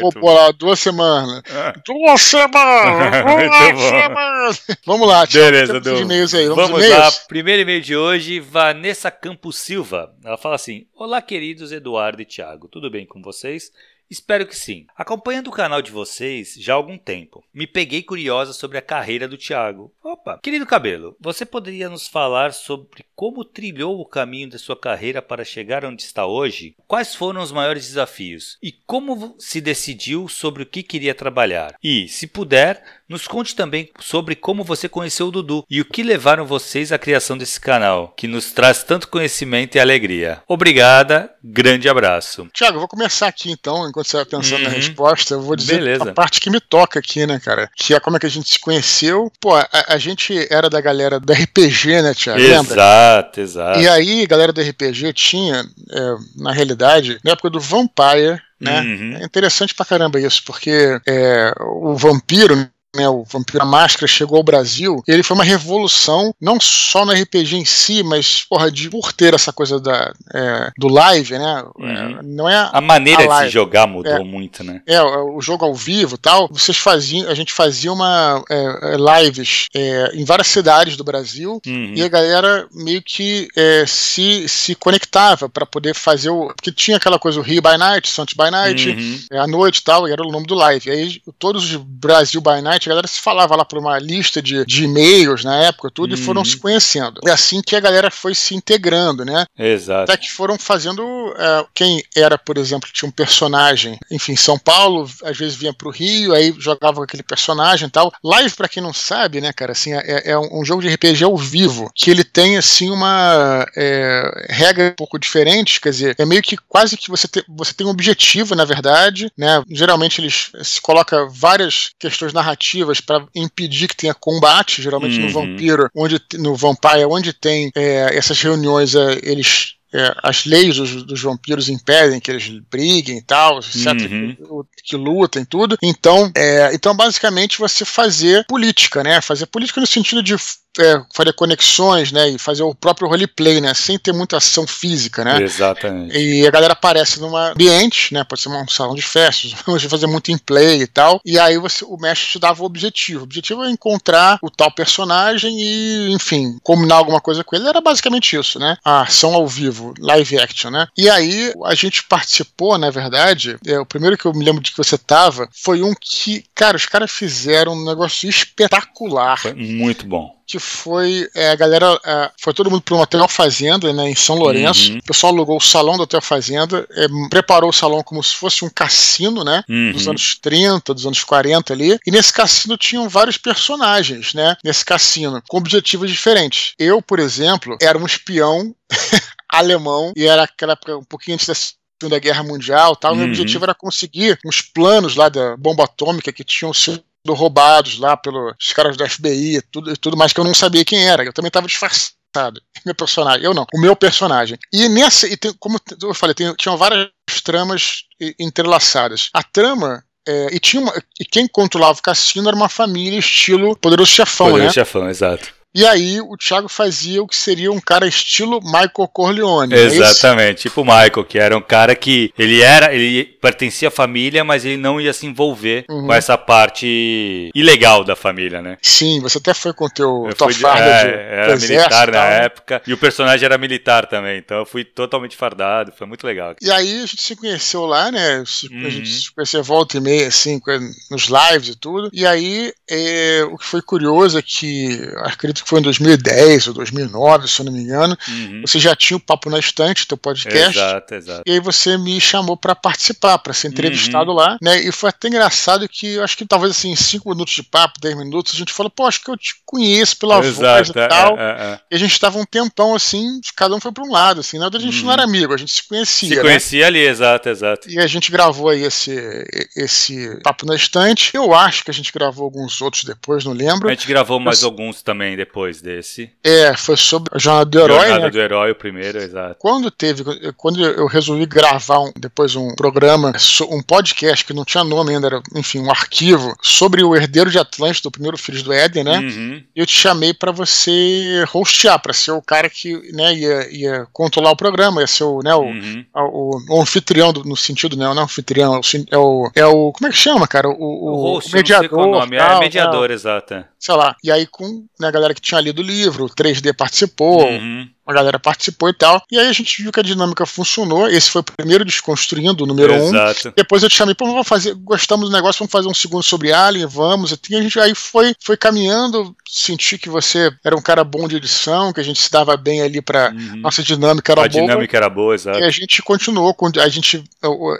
vou 0.00 0.12
pôr 0.12 0.32
lá, 0.32 0.50
duas 0.52 0.78
semanas. 0.78 1.42
duas 1.86 2.20
semanas! 2.20 3.24
Duas 3.24 3.80
semanas! 3.80 4.66
Vamos 4.84 5.08
lá, 5.08 5.26
tio. 5.26 5.40
Beleza, 5.40 5.80
do... 5.80 5.96
e-mails 5.96 6.34
aí. 6.34 6.48
Vamos, 6.48 6.70
Vamos 6.70 6.88
lá. 6.88 7.10
Primeiro 7.28 7.62
e-mail 7.62 7.80
de 7.80 7.96
hoje, 7.96 8.40
Vanessa 8.40 9.10
Campos 9.10 9.58
Silva. 9.58 10.12
Ela 10.24 10.36
fala 10.36 10.56
assim: 10.56 10.86
Olá, 10.94 11.22
queridos 11.22 11.72
Eduardo 11.72 12.20
e 12.22 12.24
Thiago. 12.24 12.68
Tudo 12.68 12.90
bem 12.90 13.06
com 13.06 13.22
vocês? 13.22 13.70
Espero 14.10 14.46
que 14.46 14.56
sim. 14.56 14.86
Acompanhando 14.96 15.48
o 15.48 15.52
canal 15.52 15.82
de 15.82 15.90
vocês 15.90 16.54
já 16.58 16.72
há 16.72 16.76
algum 16.76 16.96
tempo, 16.96 17.44
me 17.52 17.66
peguei 17.66 18.02
curiosa 18.02 18.52
sobre 18.52 18.78
a 18.78 18.82
carreira 18.82 19.28
do 19.28 19.36
Thiago. 19.36 19.92
Opa! 20.02 20.38
Querido 20.42 20.66
Cabelo, 20.66 21.16
você 21.20 21.44
poderia 21.44 21.90
nos 21.90 22.08
falar 22.08 22.54
sobre 22.54 23.04
como 23.14 23.44
trilhou 23.44 24.00
o 24.00 24.06
caminho 24.06 24.48
da 24.48 24.58
sua 24.58 24.76
carreira 24.76 25.20
para 25.20 25.44
chegar 25.44 25.84
onde 25.84 26.02
está 26.02 26.26
hoje? 26.26 26.74
Quais 26.86 27.14
foram 27.14 27.42
os 27.42 27.52
maiores 27.52 27.86
desafios? 27.86 28.56
E 28.62 28.72
como 28.72 29.36
se 29.38 29.60
decidiu 29.60 30.26
sobre 30.26 30.62
o 30.62 30.66
que 30.66 30.82
queria 30.82 31.14
trabalhar? 31.14 31.76
E, 31.82 32.08
se 32.08 32.26
puder, 32.26 32.82
nos 33.08 33.26
conte 33.26 33.54
também 33.54 33.90
sobre 34.00 34.34
como 34.34 34.62
você 34.62 34.88
conheceu 34.88 35.28
o 35.28 35.30
Dudu 35.30 35.64
e 35.70 35.80
o 35.80 35.84
que 35.84 36.02
levaram 36.02 36.44
vocês 36.44 36.92
à 36.92 36.98
criação 36.98 37.38
desse 37.38 37.60
canal, 37.60 38.12
que 38.16 38.28
nos 38.28 38.52
traz 38.52 38.82
tanto 38.82 39.08
conhecimento 39.08 39.76
e 39.76 39.80
alegria. 39.80 40.42
Obrigada, 40.46 41.30
grande 41.42 41.88
abraço. 41.88 42.48
Tiago, 42.52 42.76
eu 42.76 42.80
vou 42.80 42.88
começar 42.88 43.28
aqui 43.28 43.50
então, 43.50 43.88
enquanto 43.88 44.06
você 44.06 44.16
vai 44.16 44.26
pensando 44.26 44.58
uhum. 44.58 44.64
na 44.64 44.76
resposta, 44.76 45.34
eu 45.34 45.40
vou 45.40 45.56
dizer 45.56 45.78
Beleza. 45.78 46.10
a 46.10 46.12
parte 46.12 46.40
que 46.40 46.50
me 46.50 46.60
toca 46.60 46.98
aqui, 46.98 47.26
né, 47.26 47.40
cara? 47.42 47.70
Que 47.76 47.94
é 47.94 48.00
como 48.00 48.16
é 48.16 48.20
que 48.20 48.26
a 48.26 48.30
gente 48.30 48.50
se 48.50 48.58
conheceu. 48.58 49.32
Pô, 49.40 49.54
a, 49.54 49.68
a 49.88 49.98
gente 49.98 50.46
era 50.50 50.68
da 50.68 50.80
galera 50.80 51.18
do 51.18 51.32
RPG, 51.32 52.02
né, 52.02 52.14
Tiago? 52.14 52.40
Exato, 52.40 53.40
exato. 53.40 53.80
E 53.80 53.88
aí, 53.88 54.26
galera 54.26 54.52
do 54.52 54.60
RPG 54.60 55.12
tinha, 55.14 55.64
é, 55.90 56.14
na 56.36 56.52
realidade, 56.52 57.18
na 57.24 57.32
época 57.32 57.50
do 57.50 57.60
Vampire, 57.60 58.40
né? 58.60 58.80
Uhum. 58.80 59.16
É 59.20 59.24
interessante 59.24 59.74
pra 59.74 59.86
caramba 59.86 60.20
isso, 60.20 60.42
porque 60.44 61.00
é, 61.06 61.52
o 61.60 61.94
vampiro 61.94 62.68
né, 62.98 63.08
o 63.08 63.24
Vampiro 63.24 63.64
Máscara 63.66 64.06
chegou 64.06 64.38
ao 64.38 64.42
Brasil, 64.42 65.02
ele 65.06 65.22
foi 65.22 65.36
uma 65.36 65.44
revolução, 65.44 66.34
não 66.40 66.58
só 66.60 67.04
no 67.04 67.12
RPG 67.12 67.56
em 67.56 67.64
si, 67.64 68.02
mas 68.02 68.44
porra, 68.44 68.70
de, 68.70 68.90
por 68.90 69.12
ter 69.12 69.34
essa 69.34 69.52
coisa 69.52 69.80
da, 69.80 70.12
é, 70.34 70.70
do 70.76 70.88
live, 70.88 71.38
né? 71.38 71.64
Uhum. 71.76 71.88
É, 71.88 72.22
não 72.22 72.48
é 72.48 72.68
a 72.72 72.80
maneira 72.80 73.22
a 73.32 73.40
de 73.40 73.46
se 73.46 73.52
jogar 73.52 73.86
mudou 73.86 74.12
é, 74.12 74.24
muito, 74.24 74.64
né? 74.64 74.82
É, 74.86 75.00
o 75.02 75.40
jogo 75.40 75.64
ao 75.64 75.74
vivo 75.74 76.18
tal. 76.18 76.48
Vocês 76.50 76.76
faziam, 76.76 77.28
a 77.30 77.34
gente 77.34 77.52
fazia 77.52 77.92
uma 77.92 78.42
é, 78.50 78.54
é, 78.56 79.22
lives 79.22 79.68
é, 79.74 80.10
em 80.14 80.24
várias 80.24 80.48
cidades 80.48 80.96
do 80.96 81.04
Brasil 81.04 81.60
uhum. 81.66 81.92
e 81.94 82.02
a 82.02 82.08
galera 82.08 82.66
meio 82.72 83.02
que 83.02 83.48
se, 83.86 84.48
se 84.48 84.74
conectava 84.74 85.48
para 85.48 85.66
poder 85.66 85.94
fazer 85.94 86.30
o. 86.30 86.48
Porque 86.48 86.72
tinha 86.72 86.96
aquela 86.96 87.18
coisa, 87.18 87.38
o 87.38 87.42
Rio 87.42 87.62
by 87.62 87.76
Night, 87.78 88.08
Santos 88.08 88.34
by 88.34 88.50
Night, 88.50 88.88
uhum. 88.88 89.40
à 89.40 89.46
noite 89.46 89.78
e 89.78 89.84
tal, 89.84 90.08
e 90.08 90.12
era 90.12 90.22
o 90.22 90.32
nome 90.32 90.46
do 90.46 90.54
live. 90.54 90.90
Aí 90.90 91.20
todos 91.38 91.64
os 91.64 91.76
Brasil 91.76 92.40
by 92.40 92.60
Night 92.62 92.87
a 92.88 92.90
galera 92.90 93.06
se 93.06 93.20
falava 93.20 93.54
lá 93.54 93.64
por 93.64 93.78
uma 93.78 93.98
lista 93.98 94.40
de, 94.42 94.64
de 94.64 94.84
e-mails 94.84 95.44
na 95.44 95.56
época, 95.56 95.90
tudo, 95.92 96.14
uhum. 96.14 96.20
e 96.20 96.24
foram 96.24 96.44
se 96.44 96.56
conhecendo. 96.56 97.20
É 97.26 97.30
assim 97.30 97.60
que 97.62 97.76
a 97.76 97.80
galera 97.80 98.10
foi 98.10 98.34
se 98.34 98.54
integrando, 98.54 99.24
né? 99.24 99.44
Exato. 99.58 100.10
Até 100.10 100.16
que 100.16 100.30
foram 100.30 100.58
fazendo. 100.58 101.02
Uh, 101.02 101.68
quem 101.74 102.02
era, 102.16 102.38
por 102.38 102.56
exemplo, 102.58 102.88
tinha 102.92 103.08
um 103.08 103.12
personagem, 103.12 103.98
enfim, 104.10 104.36
São 104.36 104.58
Paulo, 104.58 105.08
às 105.22 105.36
vezes 105.36 105.56
vinha 105.56 105.72
pro 105.72 105.90
Rio, 105.90 106.34
aí 106.34 106.54
jogava 106.58 106.96
com 106.96 107.02
aquele 107.02 107.22
personagem 107.22 107.88
e 107.88 107.90
tal. 107.90 108.12
Live, 108.24 108.54
para 108.54 108.68
quem 108.68 108.82
não 108.82 108.92
sabe, 108.92 109.40
né, 109.40 109.52
cara, 109.52 109.72
assim, 109.72 109.92
é, 109.94 110.30
é, 110.30 110.38
um 110.38 110.64
jogo 110.64 110.82
de 110.82 110.88
RPG 110.88 111.24
ao 111.24 111.36
vivo, 111.36 111.90
que 111.94 112.10
ele 112.10 112.24
tem, 112.24 112.56
assim, 112.56 112.90
uma 112.90 113.66
é, 113.76 114.46
regra 114.50 114.88
um 114.88 114.96
pouco 114.96 115.18
diferente, 115.18 115.80
quer 115.80 115.90
dizer, 115.90 116.16
é 116.18 116.24
meio 116.24 116.42
que 116.42 116.56
quase 116.68 116.96
que 116.96 117.10
você, 117.10 117.28
te, 117.28 117.44
você 117.48 117.72
tem 117.72 117.86
um 117.86 117.90
objetivo, 117.90 118.54
na 118.54 118.64
verdade, 118.64 119.30
né? 119.36 119.62
Geralmente 119.70 120.20
eles 120.20 120.50
se 120.62 120.80
coloca 120.80 121.26
várias 121.30 121.90
questões 121.98 122.32
narrativas 122.32 122.67
para 123.00 123.26
impedir 123.34 123.88
que 123.88 123.96
tenha 123.96 124.14
combate, 124.14 124.82
geralmente 124.82 125.18
uhum. 125.18 125.26
no 125.26 125.32
Vampiro, 125.32 125.90
onde 125.94 126.20
no 126.34 126.54
Vampire, 126.54 127.04
onde 127.08 127.32
tem 127.32 127.70
é, 127.74 128.16
essas 128.16 128.40
reuniões, 128.40 128.94
é, 128.94 129.18
eles 129.22 129.74
é, 129.92 130.14
as 130.22 130.44
leis 130.44 130.76
dos, 130.76 131.02
dos, 131.02 131.22
vampiros 131.22 131.68
impedem 131.68 132.20
que 132.20 132.30
eles 132.30 132.46
briguem 132.70 133.18
e 133.18 133.22
tal, 133.22 133.58
etc. 133.58 133.86
Uhum. 133.86 134.36
Que, 134.74 134.82
que, 134.84 134.96
lutem 134.96 135.44
tudo. 135.46 135.78
Então, 135.82 136.30
é, 136.36 136.74
então, 136.74 136.94
basicamente, 136.94 137.58
você 137.58 137.86
fazer 137.86 138.44
política, 138.46 139.02
né? 139.02 139.20
Fazer 139.22 139.46
política 139.46 139.80
no 139.80 139.86
sentido 139.86 140.22
de 140.22 140.34
é, 140.78 141.02
fazer 141.14 141.32
conexões, 141.32 142.12
né, 142.12 142.28
e 142.28 142.38
fazer 142.38 142.62
o 142.62 142.74
próprio 142.74 143.08
roleplay, 143.08 143.60
né, 143.60 143.74
sem 143.74 143.98
ter 143.98 144.12
muita 144.12 144.36
ação 144.36 144.66
física, 144.66 145.24
né. 145.24 145.42
Exatamente. 145.42 146.16
E 146.16 146.46
a 146.46 146.50
galera 146.50 146.72
aparece 146.72 147.20
num 147.20 147.36
ambiente, 147.36 148.14
né, 148.14 148.24
pode 148.24 148.42
ser 148.42 148.48
um 148.48 148.68
salão 148.68 148.94
de 148.94 149.02
festas, 149.02 149.52
você 149.66 149.88
fazer 149.88 150.06
muito 150.06 150.30
em 150.30 150.38
play 150.38 150.82
e 150.82 150.86
tal, 150.86 151.20
e 151.24 151.38
aí 151.38 151.58
você, 151.58 151.84
o 151.84 151.96
mestre 151.96 152.28
te 152.28 152.38
dava 152.38 152.62
o 152.62 152.66
objetivo. 152.66 153.20
O 153.20 153.24
objetivo 153.24 153.64
é 153.64 153.70
encontrar 153.70 154.38
o 154.42 154.50
tal 154.50 154.70
personagem 154.70 155.56
e, 155.60 156.12
enfim, 156.12 156.58
combinar 156.62 156.96
alguma 156.96 157.20
coisa 157.20 157.42
com 157.42 157.56
ele. 157.56 157.68
Era 157.68 157.80
basicamente 157.80 158.36
isso, 158.36 158.58
né, 158.58 158.76
a 158.84 159.02
ação 159.02 159.34
ao 159.34 159.46
vivo, 159.46 159.94
live 159.98 160.38
action, 160.38 160.70
né. 160.70 160.86
E 160.96 161.08
aí 161.08 161.52
a 161.64 161.74
gente 161.74 162.04
participou, 162.04 162.78
na 162.78 162.90
verdade, 162.90 163.56
é, 163.66 163.78
o 163.78 163.86
primeiro 163.86 164.16
que 164.16 164.26
eu 164.26 164.32
me 164.32 164.44
lembro 164.44 164.62
de 164.62 164.70
que 164.70 164.76
você 164.76 164.96
tava 164.96 165.48
foi 165.52 165.82
um 165.82 165.94
que, 166.00 166.44
cara, 166.54 166.76
os 166.76 166.86
caras 166.86 167.10
fizeram 167.10 167.72
um 167.72 167.84
negócio 167.84 168.28
espetacular. 168.28 169.38
Foi 169.38 169.54
muito 169.54 170.06
bom 170.06 170.37
que 170.48 170.58
foi 170.58 171.28
é, 171.34 171.50
a 171.50 171.54
galera. 171.54 172.00
É, 172.04 172.30
foi 172.40 172.54
todo 172.54 172.70
mundo 172.70 172.80
para 172.80 172.94
um 172.94 173.00
hotel 173.00 173.28
fazenda, 173.28 173.92
né, 173.92 174.08
em 174.08 174.14
São 174.14 174.36
Lourenço. 174.36 174.92
Uhum. 174.92 174.98
O 174.98 175.02
pessoal 175.02 175.32
alugou 175.34 175.58
o 175.58 175.60
salão 175.60 175.98
do 175.98 176.04
hotel 176.04 176.22
fazenda, 176.22 176.88
é, 176.90 177.06
preparou 177.28 177.68
o 177.68 177.72
salão 177.72 178.02
como 178.02 178.22
se 178.24 178.34
fosse 178.34 178.64
um 178.64 178.70
cassino, 178.70 179.44
né? 179.44 179.62
Uhum. 179.68 179.92
Dos 179.92 180.08
anos 180.08 180.38
30, 180.40 180.94
dos 180.94 181.04
anos 181.04 181.22
40 181.22 181.74
ali. 181.74 181.98
E 182.06 182.10
nesse 182.10 182.32
cassino 182.32 182.78
tinham 182.78 183.06
vários 183.10 183.36
personagens, 183.36 184.32
né? 184.32 184.56
Nesse 184.64 184.84
cassino, 184.84 185.42
com 185.46 185.58
objetivos 185.58 186.10
diferentes. 186.10 186.72
Eu, 186.78 187.02
por 187.02 187.18
exemplo, 187.18 187.76
era 187.82 187.98
um 187.98 188.06
espião 188.06 188.74
alemão 189.52 190.12
e 190.16 190.24
era 190.24 190.44
aquela 190.44 190.78
um 190.98 191.04
pouquinho 191.04 191.34
antes 191.34 191.46
da 191.46 191.54
Segunda 191.54 192.18
Guerra 192.18 192.42
Mundial 192.42 192.96
tal. 192.96 193.12
Uhum. 193.12 193.18
Meu 193.18 193.28
objetivo 193.28 193.64
era 193.64 193.74
conseguir 193.74 194.38
uns 194.46 194.62
planos 194.62 195.14
lá 195.14 195.28
da 195.28 195.56
bomba 195.58 195.84
atômica 195.84 196.32
que 196.32 196.44
tinham 196.44 196.72
sido 196.72 197.02
roubados 197.34 197.98
lá 197.98 198.16
pelos 198.16 198.72
caras 198.74 198.96
do 198.96 199.08
FBI 199.08 199.56
e 199.56 199.62
tudo, 199.62 199.96
tudo 199.96 200.16
mais 200.16 200.32
que 200.32 200.40
eu 200.40 200.44
não 200.44 200.54
sabia 200.54 200.84
quem 200.84 201.06
era. 201.06 201.24
Eu 201.24 201.32
também 201.32 201.48
estava 201.48 201.66
disfarçado. 201.66 202.60
Meu 202.84 202.94
personagem, 202.94 203.44
eu 203.44 203.54
não, 203.54 203.66
o 203.72 203.80
meu 203.80 203.96
personagem. 203.96 204.58
E 204.72 204.88
nessa, 204.88 205.26
e 205.26 205.36
tem, 205.36 205.52
como 205.58 205.80
eu 206.02 206.14
falei, 206.14 206.34
tem, 206.34 206.54
tinham 206.54 206.76
várias 206.76 207.08
tramas 207.42 208.04
entrelaçadas. 208.38 209.30
A 209.32 209.42
trama 209.42 210.04
é, 210.28 210.54
e 210.54 210.60
tinha 210.60 210.82
uma, 210.82 210.92
e 211.18 211.24
quem 211.24 211.48
controlava 211.48 211.98
o 211.98 212.02
cassino 212.02 212.48
era 212.48 212.56
uma 212.56 212.68
família 212.68 213.18
estilo 213.18 213.74
Poderoso 213.76 214.12
Chefão, 214.12 214.50
Poderoso 214.50 214.66
né? 214.66 214.72
Chefão, 214.72 215.08
exato. 215.08 215.57
E 215.78 215.86
aí 215.86 216.20
o 216.20 216.36
Thiago 216.36 216.68
fazia 216.68 217.22
o 217.22 217.28
que 217.28 217.36
seria 217.36 217.70
um 217.70 217.80
cara 217.80 218.04
estilo 218.04 218.58
Michael 218.64 219.08
Corleone. 219.12 219.72
É 219.72 219.78
Exatamente, 219.78 220.50
é 220.50 220.54
tipo 220.54 220.80
o 220.80 220.84
Michael, 220.84 221.24
que 221.24 221.38
era 221.38 221.56
um 221.56 221.62
cara 221.62 221.94
que 221.94 222.34
ele 222.36 222.60
era, 222.60 222.92
ele 222.92 223.24
pertencia 223.24 223.86
à 223.86 223.90
família, 223.90 224.42
mas 224.42 224.64
ele 224.64 224.76
não 224.76 225.00
ia 225.00 225.12
se 225.12 225.24
envolver 225.24 225.84
uhum. 225.88 226.06
com 226.06 226.12
essa 226.12 226.36
parte 226.36 227.48
ilegal 227.54 228.02
da 228.02 228.16
família, 228.16 228.60
né? 228.60 228.76
Sim, 228.82 229.20
você 229.20 229.38
até 229.38 229.54
foi 229.54 229.72
com 229.72 229.84
o 229.84 229.90
teu 229.90 230.26
eu 230.26 230.34
tua 230.34 230.52
farda 230.52 230.84
de, 230.84 231.14
é, 231.14 231.44
era 231.44 231.56
militar 231.56 232.10
na 232.10 232.24
né? 232.24 232.44
época 232.46 232.82
e 232.84 232.92
o 232.92 232.98
personagem 232.98 233.44
era 233.44 233.56
militar 233.56 234.06
também, 234.06 234.38
então 234.38 234.58
eu 234.58 234.66
fui 234.66 234.84
totalmente 234.84 235.36
fardado, 235.36 235.92
foi 235.96 236.08
muito 236.08 236.26
legal. 236.26 236.56
E 236.60 236.72
aí 236.72 237.02
a 237.02 237.06
gente 237.06 237.22
se 237.22 237.36
conheceu 237.36 237.86
lá, 237.86 238.10
né? 238.10 238.42
Uhum. 238.68 238.84
A 238.84 238.90
gente 238.90 239.08
se 239.08 239.32
conheceu 239.32 239.62
volta 239.62 239.96
e 239.96 240.00
meia, 240.00 240.26
assim, 240.26 240.60
nos 241.08 241.28
lives 241.28 241.68
e 241.68 241.76
tudo. 241.76 242.10
E 242.12 242.26
aí 242.26 242.72
é, 242.90 243.42
o 243.44 243.56
que 243.56 243.64
foi 243.64 243.80
curioso 243.80 244.36
é 244.36 244.42
que 244.42 245.00
acredito 245.18 245.62
que 245.62 245.67
foi 245.68 245.80
em 245.80 245.82
2010 245.82 246.68
ou 246.68 246.74
2009, 246.74 247.46
se 247.46 247.60
eu 247.60 247.66
não 247.66 247.72
me 247.72 247.82
engano, 247.82 248.16
uhum. 248.26 248.62
você 248.62 248.78
já 248.78 248.96
tinha 248.96 249.16
o 249.18 249.20
Papo 249.20 249.50
na 249.50 249.58
Estante, 249.58 250.06
teu 250.06 250.16
podcast. 250.16 250.78
Exato, 250.78 251.14
exato. 251.14 251.42
E 251.44 251.52
aí 251.52 251.60
você 251.60 251.98
me 251.98 252.18
chamou 252.18 252.56
para 252.56 252.74
participar, 252.74 253.38
para 253.38 253.52
ser 253.52 253.68
entrevistado 253.68 254.30
uhum. 254.30 254.36
lá, 254.36 254.56
né? 254.62 254.80
E 254.80 254.90
foi 254.90 255.10
até 255.10 255.28
engraçado 255.28 255.86
que 255.86 256.14
eu 256.14 256.24
acho 256.24 256.38
que 256.38 256.46
talvez 256.46 256.70
assim, 256.72 256.96
5 256.96 257.28
minutos 257.28 257.52
de 257.52 257.62
papo, 257.62 258.00
10 258.00 258.16
minutos, 258.16 258.54
a 258.54 258.56
gente 258.56 258.72
falou, 258.72 258.88
pô, 258.88 259.04
acho 259.04 259.22
que 259.22 259.30
eu 259.30 259.36
te 259.36 259.56
conheço 259.66 260.16
pela 260.16 260.38
exato, 260.38 260.58
voz 260.58 260.88
e 260.88 260.98
é, 260.98 261.06
tal. 261.06 261.38
É, 261.38 261.42
é. 261.42 261.80
E 261.90 261.94
a 261.94 261.98
gente 261.98 262.18
tava 262.18 262.38
um 262.38 262.46
tempão 262.46 262.94
assim, 262.94 263.38
cada 263.54 263.74
um 263.74 263.80
foi 263.80 263.92
para 263.92 264.04
um 264.04 264.10
lado, 264.10 264.40
assim, 264.40 264.58
nada 264.58 264.78
a 264.78 264.80
gente 264.80 265.00
uhum. 265.00 265.06
não 265.06 265.12
era 265.12 265.24
amigo, 265.24 265.52
a 265.52 265.58
gente 265.58 265.72
se 265.72 265.86
conhecia. 265.86 266.28
Se 266.30 266.36
né? 266.36 266.40
conhecia 266.40 266.86
ali, 266.86 267.00
exato, 267.00 267.48
exato. 267.50 267.90
E 267.90 267.98
a 267.98 268.06
gente 268.06 268.32
gravou 268.32 268.70
aí 268.70 268.84
esse, 268.84 269.44
esse 269.76 270.40
Papo 270.42 270.64
na 270.64 270.74
Estante. 270.74 271.30
Eu 271.34 271.52
acho 271.52 271.84
que 271.84 271.90
a 271.90 271.94
gente 271.94 272.10
gravou 272.10 272.44
alguns 272.44 272.80
outros 272.80 273.04
depois, 273.04 273.44
não 273.44 273.52
lembro. 273.52 273.88
A 273.88 273.92
gente 273.92 274.06
gravou 274.06 274.40
mais 274.40 274.58
Mas... 274.60 274.64
alguns 274.64 275.02
também 275.02 275.36
depois 275.36 275.47
desse. 275.82 276.30
É, 276.44 276.76
foi 276.76 276.96
sobre 276.96 277.30
a 277.34 277.38
Jornada 277.38 277.70
do 277.70 277.78
Herói. 277.80 277.98
Jornada 277.98 278.24
né? 278.24 278.30
do 278.30 278.40
Herói, 278.40 278.70
o 278.70 278.74
primeiro, 278.74 279.18
exato. 279.18 279.56
Quando 279.58 279.90
teve, 279.90 280.24
quando 280.56 280.84
eu 280.84 281.06
resolvi 281.06 281.46
gravar 281.46 282.00
um, 282.00 282.12
depois 282.16 282.54
um 282.54 282.74
programa, 282.74 283.32
um 283.70 283.82
podcast 283.82 284.44
que 284.44 284.52
não 284.52 284.64
tinha 284.64 284.84
nome 284.84 285.14
ainda, 285.14 285.26
era, 285.26 285.42
enfim, 285.54 285.80
um 285.80 285.90
arquivo, 285.90 286.54
sobre 286.62 287.02
o 287.02 287.14
herdeiro 287.16 287.50
de 287.50 287.58
Atlântida, 287.58 288.08
o 288.08 288.12
primeiro 288.12 288.38
filho 288.38 288.62
do 288.62 288.72
Éden, 288.72 289.04
né? 289.04 289.18
Uhum. 289.18 289.62
Eu 289.74 289.86
te 289.86 289.92
chamei 289.92 290.32
para 290.32 290.52
você 290.52 291.44
hostear, 291.52 292.00
para 292.00 292.12
ser 292.12 292.32
o 292.32 292.42
cara 292.42 292.68
que 292.68 292.94
né, 293.12 293.34
ia, 293.34 293.68
ia 293.70 294.06
controlar 294.12 294.50
o 294.50 294.56
programa, 294.56 295.00
ia 295.00 295.06
ser 295.06 295.24
o, 295.24 295.40
né, 295.42 295.54
o, 295.54 295.62
uhum. 295.62 296.04
o, 296.14 296.76
o 296.76 296.82
anfitrião, 296.82 297.32
do, 297.32 297.44
no 297.44 297.56
sentido, 297.56 297.96
né? 297.96 298.04
Não 298.06 298.20
é 298.20 298.24
anfitrião, 298.24 298.80
é 299.10 299.18
o, 299.18 299.50
é 299.54 299.66
o. 299.66 299.92
Como 299.92 300.08
é 300.08 300.10
que 300.10 300.16
chama, 300.16 300.46
cara? 300.46 300.68
O, 300.68 300.72
o, 300.72 301.10
o 301.10 301.22
host, 301.34 301.52
mediador. 301.52 301.82
Não 301.82 301.88
sei 301.88 301.96
qual 301.96 302.08
o 302.08 302.20
nome, 302.20 302.36
é 302.36 302.38
tal, 302.38 302.56
é 302.56 302.60
mediador, 302.60 303.10
exato. 303.10 303.54
É. 303.54 303.64
Sei 303.78 303.94
lá. 303.94 304.16
E 304.22 304.30
aí, 304.30 304.46
com 304.46 304.84
né, 305.00 305.08
a 305.08 305.10
galera 305.10 305.34
que 305.40 305.48
tinha 305.48 305.60
lido 305.60 305.80
o 305.80 305.84
livro, 305.84 306.24
o 306.24 306.28
3D 306.28 306.72
participou. 306.72 307.48
Uhum 307.48 307.88
a 308.08 308.12
galera 308.14 308.38
participou 308.38 308.88
e 308.88 308.92
tal. 308.92 309.22
E 309.30 309.38
aí 309.38 309.48
a 309.48 309.52
gente 309.52 309.82
viu 309.82 309.92
que 309.92 310.00
a 310.00 310.02
dinâmica 310.02 310.46
funcionou. 310.46 311.08
Esse 311.08 311.30
foi 311.30 311.40
o 311.40 311.44
primeiro 311.44 311.84
desconstruindo, 311.84 312.64
o 312.64 312.66
número 312.66 312.94
Exato. 312.94 313.48
um. 313.48 313.52
Depois 313.56 313.82
eu 313.82 313.88
te 313.88 313.96
chamei, 313.96 314.14
pô, 314.14 314.26
vamos 314.26 314.48
fazer, 314.48 314.74
gostamos 314.74 315.28
do 315.28 315.34
negócio, 315.34 315.58
vamos 315.58 315.72
fazer 315.72 315.88
um 315.88 315.94
segundo 315.94 316.22
sobre 316.22 316.52
Alien, 316.52 316.86
vamos. 316.86 317.36
E 317.48 317.56
a 317.56 317.62
gente 317.62 317.78
aí 317.78 317.94
foi, 317.94 318.34
foi 318.42 318.56
caminhando, 318.56 319.34
senti 319.46 319.98
que 319.98 320.08
você 320.08 320.50
era 320.64 320.76
um 320.76 320.82
cara 320.82 321.04
bom 321.04 321.28
de 321.28 321.36
edição, 321.36 321.92
que 321.92 322.00
a 322.00 322.04
gente 322.04 322.20
se 322.20 322.30
dava 322.30 322.56
bem 322.56 322.82
ali 322.82 323.00
pra. 323.02 323.30
Uhum. 323.30 323.56
Nossa 323.56 323.82
dinâmica 323.82 324.32
era 324.32 324.44
a 324.44 324.48
boa. 324.48 324.62
A 324.62 324.66
dinâmica 324.66 324.96
era 324.96 325.10
boa, 325.10 325.34
exato. 325.34 325.58
E 325.58 325.64
a 325.64 325.70
gente 325.70 326.02
continuou 326.02 326.54
com. 326.54 326.70
A 326.78 326.88
gente 326.88 327.22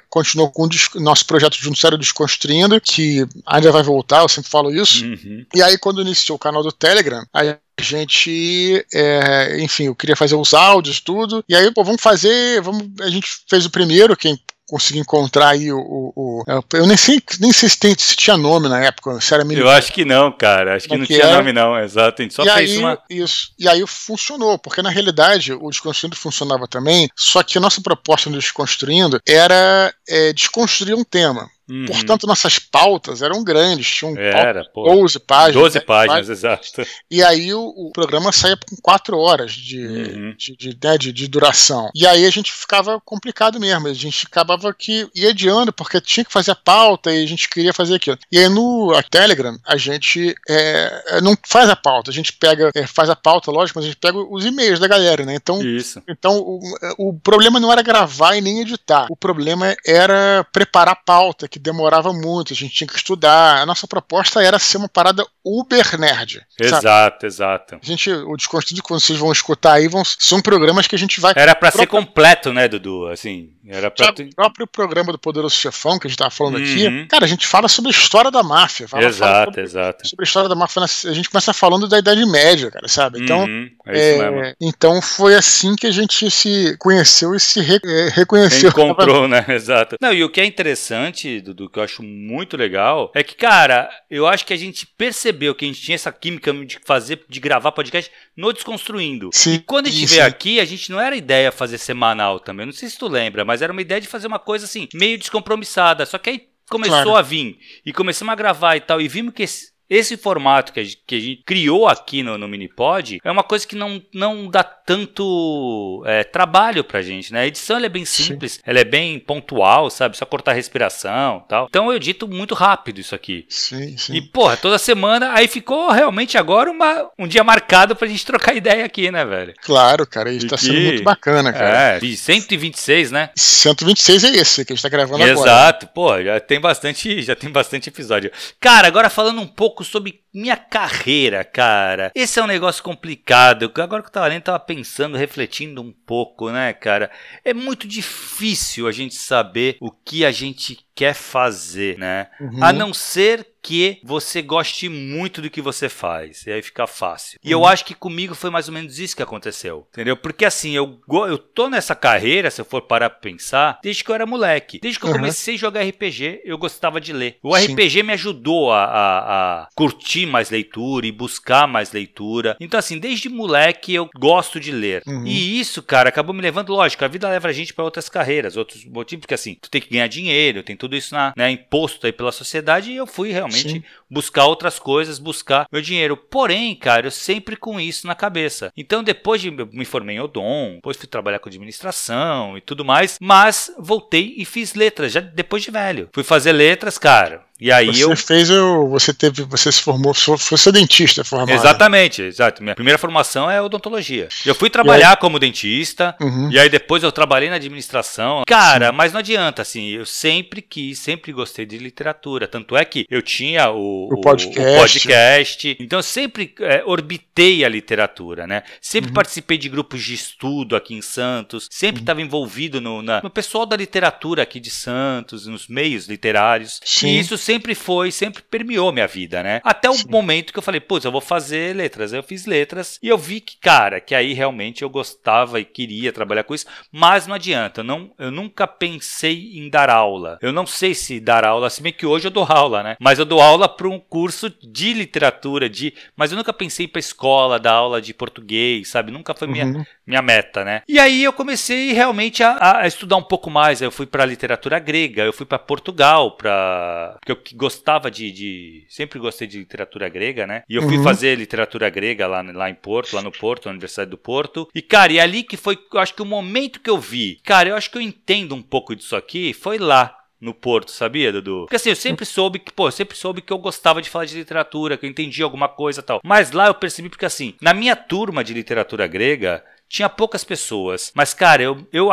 continuou 0.09 0.51
com 0.51 0.65
o 0.67 1.01
nosso 1.01 1.27
projeto 1.27 1.59
um 1.69 1.75
sério 1.75 1.99
desconstruindo, 1.99 2.81
que 2.81 3.27
ainda 3.47 3.71
vai 3.71 3.83
voltar, 3.83 4.23
eu 4.23 4.29
sempre 4.29 4.51
falo 4.51 4.71
isso. 4.71 5.05
Uhum. 5.05 5.45
E 5.55 5.63
aí, 5.63 5.77
quando 5.79 6.01
iniciou 6.01 6.37
o 6.37 6.39
canal 6.39 6.63
do 6.63 6.73
Telegram, 6.73 7.25
aí 7.33 7.57
a 7.79 7.83
gente, 7.83 8.85
é, 8.93 9.61
enfim, 9.61 9.85
eu 9.85 9.95
queria 9.95 10.17
fazer 10.17 10.35
os 10.35 10.53
áudios, 10.53 11.01
tudo. 11.01 11.45
E 11.49 11.55
aí, 11.55 11.73
pô, 11.73 11.85
vamos 11.85 12.03
fazer. 12.03 12.61
Vamos, 12.61 12.89
a 13.01 13.09
gente 13.09 13.29
fez 13.49 13.65
o 13.65 13.71
primeiro, 13.71 14.17
quem 14.17 14.39
conseguir 14.69 14.99
encontrar 14.99 15.49
aí 15.51 15.73
o, 15.73 15.79
o, 15.79 16.13
o, 16.15 16.45
é, 16.47 16.79
Eu 16.79 16.87
nem 16.87 16.97
sei, 16.97 17.23
nem 17.41 17.53
sei 17.53 17.69
se, 17.69 17.79
tem, 17.79 17.95
se 17.97 18.15
tinha 18.15 18.37
nome 18.37 18.69
na 18.69 18.85
época, 18.85 19.19
se 19.21 19.33
era 19.33 19.43
Eu 19.45 19.69
acho 19.69 19.93
que 19.93 20.05
não, 20.05 20.31
cara. 20.31 20.77
Acho 20.77 20.87
que 20.87 20.97
não 20.97 21.07
tinha 21.07 21.23
era. 21.23 21.37
nome, 21.37 21.53
não. 21.53 21.79
Exato. 21.79 22.21
A 22.21 22.23
gente 22.23 22.35
só 22.35 22.45
e 22.45 22.51
fez 22.51 22.71
aí, 22.73 22.79
uma. 22.79 22.99
Isso. 23.09 23.51
E 23.59 23.67
aí 23.67 23.83
funcionou, 23.87 24.59
porque 24.59 24.83
na 24.83 24.91
realidade 24.91 25.53
o 25.53 25.71
Desconstruindo 25.71 26.17
funcionava 26.17 26.69
também, 26.69 27.09
só 27.17 27.43
que 27.43 27.57
a 27.57 27.61
nossa 27.61 27.81
proposta 27.81 28.29
no 28.29 28.39
Desconstruindo 28.39 29.21
era 29.27 29.93
é, 30.07 30.33
desconstruir 30.33 30.95
um 30.95 31.05
tema. 31.05 31.49
Uhum. 31.69 31.85
Portanto, 31.87 32.27
nossas 32.27 32.59
pautas 32.59 33.21
eram 33.21 33.45
grandes, 33.45 33.87
tinham 33.87 34.17
Era, 34.17 34.65
pauta, 34.65 34.95
12 34.95 35.19
páginas. 35.21 35.63
12 35.63 35.81
páginas, 35.81 36.29
exato. 36.31 36.87
E 37.11 37.23
aí 37.23 37.53
o, 37.53 37.61
o, 37.61 37.93
programa 37.93 38.33
saía 38.33 38.57
com 38.57 38.77
4 38.81 39.19
horas 39.19 39.53
de, 39.53 39.87
uhum. 39.87 40.35
de, 40.37 40.57
de, 40.57 40.79
né, 40.83 40.97
de, 40.97 41.13
de, 41.13 41.29
duração. 41.29 41.91
E 41.95 42.07
aí 42.07 42.25
a 42.25 42.31
gente 42.31 42.53
ficava 42.53 42.99
complicado 43.05 43.61
mesmo, 43.61 43.87
a 43.87 43.93
gente 43.93 44.27
acabava 44.27 44.73
que 44.73 45.09
ia 45.15 45.29
adiando, 45.29 45.73
porque 45.73 46.01
tinha 46.01 46.25
que 46.25 46.33
fazer 46.33 46.53
a 46.53 46.57
pauta 46.57 47.13
e 47.13 47.23
a 47.23 47.27
gente 47.27 47.49
queria 47.51 47.75
fazer 47.75 47.97
aquilo. 47.97 48.19
E 48.33 48.39
aí 48.39 48.49
no 48.49 48.93
Telegram, 49.11 49.59
a 49.67 49.77
gente 49.77 50.35
é, 50.49 51.21
não 51.23 51.37
faz 51.47 51.69
a 51.69 51.77
pauta, 51.77 52.11
a 52.11 52.15
gente 52.15 52.33
pega, 52.33 52.71
é, 52.75 52.87
faz 52.87 53.11
a 53.11 53.17
pauta, 53.17 53.51
lógico, 53.51 53.79
mas 53.79 53.85
a 53.85 53.89
gente 53.89 54.01
pega 54.01 54.19
os 54.19 54.45
e-mails 54.45 54.81
da 54.81 54.89
galera, 54.89 55.25
né? 55.27 55.35
Então, 55.35 55.63
Isso. 55.63 56.03
então 56.09 56.39
o, 56.39 56.61
o 56.99 57.13
problema 57.13 57.61
não 57.61 57.71
era 57.71 57.83
gravar 57.83 58.37
e 58.37 58.41
nem 58.41 58.61
editar, 58.61 59.07
o 59.11 59.17
problema 59.17 59.77
era 59.87 60.47
preparar 60.51 60.93
a 60.93 60.97
pauta, 60.97 61.47
que 61.47 61.58
que 61.59 61.63
demorava 61.65 62.13
muito, 62.13 62.53
a 62.53 62.57
gente 62.57 62.75
tinha 62.75 62.89
que 62.89 62.97
estudar. 62.97 63.61
A 63.61 63.67
nossa 63.67 63.87
proposta 63.87 64.43
era 64.43 64.59
ser 64.59 64.79
uma 64.79 64.89
parada 64.89 65.27
uber 65.45 65.99
nerd. 65.99 66.41
Exato, 66.59 66.83
sabe? 66.83 67.27
exato. 67.27 67.79
A 67.83 67.87
gente, 67.87 68.11
o 68.11 68.37
Desconstruído, 68.37 68.83
quando 68.83 69.01
vocês 69.01 69.19
vão 69.19 69.33
escutar 69.33 69.75
aí, 69.75 69.89
vão, 69.89 70.03
são 70.05 70.41
programas 70.41 70.87
que 70.87 70.95
a 70.95 70.99
gente 70.99 71.21
vai. 71.21 71.33
Era 71.37 71.55
para 71.55 71.71
ser 71.71 71.87
completo, 71.87 72.53
né, 72.53 72.69
Dudu? 72.69 73.09
Assim, 73.09 73.51
era 73.67 73.91
pra... 73.91 74.11
O 74.11 74.35
próprio 74.35 74.67
programa 74.67 75.13
do 75.13 75.19
Poderoso 75.19 75.55
Chefão, 75.55 75.99
que 75.99 76.07
a 76.07 76.11
gente 76.11 76.19
tava 76.19 76.31
falando 76.31 76.59
uhum. 76.59 76.63
aqui, 76.63 77.07
cara, 77.07 77.25
a 77.25 77.29
gente 77.29 77.47
fala 77.47 77.69
sobre 77.69 77.91
a 77.91 77.93
história 77.93 78.31
da 78.31 78.43
máfia. 78.43 78.89
Fala, 78.89 79.05
exato, 79.05 79.33
fala 79.33 79.45
sobre, 79.45 79.63
exato. 79.63 80.09
Sobre 80.09 80.25
a 80.25 80.27
história 80.27 80.49
da 80.49 80.55
máfia, 80.55 80.83
a 80.83 81.13
gente 81.13 81.29
começa 81.29 81.53
falando 81.53 81.89
da 81.89 81.99
Idade 81.99 82.25
Média, 82.27 82.71
cara, 82.71 82.89
sabe? 82.89 83.23
Então, 83.23 83.45
uhum, 83.45 83.71
é 83.87 83.99
é, 83.99 84.55
então 84.61 85.01
foi 85.03 85.35
assim 85.35 85.75
que 85.77 85.87
a 85.87 85.91
gente 85.91 86.31
se 86.31 86.77
conheceu 86.79 87.35
e 87.35 87.41
se 87.41 87.61
re, 87.61 87.79
é, 87.85 88.09
reconheceu. 88.09 88.71
Encontrou, 88.71 89.27
né? 89.29 89.45
Exato. 89.49 89.97
Não, 90.01 90.13
e 90.13 90.23
o 90.25 90.31
que 90.31 90.41
é 90.41 90.45
interessante, 90.45 91.41
Dudu, 91.49 91.71
que 91.71 91.79
eu 91.79 91.83
acho 91.83 92.03
muito 92.03 92.57
legal, 92.57 93.13
é 93.15 93.23
que, 93.23 93.35
cara, 93.35 93.91
eu 94.11 94.27
acho 94.27 94.45
que 94.45 94.53
a 94.53 94.57
gente 94.57 94.87
percebeu 94.87 95.55
que 95.55 95.65
a 95.65 95.69
gente 95.69 95.81
tinha 95.81 95.95
essa 95.95 96.13
química 96.13 96.53
de 96.53 96.79
fazer, 96.85 97.25
de 97.29 97.41
gravar 97.41 97.73
podcast 97.73 98.11
no 98.37 98.53
Desconstruindo. 98.53 99.31
Sim, 99.33 99.55
e 99.55 99.59
quando 99.59 99.87
a 99.87 99.91
gente 99.91 100.07
veio 100.07 100.27
aqui, 100.27 100.61
a 100.61 100.65
gente 100.65 100.91
não 100.91 101.01
era 101.01 101.17
ideia 101.17 101.51
fazer 101.53 101.79
semanal 101.79 102.39
também. 102.41 102.67
Não 102.67 102.73
sei 102.73 102.89
se 102.89 102.99
tu 102.99 103.09
lembra, 103.09 103.45
mas 103.45 103.63
era 103.63 103.73
uma 103.73 103.83
ideia 103.83 104.01
de 104.01 104.09
fazer 104.09 104.27
uma 104.27 104.39
coisa 104.39 104.65
assim, 104.65 104.89
meio 104.95 105.19
descompromissada. 105.19 106.07
Só 106.07 106.19
que 106.19 106.31
aí 106.31 106.49
começou 106.69 107.03
claro. 107.03 107.17
a 107.17 107.23
vir 107.23 107.59
e 107.85 107.93
começamos 107.93 108.33
a 108.33 108.37
gravar 108.37 108.77
e 108.77 108.81
tal, 108.81 109.01
e 109.01 109.09
vimos 109.09 109.35
que 109.35 109.43
esse, 109.43 109.73
esse 109.89 110.17
formato 110.17 110.73
que 110.73 110.81
a, 110.81 110.85
gente, 110.85 111.03
que 111.07 111.15
a 111.15 111.21
gente 111.21 111.43
criou 111.45 111.89
aqui 111.89 112.23
no, 112.23 112.37
no 112.37 112.49
Minipod 112.49 113.21
é 113.25 113.31
uma 113.31 113.43
coisa 113.43 113.67
que 113.67 113.75
não, 113.75 114.03
não 114.13 114.49
dá 114.49 114.63
tanto 114.63 116.03
é, 116.07 116.25
trabalho 116.25 116.85
pra 116.85 117.03
gente, 117.03 117.33
né? 117.33 117.41
A 117.41 117.47
edição 117.47 117.79
é 117.79 117.89
bem 117.89 118.05
simples, 118.05 118.53
sim. 118.53 118.61
ela 118.65 118.81
é 118.81 118.85
bem 118.85 119.19
pontual, 119.19 119.91
sabe? 119.91 120.17
Só 120.17 120.27
cortar 120.27 120.53
a 120.53 120.55
respiração 120.55 121.45
tal. 121.49 121.67
Então 121.69 121.91
eu 121.91 121.97
edito 121.97 122.29
muito 122.29 122.55
rápido 122.55 123.01
isso 123.01 123.15
aqui. 123.15 123.47
Sim, 123.49 123.97
sim. 123.97 124.15
E, 124.15 124.23
porra, 124.23 124.57
toda 124.57 124.79
semana, 124.79 125.33
aí 125.35 125.49
ficou 125.49 125.91
realmente 125.91 126.37
agora 126.37 126.71
uma, 126.71 127.11
um 127.19 127.27
dia 127.27 127.43
marcado 127.43 127.97
pra 127.97 128.09
gente 128.09 128.25
trocar 128.27 128.55
ideia 128.55 128.85
aqui, 128.85 129.11
né, 129.11 129.25
velho? 129.25 129.55
Claro, 129.63 130.07
cara, 130.07 130.31
isso 130.31 130.47
tá 130.47 130.57
sendo 130.57 130.81
muito 130.81 131.03
bacana, 131.03 131.53
cara. 131.53 131.97
É, 131.97 131.99
de 131.99 132.17
126, 132.17 133.11
né? 133.11 133.31
126 133.37 134.25
é 134.25 134.29
esse 134.37 134.65
que 134.65 134.73
a 134.73 134.77
gente 134.77 134.83
tá 134.83 134.89
gravando 134.89 135.23
Exato, 135.23 135.41
agora. 135.41 135.51
Exato, 135.51 135.87
pô, 135.89 136.23
já 136.23 136.41
tem 136.41 136.61
bastante, 136.61 137.23
já 137.23 137.35
tem 137.35 137.51
bastante 137.51 137.89
episódio. 137.89 138.31
Cara, 138.61 138.87
agora 138.89 139.09
falando 139.09 139.41
um 139.41 139.47
pouco 139.47 139.78
pouco 139.79 139.85
sobre 139.85 140.25
minha 140.33 140.57
carreira, 140.57 141.45
cara. 141.45 142.13
Esse 142.15 142.39
é 142.39 142.43
um 142.43 142.47
negócio 142.47 142.83
complicado. 142.83 143.73
Agora 143.77 144.03
que 144.03 144.09
eu 144.09 144.13
tava 144.13 144.27
lendo, 144.27 144.43
tava 144.43 144.61
pensando, 144.61 145.17
refletindo 145.17 145.83
um 145.83 145.93
pouco, 145.93 146.51
né, 146.51 146.73
cara? 146.73 147.11
É 147.45 147.55
muito 147.55 147.87
difícil 147.87 148.87
a 148.87 148.93
gente 148.93 149.15
saber 149.15 149.77
o 149.81 149.91
que 149.91 150.25
a 150.25 150.31
gente 150.31 150.79
quer 150.99 151.15
fazer, 151.15 151.97
né? 151.97 152.27
Uhum. 152.41 152.65
A 152.65 152.73
não 152.73 152.93
ser 152.93 153.47
que 153.63 154.01
você 154.03 154.41
goste 154.41 154.89
muito 154.89 155.43
do 155.43 155.51
que 155.51 155.61
você 155.61 155.89
faz. 155.89 156.47
E 156.47 156.51
aí 156.51 156.63
fica 156.63 156.87
fácil. 156.87 157.39
E 157.45 157.53
eu 157.53 157.61
uhum. 157.61 157.67
acho 157.67 157.85
que 157.85 157.95
comigo 157.95 158.35
foi 158.35 158.51
mais 158.51 158.67
ou 158.67 158.75
menos 158.75 158.99
isso 158.99 159.15
que 159.15 159.23
aconteceu. 159.23 159.87
Entendeu? 159.93 160.17
Porque 160.17 160.45
assim, 160.45 160.73
eu, 160.73 160.99
eu 161.29 161.39
tô 161.39 161.69
nessa 161.69 161.95
carreira, 161.95 162.51
se 162.51 162.61
eu 162.61 162.65
for 162.65 162.83
parar 162.83 163.11
pra 163.11 163.21
pensar, 163.21 163.79
desde 163.83 164.03
que 164.03 164.11
eu 164.11 164.15
era 164.15 164.27
moleque. 164.27 164.81
Desde 164.81 164.99
que 164.99 165.05
eu 165.05 165.11
uhum. 165.11 165.17
comecei 165.17 165.55
a 165.55 165.59
jogar 165.59 165.85
RPG, 165.85 166.43
eu 166.45 166.59
gostava 166.59 167.01
de 167.01 167.13
ler. 167.13 167.39
O 167.43 167.57
Sim. 167.57 167.75
RPG 167.75 168.03
me 168.03 168.15
ajudou 168.15 168.73
a, 168.73 168.85
a, 168.85 169.19
a, 169.63 169.69
curtir 169.77 170.18
mais 170.27 170.51
leitura 170.51 171.07
e 171.07 171.13
buscar 171.13 171.67
mais 171.67 171.93
leitura. 171.93 172.57
Então, 172.61 172.79
assim, 172.79 172.99
desde 172.99 173.29
moleque 173.29 173.95
eu 173.95 174.09
gosto 174.17 174.61
de 174.61 174.71
ler. 174.71 175.03
Uhum. 175.07 175.27
E 175.27 175.61
isso, 175.61 175.83
cara, 175.83 176.09
acabou 176.09 176.35
me 176.35 176.43
levando, 176.43 176.73
lógico, 176.73 177.05
a 177.05 177.09
vida 177.09 177.29
leva 177.29 177.49
a 177.49 177.53
gente 177.53 177.75
para 177.75 177.85
outras 177.85 178.09
carreiras, 178.09 178.57
outros 178.57 178.85
motivos, 178.85 179.23
porque 179.23 179.35
assim, 179.35 179.57
tu 179.61 179.71
tem 179.71 179.81
que 179.81 179.91
ganhar 179.91 180.07
dinheiro, 180.09 180.63
tem 180.63 180.77
tudo 180.77 180.97
isso 180.97 181.15
na, 181.15 181.33
né, 181.37 181.51
imposto 181.51 182.07
aí 182.07 182.13
pela 182.13 182.33
sociedade, 182.33 182.91
e 182.91 182.97
eu 182.97 183.07
fui 183.07 183.31
realmente 183.33 183.71
Sim. 183.71 183.83
buscar 184.11 184.47
outras 184.47 184.79
coisas, 184.79 185.19
buscar 185.19 185.67
meu 185.71 185.83
dinheiro. 185.83 186.17
Porém, 186.17 186.75
cara, 186.75 187.07
eu 187.07 187.11
sempre 187.11 187.57
com 187.57 187.81
isso 187.81 188.07
na 188.07 188.15
cabeça. 188.15 188.73
Então, 188.77 189.03
depois 189.03 189.41
de 189.41 189.51
me 189.51 189.85
formei 189.85 190.17
em 190.17 190.21
Odon, 190.21 190.75
depois 190.77 190.97
fui 190.97 191.07
trabalhar 191.07 191.39
com 191.39 191.49
administração 191.49 192.57
e 192.57 192.61
tudo 192.61 192.85
mais, 192.85 193.19
mas 193.21 193.73
voltei 193.79 194.35
e 194.37 194.45
fiz 194.45 194.75
letras, 194.75 195.13
já 195.13 195.21
depois 195.21 195.63
de 195.63 195.71
velho. 195.71 196.09
Fui 196.13 196.25
fazer 196.25 196.53
letras, 196.53 196.99
cara. 196.99 197.48
E 197.61 197.73
aí 197.73 197.87
Você 197.89 198.05
eu 198.05 198.17
fez, 198.17 198.51
o- 198.51 198.89
você 198.89 199.13
teve, 199.13 199.43
você 199.43 199.71
se 199.73 199.81
formou, 199.81 200.15
foi 200.15 200.59
ser 200.59 200.73
dentista 200.73 201.25
formado. 201.25 201.51
Exatamente, 201.53 202.23
exato. 202.23 202.63
Minha 202.63 202.75
primeira 202.75 202.99
formação 202.99 203.51
é 203.51 203.61
odontologia. 203.61 204.29
Eu 204.47 204.55
fui 204.55 204.71
trabalhar 204.71 205.17
como 205.17 205.39
dentista, 205.39 206.15
Uhum. 206.21 206.51
e 206.51 206.59
aí 206.59 206.69
depois 206.69 207.03
eu 207.03 207.11
trabalhei 207.11 207.49
na 207.51 207.57
administração. 207.57 208.43
Cara, 208.47 208.93
mas 208.93 209.13
não 209.13 209.19
adianta, 209.21 209.63
assim, 209.63 209.89
eu 209.89 210.07
sempre 210.07 210.63
quis, 210.63 210.99
sempre 210.99 211.33
gostei 211.33 211.67
de 211.67 211.79
literatura. 211.79 212.47
Tanto 212.47 212.77
é 212.77 212.85
que 212.85 213.07
eu 213.11 213.23
tinha 213.23 213.71
o, 213.71 214.09
O 214.13 214.21
podcast. 214.21 214.61
o 214.61 214.79
podcast. 214.79 215.77
Então 215.81 215.99
eu 215.99 216.03
sempre 216.03 216.55
é, 216.61 216.83
orbitei 216.85 217.65
a 217.65 217.69
literatura, 217.69 218.47
né? 218.47 218.59
Uhum. 218.67 218.73
Sempre 218.81 219.13
participei 219.13 219.59
de 219.59 219.69
grupos 219.69 220.03
de 220.03 220.15
estudo 220.15 220.77
aqui 220.77 220.95
em 220.95 221.03
Santos, 221.03 221.65
Uhum. 221.65 221.69
sempre 221.73 222.03
estava 222.03 222.21
envolvido 222.23 222.81
no, 222.81 223.03
na- 223.03 223.21
no 223.23 223.31
pessoal 223.31 223.67
da 223.67 223.77
literatura 223.77 224.43
aqui 224.43 224.61
de 224.61 224.71
Santos, 224.71 225.47
nos 225.47 225.67
meios 225.69 226.07
literários. 226.07 226.81
Sim. 226.85 227.09
E 227.09 227.21
isso 227.21 227.37
sempre 227.49 227.75
foi, 227.75 228.11
sempre 228.13 228.43
permeou 228.43 228.93
minha 228.93 229.07
vida, 229.07 229.43
né? 229.43 229.63
Até 229.65 229.89
o 229.89 229.95
Sim. 229.95 230.11
momento 230.11 230.53
que 230.53 230.59
eu 230.59 230.63
falei, 230.63 230.81
putz, 230.83 231.07
eu 231.07 231.11
vou 231.11 231.21
fazer 231.23 231.75
letras. 231.75 232.13
Eu 232.13 232.23
fiz 232.23 232.45
letras 232.45 232.99
e 233.03 233.09
eu 233.09 233.17
vi 233.17 233.41
que, 233.41 233.57
cara, 233.59 234.03
que 234.03 234.15
aí 234.15 234.35
realmente 234.35 234.83
eu 234.83 234.91
gostava 234.91 235.59
e 235.59 235.65
queria 235.65 236.13
trabalhar 236.13 236.45
com 236.45 236.55
isso, 236.55 236.67
mas 236.93 237.27
não 237.27 237.35
adianta, 237.35 237.81
eu, 237.81 237.85
não, 237.85 238.11
eu 238.19 238.31
nunca 238.31 238.67
pensei 238.67 239.53
em 239.55 239.71
dar 239.71 239.89
aula. 239.89 240.39
Eu 240.43 240.53
não 240.53 240.67
sei 240.67 240.95
se 240.95 241.19
dar 241.21 241.43
aula, 241.43 241.71
se 241.71 241.81
bem 241.83 241.91
que 241.93 242.05
hoje 242.05 242.27
eu 242.27 242.31
dou 242.31 242.45
aula, 242.45 242.83
né? 242.83 242.97
Mas 243.01 243.19
eu 243.19 243.25
dou 243.25 243.41
aula 243.41 243.67
para 243.67 243.89
um 243.89 243.99
curso 243.99 244.53
de 244.63 244.93
literatura, 244.93 245.71
de, 245.71 245.95
mas 246.15 246.31
eu 246.31 246.37
nunca 246.37 246.53
pensei 246.53 246.87
para 246.87 247.01
escola 247.01 247.59
dar 247.59 247.73
aula 247.73 248.03
de 248.03 248.13
português, 248.13 248.89
sabe? 248.89 249.11
Nunca 249.11 249.33
foi 249.35 249.49
minha, 249.49 249.65
Uhum. 249.65 249.85
minha 250.07 250.21
meta, 250.23 250.65
né? 250.65 250.83
E 250.87 250.99
aí 250.99 251.25
eu 251.25 251.33
comecei 251.33 251.93
realmente 251.93 252.43
a, 252.43 252.81
a 252.81 252.87
estudar 252.87 253.17
um 253.17 253.23
pouco 253.23 253.49
mais. 253.51 253.81
Eu 253.81 253.91
fui 253.91 254.05
para 254.07 254.25
literatura 254.27 254.79
grega, 254.79 255.23
eu 255.23 255.33
fui 255.33 255.47
para 255.47 255.59
Portugal, 255.59 256.33
para 256.37 257.17
porque 257.21 257.33
eu 257.33 257.37
que 257.39 257.55
gostava 257.55 258.11
de, 258.11 258.31
de- 258.33 258.85
sempre 258.89 259.19
gostei 259.19 259.47
de 259.47 259.59
literatura 259.59 260.09
grega, 260.09 260.47
né? 260.47 260.63
E 260.69 260.75
eu 260.77 260.83
fui 260.83 260.97
Uhum. 260.99 261.03
fazer 261.03 261.37
literatura 261.37 261.89
grega 261.89 262.27
lá, 262.27 262.43
lá 262.43 262.69
em 262.69 262.75
Porto, 262.75 263.15
lá 263.17 263.23
no 263.23 263.33
Porto, 263.33 263.67
na 263.67 263.71
Universidade 263.73 264.11
do 264.11 264.19
Porto. 264.19 264.69
E 264.75 264.83
cara, 264.83 265.13
e 265.13 265.21
ali 265.21 265.43
que 265.43 265.57
foi, 265.57 265.79
eu 265.93 266.01
acho 266.01 266.15
que 266.15 266.23
o 266.23 266.27
momento 266.27 266.81
que 266.81 266.91
eu 266.91 266.99
vi, 266.99 267.41
cara, 267.45 267.69
eu 267.71 267.77
acho 267.77 267.91
que 267.91 267.97
eu 267.99 268.03
entendo 268.03 268.55
um 268.55 268.63
pouco 268.63 268.95
disso 268.95 269.17
aqui, 269.17 269.53
foi 269.55 269.79
lá 269.79 270.15
no 270.41 270.55
Porto, 270.55 270.91
sabia, 270.93 271.33
Dudu? 271.33 271.63
Porque 271.65 271.75
assim, 271.77 271.89
eu 271.91 271.97
sempre 271.97 272.25
soube 272.25 272.61
que, 272.61 272.73
pô, 272.73 272.87
eu 272.89 272.93
sempre 272.93 273.17
soube 273.17 273.43
que 273.43 273.53
eu 273.53 273.59
gostava 273.59 274.01
de 274.01 274.09
falar 274.09 274.25
de 274.25 274.37
literatura, 274.37 274.97
que 274.97 275.05
eu 275.05 275.11
entendia 275.11 275.45
alguma 275.45 275.69
coisa 275.69 276.01
e 276.01 276.03
tal. 276.05 276.21
Mas 276.25 276.53
lá 276.53 276.69
eu 276.69 276.75
percebi 276.75 277.09
porque 277.09 277.25
assim, 277.27 277.55
na 277.61 277.75
minha 277.75 277.97
turma 277.97 278.45
de 278.45 278.55
literatura 278.55 279.07
grega, 279.09 279.65
tinha 279.89 280.09
poucas 280.09 280.45
pessoas. 280.45 281.11
Mas, 281.15 281.35
cara, 281.35 281.63
eu, 281.63 281.85
eu, 281.93 282.11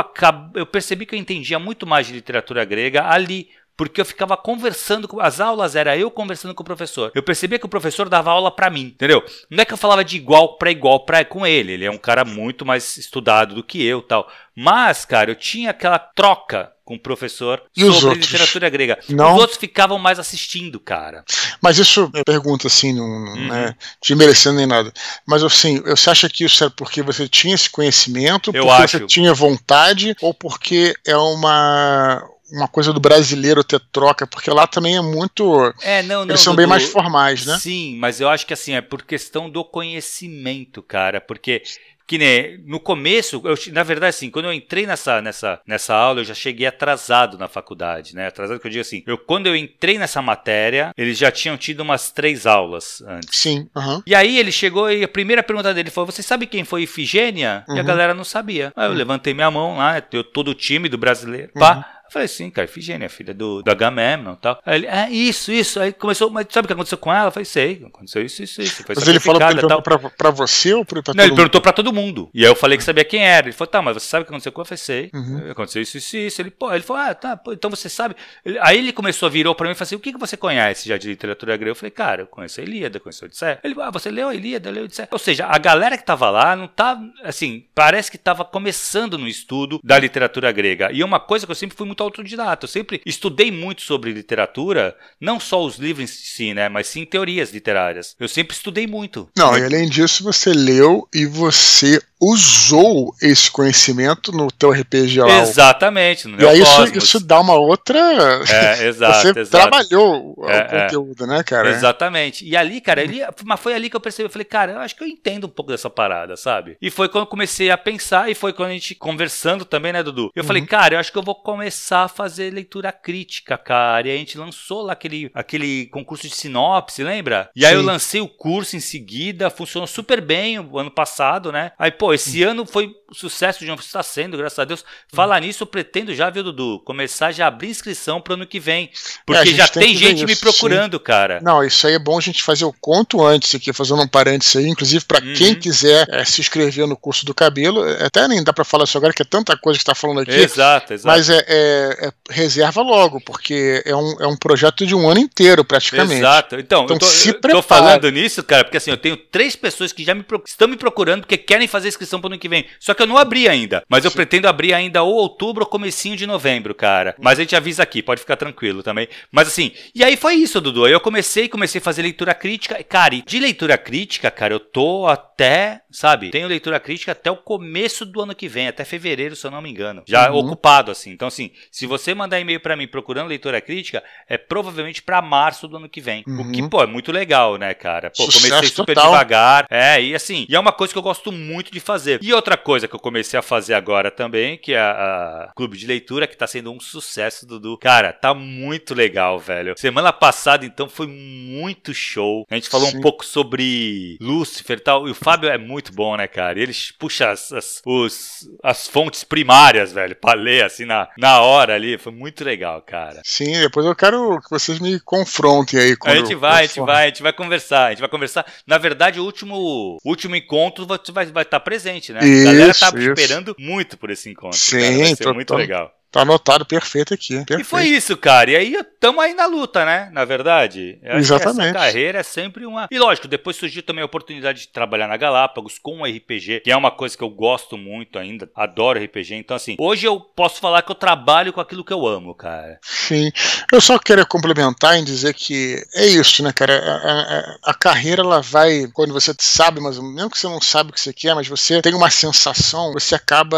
eu 0.56 0.66
percebi 0.66 1.06
que 1.06 1.14
eu 1.14 1.20
entendia 1.20 1.60
muito 1.60 1.86
mais 1.86 2.08
de 2.08 2.14
literatura 2.14 2.66
grega 2.66 3.08
ali. 3.08 3.50
Porque 3.78 4.00
eu 4.00 4.06
ficava 4.06 4.38
conversando 4.38 5.08
com. 5.08 5.20
As 5.20 5.40
aulas 5.42 5.76
era 5.76 5.98
eu 5.98 6.10
conversando 6.10 6.54
com 6.56 6.64
o 6.64 6.66
professor. 6.66 7.12
Eu 7.14 7.22
percebia 7.24 7.60
que 7.60 7.66
o 7.66 7.70
professor 7.70 8.08
dava 8.08 8.32
aula 8.32 8.50
pra 8.50 8.70
mim, 8.70 8.84
entendeu? 8.84 9.24
Não 9.50 9.62
é 9.62 9.66
que 9.66 9.74
eu 9.74 9.78
falava 9.78 10.04
de 10.04 10.16
igual 10.16 10.58
pra 10.58 10.72
igual 10.72 11.06
pra, 11.06 11.26
com 11.26 11.46
ele. 11.46 11.74
Ele 11.74 11.86
é 11.86 11.92
um 11.92 11.98
cara 11.98 12.24
muito 12.24 12.66
mais 12.66 12.96
estudado 12.98 13.54
do 13.54 13.64
que 13.64 13.84
eu 13.84 14.02
tal. 14.02 14.30
Mas, 14.56 15.04
cara, 15.04 15.30
eu 15.32 15.36
tinha 15.36 15.72
aquela 15.72 16.00
troca 16.00 16.72
com 16.86 16.96
o 16.96 17.00
professor 17.00 17.62
E 17.76 17.84
os 17.84 17.96
sobre 17.96 18.10
outros? 18.12 18.28
literatura 18.32 18.70
grega. 18.70 19.00
Não? 19.10 19.34
Os 19.34 19.42
outros 19.42 19.58
ficavam 19.58 19.98
mais 19.98 20.20
assistindo, 20.20 20.80
cara. 20.80 21.26
Mas 21.62 21.78
isso, 21.80 22.10
eu 22.14 22.24
pergunto 22.24 22.68
assim, 22.68 22.94
não, 22.94 23.04
Uhum. 23.04 23.48
não 23.48 23.56
é 23.56 23.76
te 24.00 24.14
merecendo 24.16 24.58
nem 24.58 24.68
nada. 24.68 24.94
Mas 25.26 25.44
assim, 25.44 25.82
você 25.82 26.12
acha 26.12 26.30
que 26.30 26.46
isso 26.46 26.64
é 26.64 26.70
porque 26.70 27.02
você 27.02 27.28
tinha 27.28 27.56
esse 27.56 27.70
conhecimento, 27.70 28.52
Eu 28.54 28.66
porque 28.68 28.84
acho. 28.84 29.00
você 29.00 29.06
tinha 29.08 29.34
vontade, 29.34 30.16
ou 30.22 30.32
porque 30.34 30.94
é 31.06 31.18
uma, 31.18 32.24
uma 32.52 32.68
coisa 32.68 32.92
do 32.94 33.00
brasileiro 33.00 33.64
ter 33.64 33.80
troca? 33.92 34.26
Porque 34.28 34.50
lá 34.52 34.68
também 34.68 34.96
é 34.98 35.02
muito. 35.02 35.74
É, 35.82 36.02
não, 36.04 36.24
não. 36.26 36.32
eles 36.32 36.42
são 36.42 36.56
bem 36.56 36.66
Dudu. 36.66 36.70
mais 36.70 36.84
formais, 36.86 37.46
né? 37.46 37.58
Sim, 37.60 37.98
mas 38.00 38.20
eu 38.22 38.30
acho 38.30 38.46
que 38.46 38.54
assim, 38.54 38.74
é 38.74 38.82
por 38.82 39.02
questão 39.04 39.50
do 39.50 39.64
conhecimento, 39.64 40.82
cara. 40.82 41.20
Porque, 41.20 41.64
que 42.08 42.18
nem 42.20 42.60
no 42.66 42.80
começo, 42.80 43.42
eu, 43.44 43.56
na 43.74 43.82
verdade, 43.84 44.12
assim, 44.16 44.30
quando 44.30 44.46
eu 44.46 44.54
entrei 44.54 44.86
nessa, 44.86 45.22
nessa, 45.22 45.60
nessa 45.66 45.96
aula, 45.96 46.20
eu 46.22 46.26
já 46.26 46.34
cheguei 46.36 46.68
atrasado 46.68 47.38
na 47.38 47.48
faculdade, 47.48 48.14
né? 48.16 48.28
Atrasado 48.28 48.60
que 48.60 48.68
eu 48.68 48.72
digo 48.72 48.82
assim, 48.82 49.04
eu, 49.08 49.18
quando 49.18 49.48
eu 49.48 49.56
entrei 49.56 49.98
nessa 49.98 50.22
matéria, 50.22 50.92
eles 50.98 51.18
já 51.18 51.32
tinham 51.32 51.58
tido 51.58 51.80
umas 51.82 52.12
três 52.12 52.46
aulas 52.46 53.02
antes. 53.08 53.30
Sim, 53.40 53.68
aham. 53.76 54.04
E 54.06 54.14
aí 54.14 54.38
ele 54.38 54.52
chegou 54.52 54.92
e 54.92 55.04
a 55.04 55.08
primeira 55.08 55.42
pergunta 55.42 55.74
dele 55.74 55.90
foi: 55.90 56.06
Você 56.06 56.22
sabe 56.22 56.46
quem 56.46 56.64
foi 56.64 56.84
Ifigênia? 56.84 57.66
E 57.68 57.72
a 57.72 57.76
Uhum. 57.76 57.84
galera 57.84 58.14
não 58.14 58.24
sabia. 58.24 58.72
Aí 58.76 58.86
eu 58.86 58.92
Uhum. 58.92 58.98
levantei 58.98 59.34
minha 59.34 59.50
mão 59.50 59.78
lá, 59.78 60.02
eu 60.12 60.24
todo 60.24 60.50
o 60.50 60.54
time 60.56 60.88
do 60.88 60.98
brasileiro. 60.98 61.52
Pá. 61.54 61.95
Eu 62.06 62.12
falei, 62.12 62.28
sim, 62.28 62.50
cara, 62.50 62.66
Ifigênia, 62.66 63.10
filha 63.10 63.34
do, 63.34 63.62
do 63.62 63.70
Agamemnon 63.72 64.34
e 64.34 64.38
tal. 64.38 64.60
Aí 64.66 64.76
ele, 64.80 64.88
é 64.88 65.10
isso, 65.10 65.52
isso. 65.52 65.80
Aí 65.80 65.92
começou, 65.92 66.30
mas 66.30 66.46
sabe 66.50 66.66
o 66.66 66.68
que 66.68 66.74
aconteceu 66.74 66.98
com 66.98 67.12
ela? 67.14 67.28
Eu 67.28 67.32
falei, 67.32 67.46
sei, 67.46 67.84
aconteceu 67.86 68.22
isso, 68.24 68.44
isso, 68.44 68.62
isso. 68.62 68.84
Foi 68.84 68.96
Mas 68.96 69.08
ele 69.08 69.20
falou 69.20 69.40
que 69.42 69.48
ele 69.48 69.82
pra, 69.82 69.98
pra 70.10 70.30
você 70.32 70.74
ou 70.74 70.86
pra, 70.86 71.02
pra 71.02 71.14
Não, 71.14 71.16
todo 71.16 71.22
ele 71.24 71.30
mundo? 71.32 71.36
perguntou 71.38 71.62
pra 71.62 71.74
todo 71.74 71.92
mundo. 71.92 72.30
E 72.34 72.46
aí 72.46 72.50
eu 72.52 72.56
falei 72.56 72.78
que 72.78 72.84
sabia 72.84 73.04
quem 73.04 73.26
era. 73.26 73.48
Ele 73.48 73.54
falou, 73.54 73.72
tá, 73.72 73.82
mas 73.82 73.96
você 73.96 74.08
sabe 74.08 74.22
o 74.24 74.26
que 74.26 74.32
aconteceu 74.32 74.52
com 74.52 74.62
ela? 74.62 74.64
Eu 74.64 74.68
falei, 74.68 74.78
sei. 74.78 75.10
Uhum. 75.14 75.52
Aconteceu 75.52 75.82
isso, 75.82 75.98
isso, 75.98 76.16
isso. 76.18 76.42
Ele, 76.42 76.52
pô, 76.52 76.72
ele 76.74 76.84
falou, 76.84 77.02
ah, 77.04 77.14
tá, 77.16 77.36
pô, 77.36 77.52
então 77.54 77.70
você 77.70 77.90
sabe. 77.90 78.16
Ele- 78.46 78.60
aí 78.62 78.78
ele 78.78 78.94
começou, 78.94 79.30
virou 79.30 79.56
pra 79.56 79.66
mim 79.68 79.72
e 79.74 79.76
falou 79.76 79.86
assim, 79.88 79.96
o 79.96 80.00
que, 80.00 80.14
que 80.14 80.20
você 80.20 80.38
conhece 80.38 80.88
já 80.88 80.98
de 80.98 81.08
literatura 81.10 81.58
grega? 81.58 81.72
Eu 81.72 81.76
falei, 81.76 81.92
cara, 81.92 82.22
eu 82.22 82.28
conheço 82.28 82.62
a 82.62 82.64
Ilíada, 82.64 83.00
conheço 83.00 83.26
a 83.26 83.28
Odisseia. 83.28 83.60
Ele, 83.64 83.76
ah, 83.82 83.92
você 83.92 84.10
leu 84.12 84.30
a 84.30 84.36
Ilíada, 84.36 84.70
leu 84.70 84.84
a 84.84 84.86
Odisseia. 84.86 85.08
Ou 85.12 85.20
seja, 85.20 85.48
a 85.48 85.58
galera 85.58 85.98
que 85.98 86.06
tava 86.06 86.30
lá 86.30 86.56
não 86.56 86.68
tá, 86.68 87.00
assim, 87.24 87.66
parece 87.74 88.12
que 88.12 88.18
tava 88.18 88.46
começando 88.46 89.18
no 89.18 89.28
estudo 89.28 89.80
da 89.84 89.98
literatura 89.98 90.52
grega. 90.52 90.92
E 90.92 91.04
uma 91.04 91.20
coisa 91.20 91.46
que 91.46 91.52
eu 91.52 91.56
sempre 91.56 91.76
fui 91.76 91.86
muito 91.86 91.95
autodidata, 92.04 92.66
eu 92.66 92.70
sempre 92.70 93.02
estudei 93.06 93.52
muito 93.52 93.82
sobre 93.82 94.12
literatura, 94.12 94.96
não 95.20 95.40
só 95.40 95.64
os 95.64 95.78
livros 95.78 96.04
em 96.04 96.08
si, 96.08 96.54
né, 96.54 96.70
mas 96.70 96.88
sim 96.88 97.06
teorias 97.06 97.52
literárias. 97.52 98.16
Eu 98.20 98.28
sempre 98.28 98.56
estudei 98.56 98.88
muito. 98.88 99.30
Não, 99.38 99.58
e 99.58 99.64
além 99.64 99.90
disso, 99.90 100.24
você 100.24 100.52
leu 100.52 101.08
e 101.14 101.26
você 101.26 102.02
usou 102.22 103.14
esse 103.22 103.50
conhecimento 103.52 104.32
no 104.32 104.52
teu 104.52 104.72
RPG 104.72 105.22
lá. 105.22 105.40
Exatamente, 105.42 106.28
no 106.28 106.42
E 106.42 106.48
aí 106.48 106.62
isso, 106.62 106.98
isso 106.98 107.20
dá 107.20 107.40
uma 107.40 107.56
outra. 107.56 107.96
É, 108.50 108.86
exato, 108.88 109.22
você 109.34 109.40
exato. 109.40 109.50
trabalhou 109.70 110.34
o 110.38 110.50
É, 110.50 110.58
é. 110.58 110.64
conteúdo, 110.84 111.28
né, 111.28 111.44
cara? 111.44 111.70
Exatamente. 111.70 112.46
E 112.46 112.56
ali, 112.56 112.80
cara, 112.82 113.02
ali, 113.02 113.22
mas 113.44 113.60
foi 113.60 113.74
ali 113.74 113.90
que 113.90 113.96
eu 113.96 114.00
percebi, 114.02 114.26
eu 114.28 114.30
falei, 114.32 114.46
cara, 114.46 114.74
eu 114.74 114.80
acho 114.80 114.96
que 114.96 115.04
eu 115.04 115.08
entendo 115.08 115.46
um 115.46 115.50
pouco 115.50 115.72
dessa 115.72 115.90
parada, 115.90 116.36
sabe? 116.36 116.78
E 116.82 116.90
foi 116.90 117.10
quando 117.10 117.24
eu 117.24 117.28
comecei 117.30 117.70
a 117.70 117.78
pensar, 117.78 118.30
e 118.30 118.36
foi 118.36 118.54
quando 118.54 118.70
a 118.70 118.74
gente 118.74 118.96
conversando 118.96 119.66
também, 119.66 119.94
né, 119.94 120.04
Dudu? 120.04 120.32
Eu 120.36 120.44
falei, 120.44 120.62
Uhum. 120.62 120.68
cara, 120.68 120.96
eu 120.96 121.00
acho 121.00 121.12
que 121.12 121.18
eu 121.18 121.24
vou 121.24 121.36
começar 121.36 122.04
a 122.04 122.08
fazer 122.08 122.52
leitura 122.54 122.92
crítica, 122.92 123.58
cara. 123.58 124.08
E 124.08 124.12
a 124.12 124.18
gente 124.18 124.38
lançou 124.38 124.82
lá 124.84 124.94
aquele, 124.94 125.30
aquele 125.34 125.88
concurso 125.88 126.28
de 126.28 126.36
sinopse, 126.36 127.04
lembra? 127.04 127.50
E 127.56 127.66
aí 127.66 127.74
eu 127.74 127.82
Sim. 127.82 127.86
lancei 127.86 128.22
o 128.22 128.28
curso 128.28 128.76
em 128.76 128.80
seguida, 128.80 129.50
funcionou 129.50 129.88
super 129.88 130.22
bem 130.22 130.60
o 130.60 130.78
ano 130.80 130.92
passado, 130.92 131.52
né? 131.52 131.72
Aí, 131.78 131.92
pô, 131.92 132.05
esse 132.14 132.44
ano 132.44 132.66
foi 132.66 132.96
sucesso 133.16 133.64
de 133.66 133.72
um 133.72 133.76
está 133.76 134.02
sendo, 134.04 134.38
graças 134.38 134.60
a 134.60 134.66
Deus. 134.66 134.84
Falar 135.14 135.40
nisso, 135.42 135.64
eu 135.64 135.68
pretendo 135.68 136.14
já, 136.14 136.30
viu, 136.30 136.44
Dudu? 136.44 136.80
Começar 136.86 137.32
já 137.32 137.46
a 137.46 137.48
abrir 137.48 137.70
inscrição 137.70 138.20
pro 138.22 138.34
ano 138.36 138.46
que 138.48 138.60
vem. 138.60 138.90
Porque 139.26 139.50
É, 139.50 139.54
já 139.54 139.68
tem 139.68 139.84
tem 139.88 139.96
gente 139.96 140.26
me 140.26 140.34
isso, 140.34 140.42
procurando, 140.42 141.00
cara. 141.00 141.40
Não, 141.42 141.64
isso 141.64 141.86
aí 141.88 141.94
é 141.94 142.00
bom 142.00 142.18
a 142.18 142.22
gente 142.22 142.42
fazer 142.44 142.66
o 142.66 142.74
quanto 142.74 143.24
antes 143.26 143.54
aqui, 143.56 143.72
fazendo 143.74 144.02
um 144.02 144.08
parênteses 144.08 144.56
aí, 144.56 144.68
inclusive 144.68 145.04
para 145.06 145.24
Uhum. 145.24 145.34
quem 145.34 145.56
quiser 145.56 146.06
é, 146.10 146.24
se 146.26 146.42
inscrever 146.42 146.88
no 146.88 146.98
curso 146.98 147.26
do 147.26 147.34
cabelo, 147.34 147.86
é, 147.88 148.06
até 148.06 148.28
nem 148.28 148.44
dá 148.44 148.52
para 148.54 148.64
falar 148.66 148.84
isso 148.86 148.98
agora, 148.98 149.14
que 149.14 149.22
é 149.22 149.26
tanta 149.26 149.56
coisa 149.58 149.78
que 149.80 149.86
tá 149.86 149.96
falando 149.96 150.22
aqui, 150.22 150.32
Exato, 150.32 150.94
exato. 150.94 151.08
mas 151.08 151.30
é, 151.30 151.46
é- 151.48 152.08
é- 152.08 152.12
reserva 152.30 152.82
logo, 152.82 153.22
porque 153.22 153.82
é 153.86 153.96
um, 153.96 154.16
é 154.22 154.28
um 154.28 154.36
projeto 154.38 154.86
de 154.86 154.96
um 154.96 155.10
ano 155.10 155.20
inteiro, 155.20 155.64
praticamente. 155.64 156.20
Exato. 156.22 156.56
Então, 156.60 156.84
Então 156.84 156.96
eu 156.96 157.00
tô, 157.00 157.06
se 157.06 157.30
eu 157.30 157.34
tô 157.36 157.40
prepara. 157.42 157.64
falando 157.64 158.10
nisso, 158.12 158.44
cara, 158.44 158.64
porque 158.64 158.78
assim, 158.78 158.92
eu 158.92 158.98
tenho 158.98 159.16
três 159.18 159.56
pessoas 159.56 159.92
que 159.94 160.04
já 160.04 160.14
me 160.16 160.26
estão 160.46 160.68
me 160.68 160.76
procurando 160.78 161.22
porque 161.22 161.38
querem 161.38 161.68
fazer 161.68 161.88
inscrição 161.88 162.20
pro 162.20 162.28
ano 162.30 162.40
que 162.40 162.50
vem. 162.50 162.66
Só 162.80 162.94
que 162.94 163.02
eu 163.02 163.05
não 163.08 163.18
abri 163.18 163.48
ainda. 163.48 163.84
Mas 163.90 164.04
eu 164.06 164.12
Sim. 164.12 164.18
pretendo 164.18 164.48
abrir 164.48 164.74
ainda 164.74 165.04
ou 165.04 165.14
outubro 165.16 165.64
ou 165.64 165.70
comecinho 165.70 166.16
de 166.16 166.26
novembro, 166.28 166.74
cara. 166.76 167.16
Mas 167.20 167.40
a 167.40 167.42
gente 167.42 167.56
avisa 167.56 167.84
aqui, 167.84 168.02
pode 168.02 168.22
ficar 168.22 168.36
tranquilo 168.36 168.82
também. 168.84 169.08
Mas 169.32 169.48
assim, 169.48 169.72
e 169.94 170.04
aí 170.04 170.16
foi 170.18 170.36
isso, 170.36 170.60
Dudu. 170.62 170.86
Aí 170.86 170.92
eu 170.92 171.00
comecei, 171.00 171.48
comecei 171.48 171.80
a 171.80 171.84
fazer 171.84 172.02
leitura 172.02 172.34
crítica. 172.34 172.80
E, 172.80 172.84
Cara, 172.84 173.16
e 173.16 173.22
de 173.22 173.40
leitura 173.40 173.78
crítica, 173.78 174.32
cara, 174.32 174.54
eu 174.54 174.60
tô 174.60 175.06
até, 175.08 175.82
sabe, 175.92 176.30
tenho 176.32 176.48
leitura 176.48 176.80
crítica 176.80 177.12
até 177.12 177.30
o 177.30 177.36
começo 177.36 178.06
do 178.06 178.22
ano 178.22 178.34
que 178.36 178.48
vem, 178.48 178.68
até 178.68 178.86
fevereiro, 178.86 179.36
se 179.36 179.46
eu 179.46 179.52
não 179.52 179.62
me 179.62 179.70
engano. 179.70 180.04
Já 180.08 180.32
Uhum. 180.32 180.38
ocupado, 180.40 180.92
assim. 180.92 181.12
Então, 181.12 181.28
assim, 181.28 181.52
se 181.72 181.86
você 181.86 182.14
mandar 182.14 182.40
e-mail 182.40 182.60
pra 182.60 182.76
mim 182.76 182.88
procurando 182.88 183.28
leitura 183.28 183.60
crítica, 183.62 184.04
é 184.30 184.38
provavelmente 184.38 185.02
pra 185.02 185.22
março 185.22 185.68
do 185.68 185.78
ano 185.78 185.90
que 185.90 186.00
vem. 186.02 186.24
O 186.28 186.32
Uhum. 186.32 186.52
que, 186.52 186.70
pô, 186.70 186.82
é 186.82 186.88
muito 186.88 187.12
legal, 187.12 187.58
né, 187.58 187.74
cara? 187.74 188.10
Pô, 188.16 188.24
Sucesso 188.24 188.48
comecei 188.50 188.70
super 188.70 188.94
total. 188.96 189.12
devagar. 189.12 189.66
É, 189.70 190.02
e 190.02 190.16
assim, 190.16 190.46
e 190.50 190.56
é 190.56 190.60
uma 190.60 190.72
coisa 190.72 190.94
que 190.94 190.98
eu 190.98 191.04
gosto 191.04 191.32
muito 191.32 191.72
de 191.72 191.80
fazer. 191.80 192.20
E 192.22 192.34
outra 192.34 192.56
coisa 192.58 192.85
coisa 192.86 192.88
que 192.88 192.96
eu 192.96 193.00
comecei 193.00 193.38
a 193.38 193.42
fazer 193.42 193.74
agora 193.74 194.10
também, 194.10 194.58
que 194.58 194.74
é 194.74 194.80
a, 194.80 194.92
a 194.92 195.54
Clube 195.56 195.78
de 195.78 195.88
Leitura, 195.88 196.28
que 196.28 196.38
tá 196.38 196.48
sendo 196.48 196.72
um 196.72 196.80
sucesso, 196.80 197.46
Dudu. 197.46 197.78
Cara, 197.78 198.14
tá 198.14 198.34
muito 198.34 198.94
legal, 198.94 199.40
velho. 199.40 199.74
Semana 199.78 200.14
passada, 200.14 200.66
então, 200.66 200.88
foi 200.88 201.08
muito 201.08 201.94
show. 201.94 202.46
A 202.50 202.56
gente 202.56 202.70
falou 202.70 202.88
Sim. 202.88 202.98
um 202.98 203.02
pouco 203.02 203.26
sobre 203.26 204.18
Lúcifer 204.22 204.78
e 204.78 204.82
tal. 204.82 205.08
E 205.08 205.12
o 205.12 205.16
Fábio 205.16 205.50
é 205.50 205.58
muito 205.58 205.94
bom, 205.94 206.16
né, 206.16 206.28
cara? 206.28 206.60
Eles 206.60 206.92
puxam 206.92 207.30
as, 207.30 207.52
as, 207.52 207.82
os, 207.86 208.50
as 208.64 208.88
fontes 208.88 209.24
primárias, 209.24 209.92
velho, 209.92 210.16
pra 210.16 210.34
ler, 210.34 210.64
assim, 210.64 210.86
na, 210.86 211.08
na 211.18 211.42
hora 211.42 211.76
ali. 211.76 211.98
Foi 211.98 212.12
muito 212.12 212.44
legal, 212.44 212.82
cara. 212.82 213.22
Sim, 213.24 213.60
depois 213.60 213.86
eu 213.86 213.96
quero 213.96 214.40
que 214.42 214.50
vocês 214.50 214.80
me 214.80 215.00
confrontem 215.00 215.80
aí. 215.80 215.96
A 216.06 216.16
gente 216.16 216.36
vai, 216.36 216.64
a 216.64 216.68
gente 216.68 216.80
vai, 216.80 217.04
a 217.04 217.08
gente 217.08 217.24
vai 217.24 217.34
conversar. 217.34 217.88
A 217.88 217.90
gente 217.90 218.00
vai 218.00 218.10
conversar. 218.10 218.46
Na 218.68 218.78
verdade, 218.78 219.20
o 219.20 219.24
último, 219.24 219.98
último 220.04 220.36
encontro 220.36 220.86
vai 220.86 220.98
estar 220.98 221.14
vai, 221.14 221.26
vai 221.26 221.46
tá 221.46 221.60
presente, 221.60 222.14
né? 222.14 222.26
Isso, 222.26 222.46
galera 222.46 222.74
isso. 222.76 223.14
esperando 223.14 223.56
muito 223.58 223.98
por 223.98 224.10
esse 224.10 224.30
encontro. 224.30 224.58
Sim, 224.58 224.80
cara. 224.80 224.98
Vai 224.98 225.16
ser 225.16 225.24
tô, 225.24 225.34
muito 225.34 225.48
tô, 225.48 225.56
legal. 225.56 225.95
Tá 226.16 226.22
anotado 226.22 226.66
perfeito 226.66 227.14
aqui. 227.14 227.34
Perfeito. 227.40 227.60
E 227.60 227.64
foi 227.66 227.88
isso, 227.88 228.16
cara. 228.16 228.50
E 228.50 228.56
aí 228.56 228.74
estamos 228.74 229.22
aí 229.22 229.34
na 229.34 229.46
luta, 229.48 229.84
né? 229.84 230.10
Na 230.14 230.24
verdade. 230.24 230.98
Exatamente. 231.04 231.72
essa 231.72 231.74
carreira 231.74 232.20
é 232.20 232.24
sempre 232.24 232.66
uma. 232.66 232.88
E 232.90 232.98
lógico, 232.98 233.28
depois 233.28 233.58
surgiu 233.58 233.84
também 233.84 234.02
a 234.02 234.06
oportunidade 234.06 234.62
de 234.62 234.68
trabalhar 234.70 235.10
na 235.10 235.18
Galápagos 235.18 235.78
com 235.78 236.04
o 236.04 236.06
RPG, 236.06 236.62
que 236.62 236.72
é 236.72 236.78
uma 236.78 236.90
coisa 236.90 237.18
que 237.18 237.24
eu 237.24 237.30
gosto 237.30 237.78
muito 237.78 238.18
ainda. 238.18 238.50
Adoro 238.56 238.98
RPG. 238.98 239.36
Então, 239.36 239.58
assim, 239.58 239.76
hoje 239.78 240.08
eu 240.08 240.18
posso 240.18 240.62
falar 240.62 240.84
que 240.84 240.92
eu 240.92 240.96
trabalho 240.96 241.52
com 241.52 241.60
aquilo 241.60 241.84
que 241.84 241.92
eu 241.92 242.08
amo, 242.08 242.34
cara. 242.34 242.80
Sim. 242.82 243.30
Eu 243.74 243.82
só 243.82 244.00
quero 244.00 244.26
complementar 244.26 244.98
em 244.98 245.04
dizer 245.04 245.34
que 245.34 245.84
é 245.96 246.06
isso, 246.06 246.42
né, 246.42 246.54
cara? 246.54 246.80
A, 246.80 247.70
a, 247.70 247.72
a 247.72 247.74
carreira, 247.74 248.22
ela 248.22 248.42
vai. 248.42 248.88
Quando 248.94 249.14
você 249.14 249.36
sabe, 249.38 249.82
mas 249.82 250.00
mesmo 250.00 250.30
que 250.30 250.40
você 250.40 250.48
não 250.48 250.62
sabe 250.62 250.92
o 250.92 250.94
que 250.94 251.02
você 251.02 251.12
quer, 251.12 251.36
mas 251.36 251.50
você 251.50 251.82
tem 251.82 251.94
uma 251.94 252.10
sensação, 252.10 252.94
você 252.94 253.16
acaba 253.16 253.58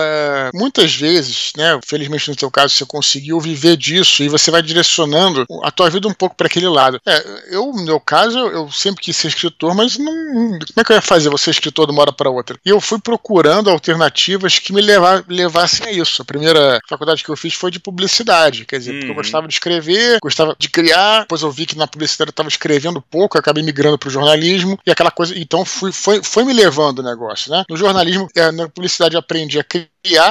muitas 0.55 0.95
vezes, 0.95 1.51
né? 1.55 1.79
Felizmente 1.85 2.29
no 2.29 2.46
seu 2.47 2.51
caso, 2.51 2.73
você 2.73 2.85
conseguiu 2.85 3.39
viver 3.39 3.77
disso 3.77 4.23
e 4.23 4.29
você 4.29 4.49
vai 4.49 4.61
direcionando 4.61 5.45
a 5.63 5.71
tua 5.71 5.89
vida 5.89 6.07
um 6.07 6.13
pouco 6.13 6.35
para 6.35 6.47
aquele 6.47 6.67
lado. 6.67 6.99
É, 7.05 7.55
eu, 7.55 7.71
no 7.71 7.83
meu 7.83 7.99
caso, 7.99 8.37
eu, 8.37 8.71
sempre 8.71 9.03
quis 9.03 9.15
ser 9.15 9.27
escritor, 9.27 9.75
mas 9.75 9.97
não, 9.97 10.13
como 10.13 10.59
é 10.77 10.83
que 10.83 10.91
eu 10.91 10.95
ia 10.95 11.01
fazer 11.01 11.29
você 11.29 11.51
escritor 11.51 11.85
de 11.85 11.91
uma 11.91 12.01
hora 12.01 12.11
para 12.11 12.29
outra? 12.29 12.57
E 12.65 12.69
eu 12.69 12.79
fui 12.79 12.99
procurando 12.99 13.69
alternativas 13.69 14.59
que 14.59 14.73
me 14.73 14.81
levar, 14.81 15.23
levassem 15.27 15.87
a 15.87 15.91
isso. 15.91 16.21
A 16.21 16.25
primeira 16.25 16.79
faculdade 16.87 17.23
que 17.23 17.29
eu 17.29 17.37
fiz 17.37 17.53
foi 17.53 17.71
de 17.71 17.79
publicidade, 17.79 18.65
quer 18.65 18.79
dizer, 18.79 18.91
uhum. 18.91 18.99
porque 18.99 19.11
eu 19.11 19.15
gostava 19.15 19.47
de 19.47 19.53
escrever, 19.53 20.19
gostava 20.21 20.55
de 20.57 20.69
criar, 20.69 21.21
depois 21.21 21.41
eu 21.41 21.51
vi 21.51 21.65
que 21.65 21.77
na 21.77 21.87
publicidade 21.87 22.29
eu 22.29 22.31
estava 22.31 22.49
escrevendo 22.49 23.01
pouco, 23.01 23.37
acabei 23.37 23.63
migrando 23.63 23.97
para 23.97 24.07
o 24.07 24.11
jornalismo 24.11 24.79
e 24.85 24.91
aquela 24.91 25.11
coisa, 25.11 25.37
então 25.37 25.65
fui, 25.65 25.91
foi, 25.91 26.21
foi 26.23 26.43
me 26.43 26.53
levando 26.53 26.99
o 26.99 27.03
negócio, 27.03 27.51
né? 27.51 27.63
No 27.69 27.75
jornalismo, 27.75 28.27
é, 28.35 28.51
na 28.51 28.69
publicidade 28.69 29.15
eu 29.15 29.19
aprendi 29.19 29.59
a 29.59 29.63
criar 29.63 29.87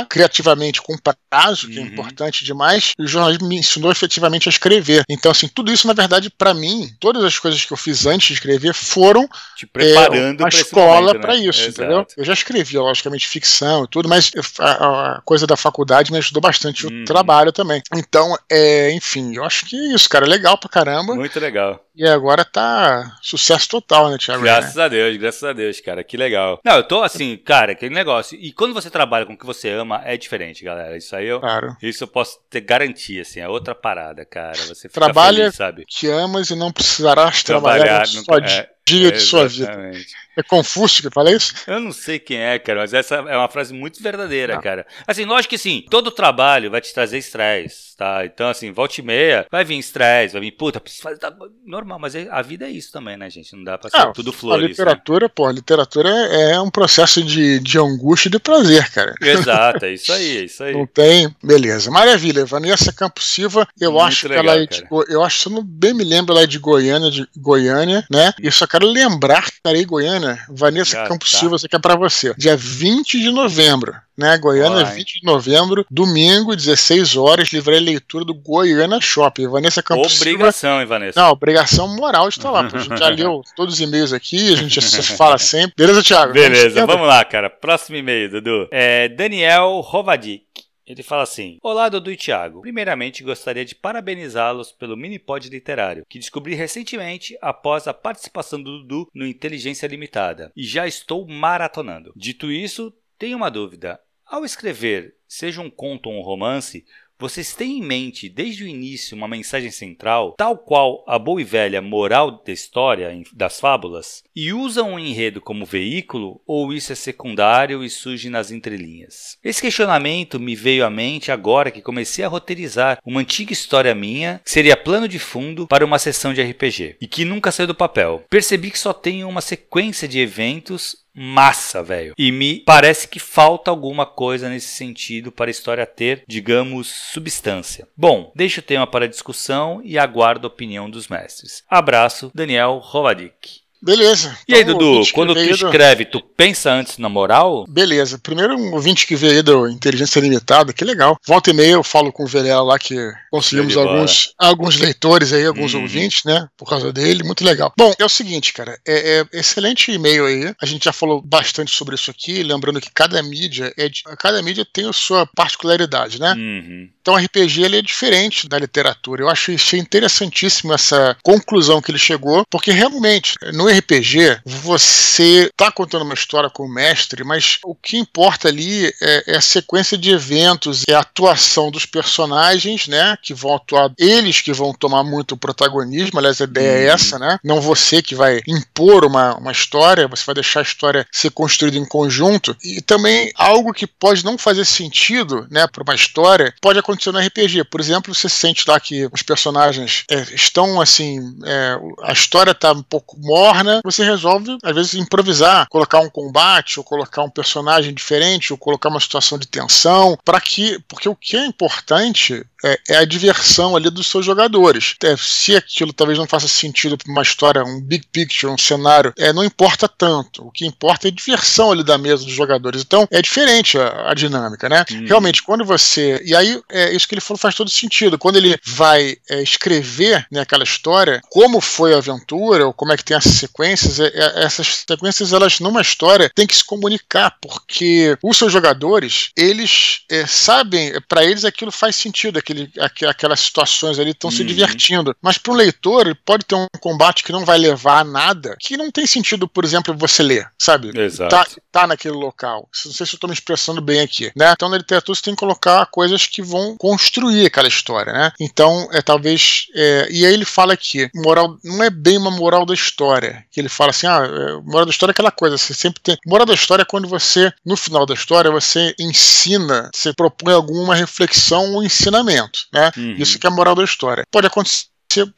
criativamente 0.09 0.81
com 0.81 0.97
prazo, 0.99 1.69
que 1.69 1.79
é 1.79 1.81
uhum. 1.81 1.87
é 1.87 1.91
importante 1.91 2.45
demais, 2.45 2.93
e 2.99 3.03
o 3.03 3.07
jornalismo 3.07 3.49
me 3.49 3.57
ensinou 3.57 3.91
efetivamente 3.91 4.49
a 4.49 4.51
escrever. 4.51 5.03
Então, 5.09 5.31
assim, 5.31 5.49
tudo 5.49 5.73
isso, 5.73 5.87
na 5.87 5.93
verdade, 5.93 6.31
para 6.31 6.55
mim, 6.55 6.91
todas 6.99 7.23
as 7.25 7.39
coisas 7.39 7.65
que 7.65 7.73
eu 7.73 7.77
fiz 7.77 8.07
antes 8.07 8.29
de 8.29 8.35
escrever 8.35 8.73
foram 8.73 9.29
te 9.57 9.67
preparando 9.67 10.43
é, 10.43 10.45
a 10.45 10.49
escola 10.49 11.19
para 11.19 11.35
né? 11.35 11.41
isso, 11.41 11.63
Exato. 11.63 11.83
entendeu? 11.83 12.07
Eu 12.17 12.25
já 12.25 12.33
escrevia, 12.33 12.81
logicamente, 12.81 13.29
ficção 13.29 13.85
e 13.85 13.89
tudo, 13.89 14.09
mas 14.09 14.31
a, 14.59 15.17
a 15.17 15.21
coisa 15.23 15.47
da 15.47 15.57
faculdade 15.57 16.13
me 16.13 16.19
ajudou 16.19 16.41
bastante 16.41 16.87
uhum. 16.87 17.03
o 17.03 17.05
trabalho 17.05 17.53
também. 17.53 17.83
Então, 17.95 18.37
é, 18.51 18.93
enfim, 18.93 19.37
eu 19.37 19.45
acho 19.45 19.67
que 19.67 19.77
é 19.77 19.95
isso, 19.95 20.09
cara, 20.09 20.27
é 20.27 20.29
legal 20.29 20.59
pra 20.59 20.69
caramba. 20.69 21.15
Muito 21.15 21.39
legal. 21.39 21.83
E 21.97 22.07
agora 22.07 22.45
tá 22.45 23.17
sucesso 23.23 23.71
total, 23.71 24.11
né, 24.11 24.19
Thiago? 24.19 24.43
Graças 24.43 24.75
né? 24.75 24.85
a 24.85 24.89
Deus, 24.89 25.17
graças 25.17 25.45
a 25.45 25.53
Deus, 25.55 25.81
cara. 25.81 26.05
Que 26.05 26.15
legal. 26.15 26.61
Não, 26.63 26.77
eu 26.77 26.83
tô 26.83 27.03
assim, 27.03 27.39
cara, 27.39 27.73
aquele 27.73 27.95
negócio. 27.95 28.39
E 28.39 28.53
quando 28.53 28.75
você 28.75 28.91
trabalha 28.91 29.25
com 29.25 29.33
o 29.33 29.39
que 29.39 29.47
você 29.47 29.56
ama, 29.65 30.03
é 30.05 30.17
diferente, 30.17 30.65
galera. 30.65 30.97
Isso 30.97 31.15
aí 31.15 31.27
eu. 31.27 31.41
Claro. 31.41 31.77
Isso 31.83 32.05
eu 32.05 32.09
posso 32.09 32.39
ter 32.51 32.61
garantia, 32.61 33.23
assim. 33.23 33.41
É 33.41 33.49
outra 33.49 33.75
parada, 33.75 34.25
cara. 34.25 34.57
Você 34.69 34.89
Trabalha 34.89 35.45
feliz, 35.45 35.55
sabe? 35.55 35.85
que 35.87 36.09
amas 36.09 36.51
e 36.51 36.57
não 36.57 36.73
precisarás 36.73 37.43
trabalhar, 37.43 38.07
trabalhar 38.07 38.07
só 38.07 38.39
é, 38.39 38.71
dia 38.87 39.11
de 39.11 39.21
sua 39.21 39.49
vida. 39.49 39.93
É 40.37 40.43
Confúcio 40.43 41.03
que 41.03 41.15
fala 41.15 41.33
isso? 41.33 41.55
Eu 41.67 41.81
não 41.81 41.93
sei 41.93 42.19
quem 42.19 42.37
é, 42.37 42.59
cara, 42.59 42.81
mas 42.81 42.93
essa 42.93 43.15
é 43.15 43.37
uma 43.37 43.49
frase 43.49 43.73
muito 43.73 44.03
verdadeira, 44.03 44.57
não. 44.57 44.61
cara. 44.61 44.87
Assim, 45.07 45.25
lógico 45.25 45.51
que 45.51 45.59
sim, 45.59 45.83
todo 45.91 46.11
trabalho 46.11 46.71
vai 46.71 46.83
te 46.83 46.93
trazer 46.93 47.17
estresse, 47.17 47.97
tá? 47.97 48.23
Então, 48.27 48.51
assim, 48.51 48.71
volta 48.71 49.01
e 49.01 49.05
meia, 49.05 49.47
vai 49.51 49.65
vir 49.65 49.79
estresse, 49.79 50.35
vai 50.35 50.43
vir, 50.43 50.53
puta, 50.53 50.79
preciso 50.79 51.03
fazer. 51.03 51.19
Tá, 51.19 51.35
normal, 51.65 51.99
mas 51.99 52.15
a 52.15 52.43
vida 52.43 52.67
é 52.67 52.71
isso 52.71 52.93
também, 52.93 53.17
né, 53.17 53.31
gente? 53.31 53.57
Não 53.57 53.65
dá 53.65 53.79
pra 53.79 53.89
ser 53.89 53.97
ah, 53.97 54.13
tudo 54.13 54.31
flores. 54.31 54.67
A 54.67 54.69
literatura, 54.69 55.25
né? 55.25 55.33
pô, 55.35 55.47
a 55.47 55.53
literatura 55.53 56.11
é 56.11 56.61
um 56.61 56.71
processo 56.71 57.25
de, 57.25 57.59
de 57.59 57.79
angústia 57.79 58.29
e 58.29 58.33
de 58.33 58.39
prazer, 58.39 58.91
cara. 58.91 59.15
Exato, 59.23 59.87
é 59.87 59.95
isso 59.95 60.13
aí, 60.13 60.37
é 60.37 60.45
isso 60.45 60.63
aí. 60.63 60.75
Não 60.75 60.87
tem. 60.87 61.35
Beleza, 61.43 61.91
maravilha. 61.91 62.45
Vanessa 62.45 62.93
Campos 62.93 63.25
Silva, 63.25 63.67
eu 63.81 63.93
muito 63.93 64.05
acho 64.05 64.29
legal, 64.29 64.45
que 64.45 64.51
ela 64.51 64.63
é 64.63 64.67
de, 64.67 64.85
Eu 65.09 65.25
acho, 65.25 65.39
se 65.39 65.49
eu 65.49 65.53
não 65.53 65.65
bem 65.65 65.95
me 65.95 66.05
lembro, 66.05 66.35
ela 66.35 66.43
é 66.43 66.47
de 66.47 66.59
Goiânia, 66.59 67.11
de 67.11 67.27
Goiânia, 67.39 68.05
né? 68.11 68.35
Eu 68.39 68.53
só 68.53 68.67
quero 68.77 68.87
lembrar 68.87 69.43
que 69.43 69.53
estarei 69.53 69.85
Goiânia 69.85 70.39
Vanessa 70.49 70.93
Já 70.93 71.07
Campos 71.07 71.31
tá. 71.33 71.39
Silva, 71.39 71.57
isso 71.57 71.67
aqui 71.67 71.77
é 71.77 71.79
pra 71.79 71.97
você. 71.97 72.35
Dia 72.37 72.57
20 72.57 73.19
de 73.19 73.31
novembro, 73.31 73.95
né? 74.17 74.37
Goiânia, 74.39 74.83
Olá, 74.83 74.91
20 74.91 75.21
de 75.21 75.27
novembro, 75.27 75.87
domingo, 75.91 76.55
16 76.55 77.17
horas, 77.17 77.53
livraria 77.53 77.81
leitura 77.81 78.25
do 78.25 78.35
Goiânia 78.35 79.01
Shopping. 79.01 79.49
Vanessa 79.49 79.83
Campos 79.83 80.17
Obrigação, 80.21 80.71
Silva. 80.71 80.83
hein, 80.83 80.87
Vanessa? 80.87 81.21
Não, 81.21 81.31
obrigação 81.31 81.97
moral 81.97 82.29
de 82.29 82.37
estar 82.37 82.51
lá. 82.51 82.67
a 82.67 82.79
gente 82.79 82.99
já 82.99 83.09
leu 83.11 83.43
todos 83.57 83.75
os 83.75 83.81
e-mails 83.81 84.13
aqui, 84.13 84.53
a 84.53 84.57
gente 84.57 84.81
fala 85.17 85.39
sempre. 85.39 85.73
Beleza, 85.77 86.03
Thiago? 86.03 86.33
Beleza, 86.33 86.85
vamos 86.85 87.07
lá, 87.07 87.25
cara. 87.25 87.49
Próximo 87.49 87.97
e-mail, 87.97 88.31
Dudu. 88.31 88.69
É 88.71 89.09
Daniel 89.09 89.81
Rovadic. 89.81 90.45
Ele 90.87 91.03
fala 91.03 91.25
assim: 91.25 91.59
Olá, 91.63 91.89
Dudu 91.89 92.13
e 92.13 92.17
Thiago. 92.17 92.61
Primeiramente, 92.61 93.25
gostaria 93.25 93.65
de 93.65 93.75
parabenizá-los 93.75 94.71
pelo 94.71 94.97
mini-pod 94.97 95.49
literário, 95.49 96.07
que 96.09 96.19
descobri 96.19 96.55
recentemente 96.55 97.37
após 97.43 97.89
a 97.89 97.95
participação 97.95 98.63
do 98.63 98.79
Dudu 98.79 99.11
no 99.13 99.27
Inteligência 99.27 99.89
Limitada, 99.89 100.53
e 100.55 100.63
já 100.63 100.87
estou 100.87 101.27
maratonando. 101.27 102.13
Dito 102.15 102.53
isso, 102.53 102.95
tenho 103.19 103.37
uma 103.37 103.51
dúvida. 103.51 104.01
Ao 104.25 104.45
escrever, 104.45 105.17
seja 105.27 105.61
um 105.61 105.71
conto 105.71 106.09
ou 106.09 106.17
um 106.17 106.23
romance, 106.23 106.85
vocês 107.19 107.55
têm 107.55 107.79
em 107.79 107.83
mente 107.83 108.29
desde 108.29 108.65
o 108.65 108.69
início 108.69 109.17
uma 109.17 109.29
mensagem 109.29 109.71
central, 109.71 110.35
tal 110.37 110.59
qual 110.59 111.05
a 111.07 111.19
boa 111.19 111.41
e 111.41 111.45
velha 111.45 111.81
moral 111.81 112.43
da 112.45 112.53
história 112.53 113.11
das 113.33 113.59
fábulas, 113.59 114.23
e 114.35 114.53
usam 114.53 114.95
o 114.95 114.99
enredo 114.99 115.41
como 115.41 115.65
veículo 115.65 116.41
ou 116.47 116.73
isso 116.73 116.93
é 116.93 116.95
secundário 116.95 117.83
e 117.83 117.89
surge 117.89 118.29
nas 118.29 118.51
entrelinhas? 118.51 119.39
Esse 119.43 119.63
questionamento 119.63 120.39
me 120.39 120.55
veio 120.55 120.85
à 120.85 120.91
mente 120.91 121.33
agora 121.33 121.71
que 121.71 121.83
comecei 121.83 122.25
a 122.25 122.29
roteirizar 122.29 122.99
uma 123.05 123.21
antiga 123.21 123.53
história 123.53 123.95
minha 123.95 124.41
que 124.45 124.51
seria 124.51 124.77
plano 124.77 125.09
de 125.09 125.19
fundo 125.19 125.67
para 125.67 125.85
uma 125.85 125.99
sessão 125.99 126.35
de 126.35 126.43
RPG 126.43 126.97
e 127.01 127.07
que 127.07 127.25
nunca 127.25 127.51
saiu 127.51 127.67
do 127.67 127.75
papel. 127.75 128.25
Percebi 128.29 128.71
que 128.71 128.79
só 128.79 128.93
tenho 128.93 129.29
uma 129.29 129.41
sequência 129.41 130.07
de 130.07 130.19
eventos 130.19 131.06
massa, 131.17 131.83
velho. 131.83 132.15
E 132.19 132.31
me 132.31 132.61
parece 132.61 133.09
que 133.09 133.19
falta 133.19 133.71
alguma 133.71 134.05
coisa 134.05 134.49
nesse 134.49 134.69
sentido 134.69 135.33
para 135.33 135.49
a 135.49 135.51
história 135.51 135.87
ter, 135.87 136.23
digamos, 136.29 136.89
substância. 137.13 137.89
Bom, 137.97 138.33
deixo 138.35 138.61
o 138.61 138.63
tema 138.63 138.87
para 138.87 139.09
discussão 139.09 139.81
e 139.83 139.99
aguardo 139.99 140.47
a 140.47 140.51
opinião 140.51 140.91
dos 140.91 141.09
mestres. 141.09 141.65
Abraço, 141.69 142.31
Daniel 142.35 142.79
Rovadic. 142.79 143.66
Beleza. 143.83 144.37
E 144.49 144.55
aí, 144.55 144.63
então, 144.63 144.79
Dudu, 144.79 145.13
quando 145.13 145.35
tu 145.35 145.41
escreve, 145.41 146.05
do... 146.05 146.11
tu 146.13 146.21
pensa 146.21 146.73
antes 146.73 146.99
na 146.99 147.09
moral? 147.09 147.65
Beleza. 147.69 148.19
Primeiro, 148.19 148.57
um 148.57 148.75
ouvinte 148.75 149.07
que 149.07 149.17
veio 149.17 149.35
aí 149.35 149.43
do 149.43 149.69
Inteligência 149.69 150.21
Limitada, 150.21 150.73
que 150.73 150.85
legal. 150.85 151.17
Volta 151.27 151.51
e 151.51 151.53
meia 151.53 151.73
eu 151.73 151.83
falo 151.83 152.13
com 152.13 152.25
o 152.25 152.27
Velela 152.27 152.63
lá 152.63 152.79
que 152.79 152.97
conseguimos 153.31 153.77
alguns, 153.77 154.35
alguns 154.39 154.77
leitores 154.77 155.33
aí, 155.33 155.47
alguns 155.47 155.75
hum. 155.75 155.83
ouvintes, 155.83 156.25
né? 156.25 156.49
Por 156.57 156.69
causa 156.69 156.93
dele, 156.93 157.23
muito 157.23 157.45
legal. 157.45 157.73
Bom, 157.77 157.93
é 157.99 158.05
o 158.05 158.09
seguinte, 158.09 158.53
cara, 158.53 158.79
é, 158.87 159.21
é 159.21 159.39
excelente 159.39 159.93
e-mail 159.93 160.27
aí. 160.27 160.55
A 160.61 160.67
gente 160.67 160.85
já 160.85 160.93
falou 160.93 161.21
bastante 161.23 161.71
sobre 161.71 161.95
isso 161.95 162.11
aqui, 162.11 162.43
lembrando 162.43 162.81
que 162.81 162.91
cada 162.93 163.23
mídia 163.23 163.73
é 163.77 163.89
de, 163.89 164.03
cada 164.19 164.43
mídia 164.43 164.67
tem 164.71 164.89
a 164.89 164.93
sua 164.93 165.27
particularidade, 165.27 166.21
né? 166.21 166.33
Uhum. 166.33 166.89
Então 167.01 167.15
o 167.15 167.17
RPG 167.17 167.63
ele 167.63 167.79
é 167.79 167.83
diferente 167.83 168.49
da 168.49 168.59
literatura. 168.59 169.23
Eu 169.23 169.29
acho 169.29 169.53
isso 169.53 169.77
interessantíssimo 169.77 170.73
essa 170.73 171.17
conclusão 171.23 171.81
que 171.81 171.91
ele 171.91 171.99
chegou, 171.99 172.45
porque 172.51 172.73
realmente 172.73 173.37
no 173.67 173.79
RPG 173.79 174.41
você 174.45 175.47
está 175.51 175.73
contando 175.73 176.03
uma 176.03 176.15
história 176.15 176.49
com 176.49 176.65
o 176.65 176.73
mestre, 176.73 177.25
mas 177.25 177.59
o 177.65 177.75
que 177.75 177.97
importa 177.97 178.49
ali 178.49 178.87
é, 179.03 179.25
é, 179.27 179.37
a 179.37 179.41
sequência 179.41 179.99
de 179.99 180.13
eventos, 180.13 180.85
é 180.89 180.95
a 180.95 181.01
atuação 181.01 181.71
dos 181.71 181.85
personagens, 181.85 182.87
né? 182.87 183.17
Que 183.21 183.35
vão 183.35 183.57
atuar, 183.57 183.91
eles 183.99 184.41
que 184.41 184.53
vão 184.53 184.73
tomar 184.73 185.03
muito 185.03 185.37
protagonismo. 185.37 186.19
Aliás, 186.19 186.41
a 186.41 186.45
ideia 186.45 186.67
é 186.67 186.71
uhum. 186.71 186.91
é 186.91 186.95
essa, 186.95 187.19
né? 187.19 187.39
Não 187.43 187.61
você 187.61 188.01
que 188.01 188.15
vai 188.15 188.41
impor 188.47 189.05
uma, 189.05 189.37
uma 189.37 189.53
história, 189.53 190.07
você 190.07 190.25
vai 190.25 190.35
deixar 190.37 190.61
a 190.61 190.63
história 190.63 191.07
ser 191.11 191.31
construída 191.31 191.77
em 191.77 191.85
conjunto. 191.85 192.57
E 192.63 192.81
também 192.81 193.33
algo 193.35 193.73
que 193.73 193.87
pode 193.87 194.25
não 194.25 194.39
fazer 194.39 194.65
sentido, 194.65 195.47
né, 195.51 195.67
para 195.67 195.83
uma 195.83 195.95
história, 195.95 196.55
pode 196.61 196.79
acontecer 196.79 197.11
no 197.11 197.19
RPG. 197.19 197.65
Por 197.65 197.81
exemplo, 197.81 198.15
você 198.15 198.29
sente 198.29 198.65
lá 198.69 198.79
que 198.79 199.09
os 199.13 199.23
personagens 199.23 200.05
é, 200.11 200.21
estão 200.35 200.81
assim. 200.81 201.19
É, 201.45 201.79
a 202.03 202.13
história 202.13 202.53
está 202.53 202.73
um 202.73 202.83
pouco 202.83 203.17
morta 203.19 203.56
torna, 203.65 203.81
você 203.85 204.05
resolve, 204.05 204.57
às 204.63 204.75
vezes, 204.75 204.95
improvisar, 204.95 205.67
colocar 205.69 206.01
um 206.01 206.11
combate, 206.11 206.79
ou 206.79 206.85
colocar 206.85 207.23
um 207.23 207.31
personagem 207.31 207.93
diferente, 207.93 208.53
ou 208.53 208.59
colocar 208.59 208.89
uma 208.89 209.01
situação 209.01 209.39
de 209.39 209.47
tensão, 209.47 210.19
para 210.25 210.41
que. 210.41 210.79
Porque 210.89 211.09
o 211.09 211.17
que 211.17 211.37
é 211.37 211.45
importante 211.47 212.45
é, 212.65 212.79
é, 212.89 212.97
a 212.97 213.05
diversão 213.05 213.77
ali 213.77 213.91
dos 213.91 214.07
seus 214.07 214.25
jogadores. 214.25 214.95
É, 215.03 215.15
se 215.17 215.57
aquilo 215.57 215.93
talvez 215.93 216.19
não 216.19 216.27
faça 216.27 216.49
sentido 216.49 216.97
para 216.97 217.11
uma 217.11 217.23
história, 217.23 217.65
um 217.65 217.81
big 217.81 218.07
picture, 218.13 218.53
um 218.53 218.59
cenário, 218.59 219.13
é, 219.19 219.33
não 219.33 219.45
importa 219.45 219.89
tanto. 219.89 220.47
O 220.47 220.51
que 220.51 220.67
importa 220.67 221.09
é 221.09 221.11
a 221.11 221.15
diversão 221.15 221.73
ali 221.73 221.85
da 221.85 221.99
mesa 221.99 222.25
dos 222.25 222.33
jogadores. 222.33 222.83
Então 222.83 223.07
é 223.11 223.21
diferente 223.21 223.79
a, 223.79 224.11
a 224.11 224.15
dinâmica, 224.15 224.69
né? 224.69 224.85
Uhum. 224.91 225.07
Realmente, 225.07 225.43
quando 225.43 225.65
você. 225.65 226.21
E 226.25 226.35
aí, 226.35 226.61
é, 226.71 226.95
isso 226.95 227.07
que 227.07 227.15
ele 227.15 227.21
falou 227.21 227.39
faz 227.39 227.55
todo 227.55 227.71
sentido. 227.71 228.19
Quando 228.19 228.37
ele 228.37 228.59
vai 228.65 229.17
é, 229.29 229.43
escrever 229.43 230.27
né, 230.31 230.41
aquela 230.41 230.65
história, 230.65 231.21
como 231.31 231.61
foi 231.61 231.95
a 231.95 231.99
aventura, 231.99 232.67
ou 232.67 232.73
como 232.73 232.93
é 232.93 232.97
que 232.97 233.05
tem 233.05 233.17
essas 233.17 233.35
sequências, 233.35 234.01
é, 234.01 234.07
é, 234.07 234.45
essas 234.45 234.85
sequências, 234.89 235.33
elas 235.33 235.61
numa 235.61 235.81
história 235.81 236.31
têm 236.35 236.47
que 236.47 236.57
se 236.57 236.65
comunicar, 236.65 237.37
porque 237.41 238.17
os 238.23 238.37
seus 238.37 238.53
jogadores, 238.53 239.31
eles 239.37 240.01
sabem, 240.27 240.93
para 241.09 241.25
eles 241.25 241.45
aquilo 241.45 241.71
faz 241.71 241.97
sentido, 241.97 242.39
aquele, 242.47 242.71
aquelas 243.09 243.41
situações 243.41 243.99
ali 243.99 244.11
estão 244.11 244.31
uhum. 244.31 244.37
se 244.37 244.45
divertindo. 244.45 245.15
Mas 245.21 245.39
para 245.39 245.53
um 245.53 245.57
leitor, 245.57 246.07
ele 246.07 246.15
pode 246.15 246.45
ter 246.45 246.55
um 246.55 246.67
combate 246.81 247.25
que 247.25 247.33
não 247.33 247.45
vai 247.45 247.59
levar 247.59 248.01
a 248.01 248.05
nada, 248.05 248.57
que 248.61 248.77
não 248.77 248.91
tem 248.91 249.07
sentido, 249.07 249.49
por 249.49 249.65
exemplo, 249.65 249.97
você 249.97 250.23
ler, 250.23 250.49
sabe? 250.59 250.97
Exato. 250.99 251.31
Tá, 251.31 251.47
tá 251.73 251.87
naquele 251.87 252.15
local. 252.15 252.69
Não 252.85 252.93
sei 252.93 253.07
se 253.07 253.15
eu 253.15 253.17
estou 253.17 253.29
me 253.29 253.35
expressando 253.35 253.81
bem 253.81 254.01
aqui, 254.01 254.31
né? 254.37 254.53
Então, 254.53 254.69
na 254.69 254.79
literatura, 254.79 255.17
você 255.17 255.23
tem 255.23 255.35
que 255.35 255.41
colocar 255.41 255.87
coisas 255.87 256.27
que 256.27 256.43
vão 256.43 256.77
construir 256.79 257.47
aquela 257.47 257.69
história, 257.69 258.13
né? 258.13 258.33
Então, 258.41 258.89
é 258.93 259.03
talvez. 259.03 259.67
É, 259.75 260.09
e 260.11 260.25
aí 260.25 260.33
ele 260.33 260.45
fala 260.45 260.73
aqui, 260.73 261.11
moral, 261.15 261.57
não 261.65 261.83
é 261.83 261.91
bem 261.91 262.19
uma 262.19 262.31
moral 262.31 262.65
da 262.65 262.75
história, 262.75 263.45
que 263.51 263.61
ele 263.61 263.69
fala 263.69 263.91
assim, 263.91 264.07
ah, 264.07 264.23
é, 264.25 264.53
moral 264.63 264.85
da 264.85 264.91
história 264.91 265.11
é 265.11 265.15
aquela 265.15 265.31
coisa, 265.31 265.59
você 265.59 265.75
sempre 265.75 266.01
tem. 266.03 266.17
Moral 266.27 266.47
da 266.47 266.55
história 266.55 266.83
é 266.83 266.87
quando 266.87 267.09
você, 267.09 267.53
no 267.65 267.77
final 267.77 268.07
da 268.07 268.15
história, 268.15 268.51
você 268.51 268.95
ensina, 268.99 269.91
você 269.95 270.13
propõe 270.13 270.53
alguma 270.53 270.95
reflexão 270.95 271.75
ou 271.75 271.83
ensinamento, 271.83 272.36
né? 272.73 272.91
Uhum. 272.97 273.15
Isso 273.19 273.39
que 273.39 273.47
é 273.47 273.51
a 273.51 273.53
moral 273.53 273.75
da 273.75 273.85
história. 273.85 274.25
Pode 274.31 274.47
acontecer 274.47 274.87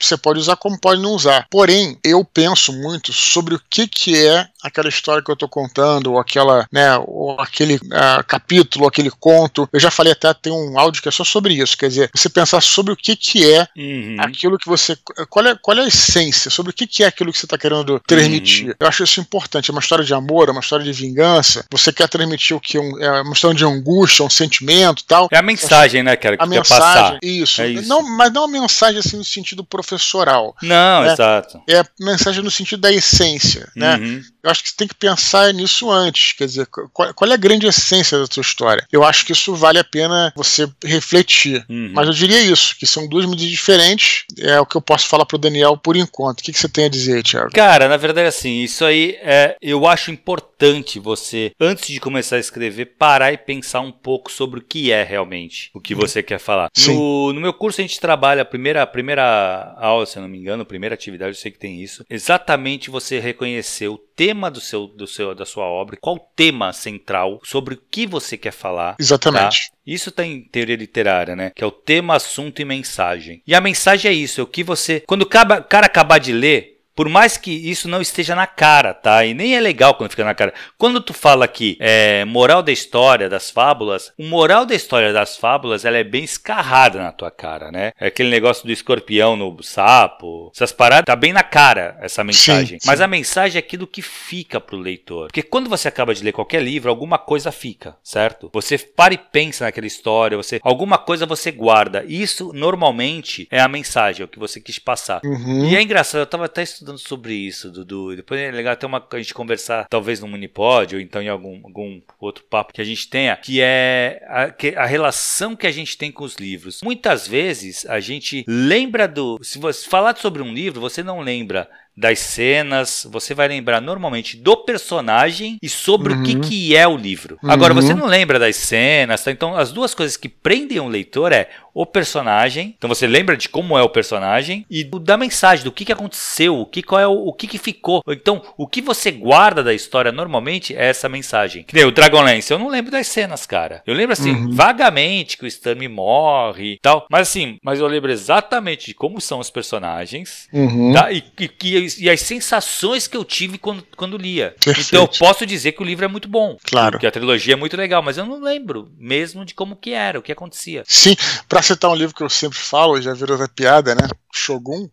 você 0.00 0.16
pode 0.16 0.38
usar 0.38 0.56
como 0.56 0.78
pode 0.78 1.00
não 1.00 1.12
usar. 1.12 1.46
Porém, 1.50 1.98
eu 2.02 2.24
penso 2.24 2.72
muito 2.72 3.12
sobre 3.12 3.54
o 3.54 3.60
que, 3.70 3.86
que 3.86 4.16
é 4.16 4.48
aquela 4.62 4.88
história 4.88 5.22
que 5.22 5.30
eu 5.30 5.34
estou 5.34 5.48
contando, 5.48 6.12
ou 6.12 6.18
aquela, 6.18 6.66
né, 6.72 6.96
ou 7.06 7.40
aquele 7.40 7.76
uh, 7.76 8.24
capítulo, 8.26 8.84
ou 8.84 8.88
aquele 8.88 9.10
conto. 9.10 9.68
Eu 9.72 9.80
já 9.80 9.90
falei 9.90 10.12
até, 10.12 10.32
tem 10.34 10.52
um 10.52 10.78
áudio 10.78 11.02
que 11.02 11.08
é 11.08 11.12
só 11.12 11.24
sobre 11.24 11.54
isso. 11.54 11.76
Quer 11.76 11.88
dizer, 11.88 12.10
você 12.14 12.28
pensar 12.28 12.60
sobre 12.60 12.92
o 12.92 12.96
que, 12.96 13.16
que 13.16 13.50
é 13.50 13.66
uhum. 13.76 14.16
aquilo 14.20 14.58
que 14.58 14.68
você. 14.68 14.96
Qual 15.28 15.46
é, 15.46 15.56
qual 15.60 15.78
é 15.78 15.82
a 15.82 15.88
essência? 15.88 16.50
Sobre 16.50 16.70
o 16.70 16.74
que, 16.74 16.86
que 16.86 17.04
é 17.04 17.06
aquilo 17.06 17.32
que 17.32 17.38
você 17.38 17.46
está 17.46 17.58
querendo 17.58 18.00
transmitir. 18.06 18.68
Uhum. 18.68 18.74
Eu 18.80 18.88
acho 18.88 19.04
isso 19.04 19.20
importante. 19.20 19.70
É 19.70 19.72
uma 19.72 19.80
história 19.80 20.04
de 20.04 20.14
amor, 20.14 20.48
é 20.48 20.52
uma 20.52 20.60
história 20.60 20.84
de 20.84 20.92
vingança. 20.92 21.64
Você 21.70 21.92
quer 21.92 22.08
transmitir 22.08 22.56
o 22.56 22.60
que? 22.60 22.78
Um, 22.78 22.98
é 23.00 23.22
uma 23.22 23.32
história 23.32 23.56
de 23.56 23.64
angústia, 23.64 24.24
um 24.24 24.30
sentimento 24.30 25.04
tal. 25.04 25.28
É 25.30 25.38
a 25.38 25.42
mensagem, 25.42 26.02
né, 26.02 26.16
cara? 26.16 26.36
Que 26.36 26.42
a 26.42 26.46
mensagem, 26.46 26.80
passar. 26.80 27.18
Isso. 27.22 27.62
É 27.62 27.68
isso. 27.68 27.88
Não, 27.88 28.02
mas 28.02 28.32
não 28.32 28.44
uma 28.44 28.60
mensagem 28.60 28.98
assim 28.98 29.16
no 29.16 29.24
sentido 29.24 29.57
professoral. 29.64 30.54
Não, 30.62 31.02
né? 31.02 31.12
exato. 31.12 31.62
É 31.68 31.82
mensagem 32.00 32.42
no 32.42 32.50
sentido 32.50 32.80
da 32.80 32.92
essência, 32.92 33.68
né? 33.74 33.96
Uhum. 33.96 34.22
Eu 34.48 34.52
acho 34.52 34.62
que 34.62 34.70
você 34.70 34.76
tem 34.76 34.88
que 34.88 34.94
pensar 34.94 35.52
nisso 35.52 35.90
antes. 35.90 36.32
Quer 36.32 36.46
dizer, 36.46 36.66
qual, 36.66 37.12
qual, 37.12 37.30
é 37.30 37.34
a 37.34 37.36
grande 37.36 37.66
essência 37.66 38.18
da 38.18 38.26
sua 38.26 38.40
história? 38.40 38.86
Eu 38.90 39.04
acho 39.04 39.26
que 39.26 39.32
isso 39.32 39.54
vale 39.54 39.78
a 39.78 39.84
pena 39.84 40.32
você 40.34 40.66
refletir. 40.82 41.64
Uhum. 41.68 41.92
Mas 41.94 42.06
eu 42.06 42.14
diria 42.14 42.40
isso, 42.40 42.74
que 42.78 42.86
são 42.86 43.06
duas 43.06 43.26
medidas 43.26 43.50
diferentes. 43.50 44.24
É 44.38 44.58
o 44.58 44.64
que 44.64 44.76
eu 44.76 44.80
posso 44.80 45.06
falar 45.06 45.26
pro 45.26 45.36
Daniel 45.36 45.76
por 45.76 45.96
enquanto. 45.96 46.40
O 46.40 46.42
que, 46.42 46.52
que 46.52 46.58
você 46.58 46.68
tem 46.68 46.86
a 46.86 46.88
dizer, 46.88 47.22
Thiago? 47.22 47.50
Cara, 47.52 47.88
na 47.88 47.98
verdade, 47.98 48.28
assim, 48.28 48.62
isso 48.62 48.84
aí 48.84 49.18
é. 49.20 49.56
Eu 49.60 49.86
acho 49.86 50.10
importante 50.10 50.98
você, 50.98 51.52
antes 51.60 51.88
de 51.88 52.00
começar 52.00 52.36
a 52.36 52.40
escrever, 52.40 52.94
parar 52.98 53.32
e 53.32 53.36
pensar 53.36 53.80
um 53.80 53.92
pouco 53.92 54.32
sobre 54.32 54.60
o 54.60 54.62
que 54.62 54.90
é 54.90 55.02
realmente 55.02 55.70
o 55.74 55.80
que 55.80 55.94
você 55.94 56.22
quer 56.22 56.38
falar. 56.38 56.70
No, 56.86 57.34
no, 57.34 57.40
meu 57.40 57.52
curso, 57.52 57.80
a 57.80 57.84
gente 57.84 58.00
trabalha 58.00 58.42
a 58.42 58.46
primeira, 58.46 58.82
a 58.82 58.86
primeira 58.86 59.74
aula, 59.78 60.06
se 60.06 60.16
eu 60.16 60.22
não 60.22 60.28
me 60.28 60.38
engano, 60.38 60.62
a 60.62 60.66
primeira 60.66 60.94
atividade, 60.94 61.32
eu 61.32 61.34
sei 61.34 61.50
que 61.50 61.58
tem 61.58 61.82
isso. 61.82 62.04
Exatamente 62.08 62.90
você 62.90 63.18
reconhecer 63.18 63.88
o 63.88 63.98
tema 64.18 64.50
do 64.50 64.60
seu, 64.60 64.88
do 64.88 65.06
seu, 65.06 65.32
da 65.32 65.46
sua 65.46 65.64
obra, 65.66 65.96
qual 66.00 66.16
o 66.16 66.26
tema 66.34 66.72
central, 66.72 67.40
sobre 67.44 67.74
o 67.74 67.82
que 67.88 68.04
você 68.04 68.36
quer 68.36 68.50
falar. 68.50 68.96
Exatamente. 68.98 69.70
Tá? 69.70 69.76
Isso 69.86 70.08
está 70.08 70.26
em 70.26 70.42
teoria 70.42 70.74
literária, 70.74 71.36
né? 71.36 71.52
Que 71.54 71.62
é 71.62 71.66
o 71.66 71.70
tema, 71.70 72.16
assunto 72.16 72.60
e 72.60 72.64
mensagem. 72.64 73.40
E 73.46 73.54
a 73.54 73.60
mensagem 73.60 74.10
é 74.10 74.14
isso, 74.14 74.40
é 74.40 74.44
o 74.44 74.46
que 74.48 74.64
você. 74.64 75.04
Quando 75.06 75.22
o 75.22 75.26
cara 75.26 75.86
acabar 75.86 76.18
de 76.18 76.32
ler, 76.32 76.77
por 76.98 77.08
mais 77.08 77.36
que 77.36 77.52
isso 77.52 77.88
não 77.88 78.02
esteja 78.02 78.34
na 78.34 78.44
cara, 78.44 78.92
tá? 78.92 79.24
E 79.24 79.32
nem 79.32 79.54
é 79.54 79.60
legal 79.60 79.94
quando 79.94 80.10
fica 80.10 80.24
na 80.24 80.34
cara. 80.34 80.52
Quando 80.76 81.00
tu 81.00 81.14
fala 81.14 81.44
aqui, 81.44 81.76
é, 81.78 82.24
moral 82.24 82.60
da 82.60 82.72
história 82.72 83.28
das 83.28 83.52
fábulas, 83.52 84.12
o 84.18 84.24
moral 84.24 84.66
da 84.66 84.74
história 84.74 85.12
das 85.12 85.36
fábulas, 85.36 85.84
ela 85.84 85.96
é 85.96 86.02
bem 86.02 86.24
escarrada 86.24 86.98
na 86.98 87.12
tua 87.12 87.30
cara, 87.30 87.70
né? 87.70 87.92
É 88.00 88.08
aquele 88.08 88.28
negócio 88.30 88.66
do 88.66 88.72
escorpião 88.72 89.36
no 89.36 89.62
sapo, 89.62 90.50
essas 90.52 90.72
paradas, 90.72 91.04
tá 91.04 91.14
bem 91.14 91.32
na 91.32 91.44
cara 91.44 91.96
essa 92.00 92.24
mensagem. 92.24 92.80
Sim, 92.80 92.88
Mas 92.88 93.00
a 93.00 93.06
mensagem 93.06 93.58
é 93.58 93.60
aquilo 93.60 93.86
que 93.86 94.02
fica 94.02 94.60
pro 94.60 94.76
leitor. 94.76 95.28
Porque 95.28 95.44
quando 95.44 95.70
você 95.70 95.86
acaba 95.86 96.12
de 96.12 96.24
ler 96.24 96.32
qualquer 96.32 96.60
livro, 96.60 96.90
alguma 96.90 97.16
coisa 97.16 97.52
fica, 97.52 97.96
certo? 98.02 98.50
Você 98.52 98.76
para 98.76 99.14
e 99.14 99.18
pensa 99.18 99.66
naquela 99.66 99.86
história, 99.86 100.36
você 100.36 100.58
alguma 100.64 100.98
coisa 100.98 101.24
você 101.24 101.52
guarda. 101.52 102.04
Isso 102.08 102.52
normalmente 102.52 103.46
é 103.52 103.60
a 103.60 103.68
mensagem, 103.68 104.22
é 104.22 104.24
o 104.24 104.28
que 104.28 104.40
você 104.40 104.60
quis 104.60 104.80
passar. 104.80 105.20
Uhum. 105.24 105.64
E 105.64 105.76
é 105.76 105.80
engraçado, 105.80 106.22
eu 106.22 106.26
tava 106.26 106.46
até 106.46 106.64
estudando 106.64 106.87
estudando 106.88 106.98
sobre 106.98 107.34
isso, 107.34 107.70
Dudu. 107.70 108.16
Depois 108.16 108.40
é 108.40 108.50
legal 108.50 108.72
até 108.72 108.86
uma, 108.86 109.04
a 109.10 109.18
gente 109.18 109.34
conversar, 109.34 109.86
talvez 109.88 110.20
no 110.20 110.28
Minipod, 110.28 110.94
ou 110.94 111.00
então 111.00 111.20
em 111.20 111.28
algum, 111.28 111.60
algum 111.64 112.00
outro 112.18 112.44
papo 112.44 112.72
que 112.72 112.80
a 112.80 112.84
gente 112.84 113.08
tenha, 113.08 113.36
que 113.36 113.60
é 113.60 114.22
a, 114.26 114.50
que 114.50 114.74
a 114.76 114.86
relação 114.86 115.54
que 115.54 115.66
a 115.66 115.72
gente 115.72 115.96
tem 115.98 116.10
com 116.10 116.24
os 116.24 116.36
livros. 116.36 116.80
Muitas 116.82 117.26
vezes 117.26 117.86
a 117.86 118.00
gente 118.00 118.44
lembra 118.46 119.06
do. 119.06 119.38
Se 119.42 119.58
você 119.58 119.88
falar 119.88 120.16
sobre 120.16 120.42
um 120.42 120.52
livro, 120.52 120.80
você 120.80 121.02
não 121.02 121.20
lembra 121.20 121.68
das 121.98 122.20
cenas, 122.20 123.04
você 123.10 123.34
vai 123.34 123.48
lembrar 123.48 123.80
normalmente 123.80 124.36
do 124.36 124.56
personagem 124.58 125.58
e 125.60 125.68
sobre 125.68 126.12
uhum. 126.12 126.20
o 126.20 126.22
que, 126.22 126.34
uhum. 126.36 126.40
que 126.40 126.76
é 126.76 126.86
o 126.86 126.96
livro. 126.96 127.36
Uhum. 127.42 127.50
Agora, 127.50 127.74
você 127.74 127.92
não 127.92 128.06
lembra 128.06 128.38
das 128.38 128.54
cenas, 128.54 129.24
tá? 129.24 129.32
Então, 129.32 129.56
as 129.56 129.72
duas 129.72 129.94
coisas 129.94 130.16
que 130.16 130.28
prendem 130.28 130.78
o 130.78 130.86
leitor 130.86 131.32
é 131.32 131.50
o 131.78 131.86
personagem, 131.86 132.74
então 132.76 132.88
você 132.88 133.06
lembra 133.06 133.36
de 133.36 133.48
como 133.48 133.78
é 133.78 133.82
o 133.82 133.88
personagem 133.88 134.66
e 134.68 134.82
da 134.82 135.16
mensagem, 135.16 135.64
do 135.64 135.70
que, 135.70 135.84
que 135.84 135.92
aconteceu, 135.92 136.58
o 136.58 136.66
que, 136.66 136.82
qual 136.82 137.00
é 137.00 137.06
o, 137.06 137.12
o 137.12 137.32
que, 137.32 137.46
que 137.46 137.56
ficou. 137.56 138.02
Então, 138.08 138.42
o 138.56 138.66
que 138.66 138.82
você 138.82 139.12
guarda 139.12 139.62
da 139.62 139.72
história 139.72 140.10
normalmente 140.10 140.74
é 140.74 140.86
essa 140.86 141.08
mensagem. 141.08 141.62
Que 141.62 141.76
nem 141.76 141.84
o 141.84 141.92
Dragonlance, 141.92 142.52
eu 142.52 142.58
não 142.58 142.66
lembro 142.66 142.90
das 142.90 143.06
cenas, 143.06 143.46
cara. 143.46 143.80
Eu 143.86 143.94
lembro 143.94 144.12
assim, 144.12 144.32
uhum. 144.32 144.50
vagamente 144.50 145.38
que 145.38 145.46
o 145.46 145.48
Sturm 145.48 145.88
morre 145.88 146.72
e 146.72 146.78
tal, 146.80 147.06
mas 147.08 147.28
assim, 147.28 147.58
mas 147.62 147.78
eu 147.78 147.86
lembro 147.86 148.10
exatamente 148.10 148.86
de 148.86 148.94
como 148.94 149.20
são 149.20 149.38
os 149.38 149.48
personagens, 149.48 150.48
uhum. 150.52 150.92
tá? 150.92 151.12
E, 151.12 151.22
e, 151.38 151.86
e, 152.00 152.10
as 152.10 152.20
sensações 152.22 153.06
que 153.06 153.16
eu 153.16 153.24
tive 153.24 153.56
quando, 153.56 153.86
quando 153.96 154.18
lia. 154.18 154.56
Perfeito. 154.64 154.88
Então 154.88 155.02
eu 155.02 155.08
posso 155.08 155.46
dizer 155.46 155.70
que 155.70 155.82
o 155.82 155.86
livro 155.86 156.04
é 156.04 156.08
muito 156.08 156.28
bom. 156.28 156.56
Claro. 156.64 156.98
Que 156.98 157.06
a 157.06 157.10
trilogia 157.12 157.52
é 157.52 157.56
muito 157.56 157.76
legal, 157.76 158.02
mas 158.02 158.18
eu 158.18 158.26
não 158.26 158.42
lembro 158.42 158.90
mesmo 158.98 159.44
de 159.44 159.54
como 159.54 159.76
que 159.76 159.92
era, 159.92 160.18
o 160.18 160.22
que 160.22 160.32
acontecia. 160.32 160.82
Sim, 160.84 161.14
pra 161.48 161.62
citar 161.68 161.90
um 161.90 161.94
livro 161.94 162.14
que 162.14 162.22
eu 162.22 162.28
sempre 162.28 162.58
falo, 162.58 163.00
já 163.00 163.12
virou 163.14 163.36
até 163.36 163.48
piada, 163.48 163.94
né? 163.94 164.08
Shogun. 164.32 164.88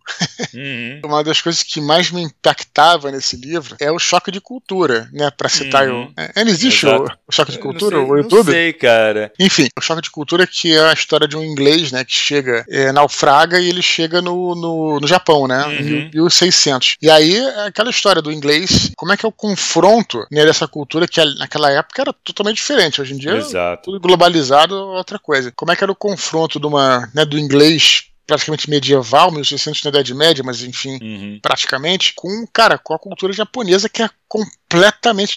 Uhum. 0.54 1.02
Uma 1.04 1.24
das 1.24 1.42
coisas 1.42 1.62
que 1.62 1.80
mais 1.80 2.10
me 2.10 2.22
impactava 2.22 3.12
nesse 3.12 3.36
livro 3.36 3.76
é 3.80 3.92
o 3.92 4.00
choque 4.00 4.32
de 4.32 4.42
cultura, 4.42 5.10
né? 5.14 5.30
Pra 5.32 5.50
citar 5.50 5.88
uhum. 5.88 6.06
o. 6.06 6.14
É, 6.20 6.32
ainda 6.36 6.52
existe 6.52 6.86
o, 6.86 7.06
o, 7.28 7.32
choque 7.32 7.52
de 7.52 7.60
cultura, 7.60 7.98
sei, 7.98 8.06
o 8.06 8.18
YouTube? 8.18 8.46
Não 8.48 8.54
sei, 8.54 8.74
cara. 8.74 9.32
Enfim, 9.40 9.68
o 9.78 9.82
choque 9.82 10.02
de 10.02 10.12
cultura 10.12 10.48
que 10.48 10.74
é 10.74 10.90
a 10.90 10.94
história 10.94 11.28
de 11.28 11.38
um 11.38 11.44
inglês, 11.44 11.92
né? 11.92 12.04
Que 12.04 12.16
chega, 12.16 12.66
é, 12.70 12.92
naufraga 12.92 13.60
e 13.60 13.70
ele 13.70 13.82
chega 13.82 14.22
no, 14.22 14.56
no, 14.56 15.00
no 15.00 15.08
Japão, 15.08 15.48
né? 15.48 15.66
Uhum. 15.66 15.72
Em 15.72 16.12
1600. 16.12 16.98
E 17.02 17.10
aí, 17.10 17.38
aquela 17.66 17.90
história 17.90 18.22
do 18.22 18.32
inglês, 18.32 18.92
como 18.96 19.14
é 19.14 19.18
que 19.18 19.26
é 19.26 19.30
o 19.30 19.32
confronto 19.32 20.26
né, 20.32 20.46
dessa 20.46 20.68
cultura 20.68 21.08
que 21.08 21.24
naquela 21.38 21.72
época 21.72 22.02
era 22.02 22.14
totalmente 22.14 22.58
diferente. 22.58 23.02
Hoje 23.02 23.14
em 23.14 23.18
dia, 23.18 23.36
Exato. 23.36 23.84
tudo 23.84 24.00
globalizado, 24.00 24.76
outra 24.76 25.20
coisa. 25.20 25.52
Como 25.56 25.72
é 25.72 25.76
que 25.76 25.84
era 25.84 25.92
o 25.92 25.96
confronto 25.96 26.60
de 26.66 26.74
uma, 26.74 27.10
né, 27.14 27.24
do 27.26 27.38
inglês 27.38 28.06
praticamente 28.28 28.70
medieval, 28.70 29.32
1600 29.32 29.84
na 29.84 29.90
Idade 29.90 30.14
Média, 30.16 30.44
mas 30.44 30.64
enfim, 30.64 30.98
uhum. 31.02 31.40
praticamente, 31.42 32.14
com, 32.16 32.46
cara, 32.52 32.78
com 32.78 32.94
a 32.94 33.00
cultura 33.00 33.32
japonesa 33.32 33.88
que 33.88 34.02
é 34.02 34.10
completamente 34.28 34.65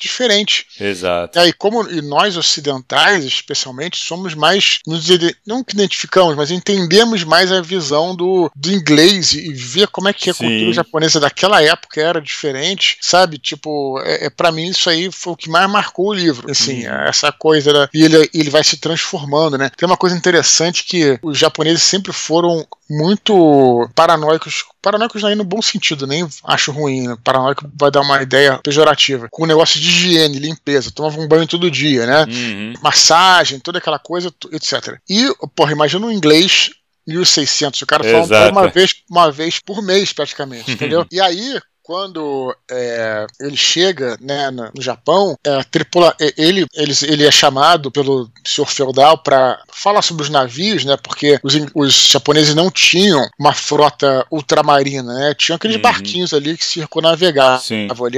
diferente. 0.00 0.66
Exato. 0.80 1.38
E 1.38 1.42
aí, 1.42 1.52
como 1.52 1.88
e 1.88 2.00
nós 2.02 2.36
ocidentais, 2.36 3.24
especialmente, 3.24 3.98
somos 3.98 4.34
mais, 4.34 4.80
nos, 4.86 5.06
não 5.46 5.62
que 5.62 5.74
identificamos, 5.74 6.34
mas 6.36 6.50
entendemos 6.50 7.24
mais 7.24 7.52
a 7.52 7.60
visão 7.60 8.14
do, 8.14 8.50
do 8.54 8.72
inglês 8.72 9.32
e 9.32 9.52
ver 9.52 9.88
como 9.88 10.08
é 10.08 10.12
que 10.12 10.30
a 10.30 10.34
Sim. 10.34 10.44
cultura 10.44 10.72
japonesa 10.72 11.20
daquela 11.20 11.62
época 11.62 12.00
era 12.00 12.20
diferente, 12.20 12.98
sabe? 13.00 13.38
Tipo, 13.38 14.00
é, 14.04 14.26
é 14.26 14.30
para 14.30 14.50
mim 14.52 14.68
isso 14.68 14.88
aí 14.88 15.10
foi 15.12 15.32
o 15.32 15.36
que 15.36 15.50
mais 15.50 15.70
marcou 15.70 16.08
o 16.08 16.14
livro, 16.14 16.50
assim, 16.50 16.86
uhum. 16.86 16.94
essa 17.06 17.30
coisa 17.30 17.72
da, 17.72 17.88
e 17.92 18.04
ele, 18.04 18.30
ele 18.32 18.50
vai 18.50 18.64
se 18.64 18.78
transformando, 18.78 19.58
né? 19.58 19.70
Tem 19.76 19.86
uma 19.86 19.96
coisa 19.96 20.16
interessante 20.16 20.84
que 20.84 21.18
os 21.22 21.38
japoneses 21.38 21.82
sempre 21.82 22.12
foram 22.12 22.66
muito 22.88 23.88
paranoicos. 23.94 24.64
Paranoicos 24.80 25.24
aí 25.24 25.34
no 25.34 25.44
bom 25.44 25.60
sentido, 25.60 26.06
nem 26.06 26.26
acho 26.44 26.70
ruim. 26.70 27.08
Né? 27.08 27.16
Paranoico 27.24 27.70
vai 27.74 27.90
dar 27.90 28.00
uma 28.00 28.22
ideia 28.22 28.58
pejorativa. 28.62 29.28
Com 29.30 29.42
o 29.42 29.46
negócio 29.46 29.80
de 29.80 29.88
higiene, 29.88 30.38
limpeza, 30.38 30.92
tomava 30.92 31.20
um 31.20 31.26
banho 31.26 31.46
todo 31.46 31.70
dia, 31.70 32.06
né? 32.06 32.24
Uhum. 32.24 32.74
Massagem, 32.82 33.58
toda 33.58 33.78
aquela 33.78 33.98
coisa, 33.98 34.32
etc. 34.52 34.98
E, 35.08 35.32
porra, 35.54 35.72
imagina 35.72 36.06
um 36.06 36.12
inglês 36.12 36.70
1600. 37.06 37.82
O 37.82 37.86
cara 37.86 38.04
fala 38.04 38.50
uma 38.50 38.68
vez, 38.68 38.94
uma 39.10 39.32
vez 39.32 39.58
por 39.58 39.82
mês, 39.82 40.12
praticamente, 40.12 40.70
entendeu? 40.72 41.06
E 41.10 41.20
aí, 41.20 41.60
quando 41.88 42.54
é, 42.70 43.26
ele 43.40 43.56
chega 43.56 44.18
né, 44.20 44.50
no 44.50 44.82
Japão, 44.82 45.34
é, 45.42 45.62
tripula, 45.70 46.14
ele, 46.36 46.66
ele, 46.74 46.92
ele 47.04 47.26
é 47.26 47.30
chamado 47.30 47.90
pelo 47.90 48.30
senhor 48.44 48.66
feudal 48.66 49.16
para 49.16 49.58
falar 49.72 50.02
sobre 50.02 50.22
os 50.22 50.28
navios, 50.28 50.84
né? 50.84 50.98
Porque 51.02 51.40
os, 51.42 51.54
os, 51.74 52.08
japoneses 52.08 52.54
não 52.54 52.70
tinham 52.70 53.26
uma 53.40 53.54
frota 53.54 54.26
ultramarina, 54.30 55.14
né? 55.14 55.34
Tinham 55.34 55.56
aqueles 55.56 55.76
uhum. 55.76 55.82
barquinhos 55.82 56.34
ali 56.34 56.58
que 56.58 56.64
circunnavegavam. 56.66 57.58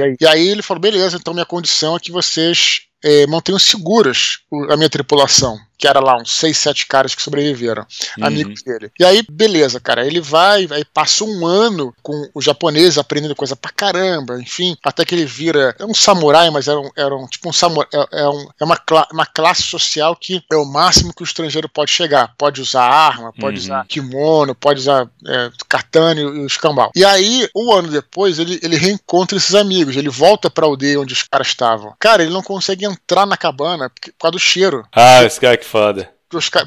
Ali. 0.03 0.17
E 0.19 0.27
aí 0.27 0.49
ele 0.49 0.61
falou: 0.61 0.81
beleza, 0.81 1.15
então 1.15 1.33
minha 1.33 1.45
condição 1.45 1.95
é 1.95 1.99
que 2.01 2.11
vocês 2.11 2.81
é, 3.01 3.25
mantenham 3.25 3.57
seguras 3.57 4.39
a 4.69 4.75
minha 4.75 4.89
tripulação 4.89 5.57
que 5.81 5.87
era 5.87 5.99
lá 5.99 6.15
uns 6.15 6.31
seis, 6.31 6.59
sete 6.59 6.85
caras 6.85 7.15
que 7.15 7.23
sobreviveram, 7.23 7.83
uhum. 8.19 8.25
amigos 8.25 8.61
dele. 8.61 8.91
E 8.99 9.03
aí, 9.03 9.23
beleza, 9.27 9.79
cara, 9.79 10.05
ele 10.05 10.21
vai, 10.21 10.67
aí 10.69 10.85
passa 10.85 11.23
um 11.23 11.43
ano 11.43 11.91
com 12.03 12.29
o 12.35 12.41
japonês 12.41 12.99
aprendendo 12.99 13.35
coisa 13.35 13.55
pra 13.55 13.71
caramba, 13.71 14.39
enfim, 14.39 14.77
até 14.83 15.03
que 15.03 15.15
ele 15.15 15.25
vira, 15.25 15.75
é 15.79 15.83
um 15.83 15.93
samurai, 15.93 16.51
mas 16.51 16.67
era 16.67 16.79
um, 16.79 16.91
era 16.95 17.15
um 17.15 17.25
tipo 17.25 17.49
um 17.49 17.53
samurai, 17.53 17.89
é, 17.91 18.21
é, 18.21 18.29
um, 18.29 18.47
é 18.59 18.63
uma, 18.63 18.77
cla 18.77 19.07
uma 19.11 19.25
classe 19.25 19.63
social 19.63 20.15
que 20.15 20.43
é 20.51 20.55
o 20.55 20.65
máximo 20.65 21.11
que 21.11 21.23
o 21.23 21.25
estrangeiro 21.25 21.67
pode 21.67 21.89
chegar, 21.89 22.31
pode 22.37 22.61
usar 22.61 22.83
arma, 22.83 23.33
pode 23.33 23.57
uhum. 23.57 23.63
usar 23.63 23.85
kimono, 23.87 24.53
pode 24.53 24.81
usar 24.81 25.09
é, 25.27 25.49
katana 25.67 26.21
e 26.21 26.25
o 26.25 26.45
escambau. 26.45 26.91
E 26.95 27.03
aí, 27.03 27.49
um 27.55 27.73
ano 27.73 27.87
depois, 27.87 28.37
ele, 28.37 28.59
ele 28.61 28.77
reencontra 28.77 29.35
esses 29.35 29.55
amigos, 29.55 29.97
ele 29.97 30.09
volta 30.09 30.47
pra 30.47 30.67
aldeia 30.67 30.99
onde 30.99 31.13
os 31.13 31.23
caras 31.23 31.47
estavam. 31.47 31.95
Cara, 31.99 32.21
ele 32.21 32.31
não 32.31 32.43
consegue 32.43 32.85
entrar 32.85 33.25
na 33.25 33.35
cabana 33.35 33.89
por 33.89 34.11
causa 34.19 34.33
do 34.33 34.39
cheiro. 34.39 34.85
Ah, 34.95 35.23
esse 35.23 35.39
cara 35.39 35.57
que 35.57 35.70
foda 35.71 36.13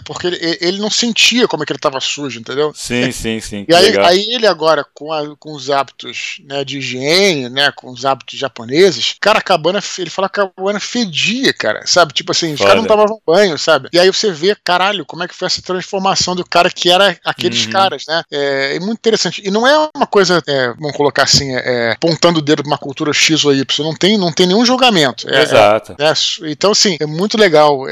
porque 0.05 0.27
ele, 0.27 0.59
ele 0.61 0.79
não 0.79 0.91
sentia 0.91 1.49
como 1.49 1.63
é 1.63 1.67
que 1.67 1.73
ele 1.73 1.79
estava 1.79 2.01
sujo, 2.01 2.41
entendeu? 2.41 2.73
Sim, 2.75 3.11
sim, 3.13 3.41
sim. 3.41 3.65
E 3.69 3.75
aí, 3.75 3.99
aí, 3.99 4.27
ele 4.35 4.47
agora, 4.47 4.85
com, 4.95 5.13
a, 5.13 5.37
com 5.37 5.55
os 5.55 5.71
hábitos 5.71 6.41
né, 6.45 6.65
de 6.65 6.79
higiene, 6.79 7.49
né, 7.49 7.73
com 7.73 7.91
os 7.91 8.05
hábitos 8.05 8.39
japoneses, 8.39 9.17
cara, 9.21 9.39
a 9.39 9.43
cabana, 9.43 9.81
ele 9.99 10.11
fala 10.11 10.29
que 10.29 10.41
a 10.41 10.49
cabana 10.49 10.81
fedia, 10.81 11.53
cara, 11.53 11.83
sabe? 11.87 12.13
Tipo 12.13 12.33
assim, 12.33 12.57
Foda. 12.57 12.63
os 12.63 12.67
caras 12.69 12.83
não 12.83 12.89
tomavam 12.89 13.21
banho, 13.27 13.59
sabe? 13.59 13.89
E 13.93 13.99
aí 13.99 14.09
você 14.09 14.31
vê, 14.31 14.57
caralho, 14.63 15.07
como 15.07 15.23
é 15.23 15.29
que 15.29 15.35
foi 15.35 15.47
essa 15.47 15.63
transformação 15.63 16.35
do 16.35 16.45
cara 16.45 16.71
que 16.71 16.91
era 16.91 17.17
aqueles 17.25 17.65
uhum. 17.67 17.73
caras, 17.73 18.05
né? 18.07 18.23
É, 18.31 18.77
é, 18.77 18.81
muito 18.81 18.99
interessante. 18.99 19.43
E 19.45 19.51
não 19.51 19.67
é 19.67 19.91
uma 19.95 20.07
coisa, 20.07 20.43
é, 20.47 20.69
vamos 20.75 20.97
colocar 20.97 21.25
assim, 21.25 21.55
é, 21.55 21.63
é 21.65 21.93
apontando 21.93 22.39
o 22.39 22.43
dedo 22.43 22.63
pra 22.63 22.71
uma 22.71 22.79
cultura 22.79 23.13
X 23.13 23.45
ou 23.45 23.55
Y, 23.55 23.65
não 23.85 23.95
tem, 23.95 24.19
não 24.19 24.33
tem 24.33 24.47
nenhum 24.47 24.65
julgamento. 24.65 25.29
É, 25.29 25.43
Exato. 25.43 25.97
É, 25.99 26.13
então, 26.51 26.73
assim, 26.73 26.97
é 27.01 27.07
muito 27.07 27.37
legal. 27.37 27.83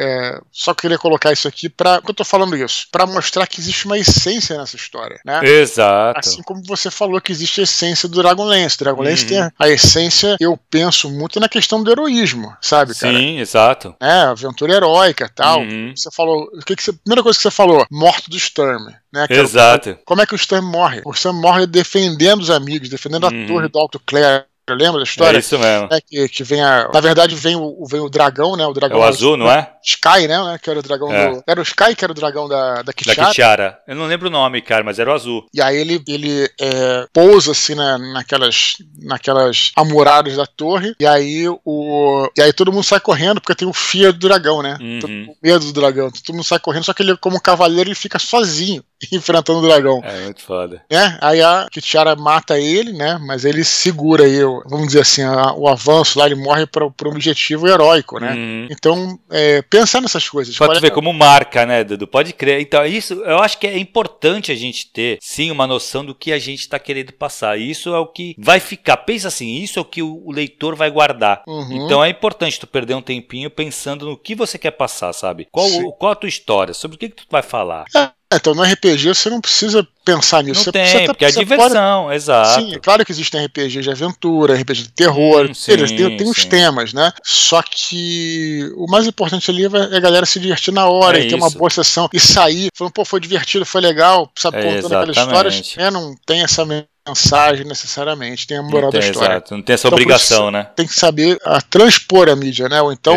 só 0.50 0.74
queria 0.74 0.98
colocar 0.98 1.32
isso 1.32 1.48
aqui 1.48 1.61
aqui 1.62 1.68
para 1.68 2.00
que 2.00 2.10
eu 2.10 2.14
tô 2.14 2.24
falando 2.24 2.56
isso, 2.56 2.86
para 2.90 3.06
mostrar 3.06 3.46
que 3.46 3.60
existe 3.60 3.86
uma 3.86 3.98
essência 3.98 4.56
nessa 4.58 4.76
história, 4.76 5.20
né? 5.24 5.40
Exato. 5.44 6.18
Assim 6.18 6.42
como 6.42 6.62
você 6.64 6.90
falou 6.90 7.20
que 7.20 7.30
existe 7.30 7.60
a 7.60 7.64
essência 7.64 8.08
do 8.08 8.20
Dragonlance. 8.20 8.78
Dragonlance 8.78 9.22
uhum. 9.24 9.28
tem 9.28 9.50
a, 9.58 9.68
essência, 9.68 10.36
eu 10.40 10.58
penso 10.70 11.10
muito 11.10 11.38
na 11.38 11.48
questão 11.48 11.82
do 11.82 11.90
heroísmo, 11.90 12.54
sabe, 12.60 12.94
cara? 12.94 13.16
Sim, 13.16 13.38
exato. 13.38 13.94
É, 14.00 14.22
aventura 14.22 14.74
heróica, 14.74 15.30
tal. 15.34 15.60
Uhum. 15.60 15.92
Você 15.94 16.10
falou, 16.10 16.48
o 16.52 16.64
que 16.64 16.74
que 16.74 16.82
você, 16.82 16.92
primeira 16.92 17.22
coisa 17.22 17.38
que 17.38 17.42
você 17.42 17.50
falou, 17.50 17.86
morto 17.90 18.30
do 18.30 18.38
Sturm. 18.38 18.90
Né, 19.12 19.26
Exato. 19.28 19.98
como 20.06 20.22
é 20.22 20.26
que 20.26 20.34
o 20.34 20.38
Sturm 20.38 20.64
morre? 20.64 21.02
O 21.04 21.12
Sturm 21.12 21.38
morre 21.38 21.66
defendendo 21.66 22.40
os 22.40 22.48
amigos, 22.48 22.88
defendendo 22.88 23.24
uhum. 23.24 23.44
a 23.44 23.46
torre 23.46 23.68
do 23.68 23.78
Alto 23.78 24.00
Clare, 24.06 24.44
lembra 24.70 24.98
da 24.98 25.04
história? 25.04 25.36
É 25.36 25.40
isso 25.40 25.58
mesmo. 25.58 25.88
É, 25.90 26.00
que, 26.00 26.28
que 26.28 26.44
vem 26.44 26.62
a, 26.62 26.88
na 26.92 27.00
verdade, 27.00 27.34
vem 27.34 27.56
o, 27.56 27.84
vem 27.86 28.00
o 28.00 28.08
dragão, 28.08 28.56
né? 28.56 28.66
O 28.66 28.72
dragão. 28.72 28.98
É 28.98 29.00
o 29.00 29.04
azul, 29.04 29.36
não 29.36 29.50
é? 29.50 29.72
Sky, 29.84 30.28
né? 30.28 30.58
Que 30.62 30.70
era 30.70 30.78
o 30.78 30.82
dragão 30.82 31.12
é. 31.12 31.30
do. 31.30 31.44
Era 31.46 31.60
o 31.60 31.62
Sky 31.62 31.94
que 31.96 32.04
era 32.04 32.12
o 32.12 32.14
dragão 32.14 32.48
da, 32.48 32.82
da 32.82 32.92
Kichara. 32.92 33.22
Da 33.22 33.28
Kichara. 33.28 33.78
Eu 33.86 33.96
não 33.96 34.06
lembro 34.06 34.28
o 34.28 34.30
nome, 34.30 34.62
cara, 34.62 34.84
mas 34.84 34.98
era 34.98 35.10
o 35.10 35.14
azul. 35.14 35.46
E 35.52 35.60
aí 35.60 35.76
ele, 35.76 36.02
ele 36.06 36.48
é, 36.60 37.06
pousa 37.12 37.52
assim 37.52 37.74
na, 37.74 37.98
naquelas, 37.98 38.76
naquelas 39.02 39.72
amoradas 39.76 40.36
da 40.36 40.46
torre. 40.46 40.94
E 41.00 41.06
aí 41.06 41.46
o. 41.64 42.30
E 42.36 42.42
aí 42.42 42.52
todo 42.52 42.72
mundo 42.72 42.84
sai 42.84 43.00
correndo, 43.00 43.40
porque 43.40 43.54
tem 43.54 43.68
o 43.68 43.72
fia 43.72 44.12
do 44.12 44.18
dragão, 44.18 44.62
né? 44.62 44.78
Uhum. 44.80 45.26
O 45.30 45.36
medo 45.42 45.64
do 45.64 45.72
dragão. 45.72 46.10
Todo 46.10 46.34
mundo 46.34 46.44
sai 46.44 46.58
correndo, 46.58 46.84
só 46.84 46.92
que 46.92 47.02
ele, 47.02 47.16
como 47.16 47.40
cavaleiro, 47.40 47.88
ele 47.88 47.94
fica 47.94 48.18
sozinho 48.18 48.84
enfrentando 49.12 49.58
o 49.58 49.62
dragão. 49.62 50.00
É 50.04 50.20
muito 50.24 50.42
foda. 50.42 50.82
É, 50.90 51.18
aí 51.20 51.42
a 51.42 51.66
Kichara 51.70 52.14
mata 52.14 52.58
ele, 52.58 52.92
né? 52.92 53.18
Mas 53.26 53.44
ele 53.44 53.64
segura 53.64 54.24
aí, 54.24 54.38
vamos 54.66 54.88
dizer 54.88 55.00
assim, 55.00 55.22
a, 55.22 55.54
o 55.54 55.68
avanço 55.68 56.18
lá, 56.18 56.26
ele 56.26 56.34
morre 56.34 56.66
para 56.66 56.84
um 56.84 57.10
objetivo 57.10 57.68
heróico, 57.68 58.18
né? 58.18 58.32
Uhum. 58.32 58.68
Então, 58.70 59.18
é, 59.30 59.62
pensar 59.62 60.00
nessas 60.00 60.28
coisas. 60.28 60.56
Pode 60.56 60.80
ver 60.80 60.90
como 60.90 61.12
marca, 61.12 61.64
né, 61.66 61.84
Dudu? 61.84 62.06
Pode 62.06 62.32
crer. 62.32 62.60
Então, 62.60 62.84
isso 62.84 63.14
eu 63.14 63.38
acho 63.38 63.58
que 63.58 63.66
é 63.66 63.78
importante 63.78 64.52
a 64.52 64.54
gente 64.54 64.90
ter, 64.90 65.18
sim, 65.20 65.50
uma 65.50 65.66
noção 65.66 66.04
do 66.04 66.14
que 66.14 66.32
a 66.32 66.38
gente 66.38 66.60
está 66.60 66.78
querendo 66.78 67.12
passar. 67.12 67.58
Isso 67.58 67.94
é 67.94 67.98
o 67.98 68.06
que 68.06 68.34
vai 68.38 68.60
ficar. 68.60 68.96
Pensa 68.98 69.28
assim, 69.28 69.56
isso 69.56 69.78
é 69.78 69.82
o 69.82 69.84
que 69.84 70.02
o 70.02 70.30
leitor 70.30 70.74
vai 70.74 70.90
guardar. 70.90 71.42
Uhum. 71.46 71.84
Então 71.84 72.04
é 72.04 72.08
importante 72.08 72.58
tu 72.58 72.66
perder 72.66 72.94
um 72.94 73.02
tempinho 73.02 73.50
pensando 73.50 74.06
no 74.06 74.16
que 74.16 74.34
você 74.34 74.58
quer 74.58 74.72
passar, 74.72 75.12
sabe? 75.12 75.48
Qual, 75.50 75.68
qual 75.92 76.12
a 76.12 76.16
tua 76.16 76.28
história? 76.28 76.74
Sobre 76.74 76.96
o 76.96 76.98
que, 76.98 77.08
que 77.08 77.16
tu 77.16 77.26
vai 77.30 77.42
falar? 77.42 77.84
É. 77.94 78.11
Então, 78.36 78.54
no 78.54 78.62
RPG 78.62 79.08
você 79.08 79.30
não 79.30 79.40
precisa 79.40 79.86
pensar 80.04 80.42
nisso. 80.42 80.60
Não 80.60 80.64
você 80.64 80.72
tem, 80.72 80.82
precisa, 80.82 81.06
porque 81.06 81.24
é 81.24 81.30
diversão, 81.30 82.04
pode... 82.04 82.16
exato. 82.16 82.60
Sim, 82.60 82.74
é 82.74 82.78
claro 82.78 83.04
que 83.04 83.12
existem 83.12 83.44
RPG 83.44 83.80
de 83.80 83.90
aventura, 83.90 84.54
RPG 84.54 84.82
de 84.82 84.92
terror, 84.92 85.50
hum, 85.50 85.54
sim, 85.54 85.76
tem, 85.76 86.16
tem 86.16 86.28
os 86.28 86.44
temas, 86.44 86.92
né? 86.92 87.12
Só 87.24 87.62
que 87.62 88.70
o 88.76 88.90
mais 88.90 89.06
importante 89.06 89.50
ali 89.50 89.64
é 89.64 89.96
a 89.96 90.00
galera 90.00 90.26
se 90.26 90.40
divertir 90.40 90.72
na 90.72 90.86
hora 90.86 91.18
é 91.18 91.22
e 91.22 91.28
ter 91.28 91.34
uma 91.34 91.50
boa 91.50 91.70
sessão 91.70 92.08
e 92.12 92.20
sair 92.20 92.68
falando, 92.74 92.92
pô, 92.92 93.04
foi 93.04 93.20
divertido, 93.20 93.64
foi 93.64 93.80
legal, 93.80 94.30
sabe, 94.36 94.58
é, 94.58 94.62
contando 94.62 94.94
aquelas 94.94 95.16
histórias. 95.16 95.74
É, 95.76 95.90
não 95.90 96.14
tem 96.26 96.42
essa 96.42 96.64
mensagem 97.06 97.66
necessariamente, 97.66 98.46
tem 98.46 98.56
a 98.56 98.62
moral 98.62 98.90
tem, 98.90 99.00
da 99.00 99.06
história. 99.06 99.32
Exato, 99.34 99.54
não 99.54 99.62
tem 99.62 99.74
essa 99.74 99.88
então, 99.88 99.96
obrigação, 99.96 100.50
né? 100.50 100.68
Tem 100.76 100.86
que 100.86 100.94
saber 100.94 101.38
a, 101.44 101.60
transpor 101.60 102.28
a 102.28 102.36
mídia, 102.36 102.68
né? 102.68 102.80
Ou 102.80 102.92
então 102.92 103.16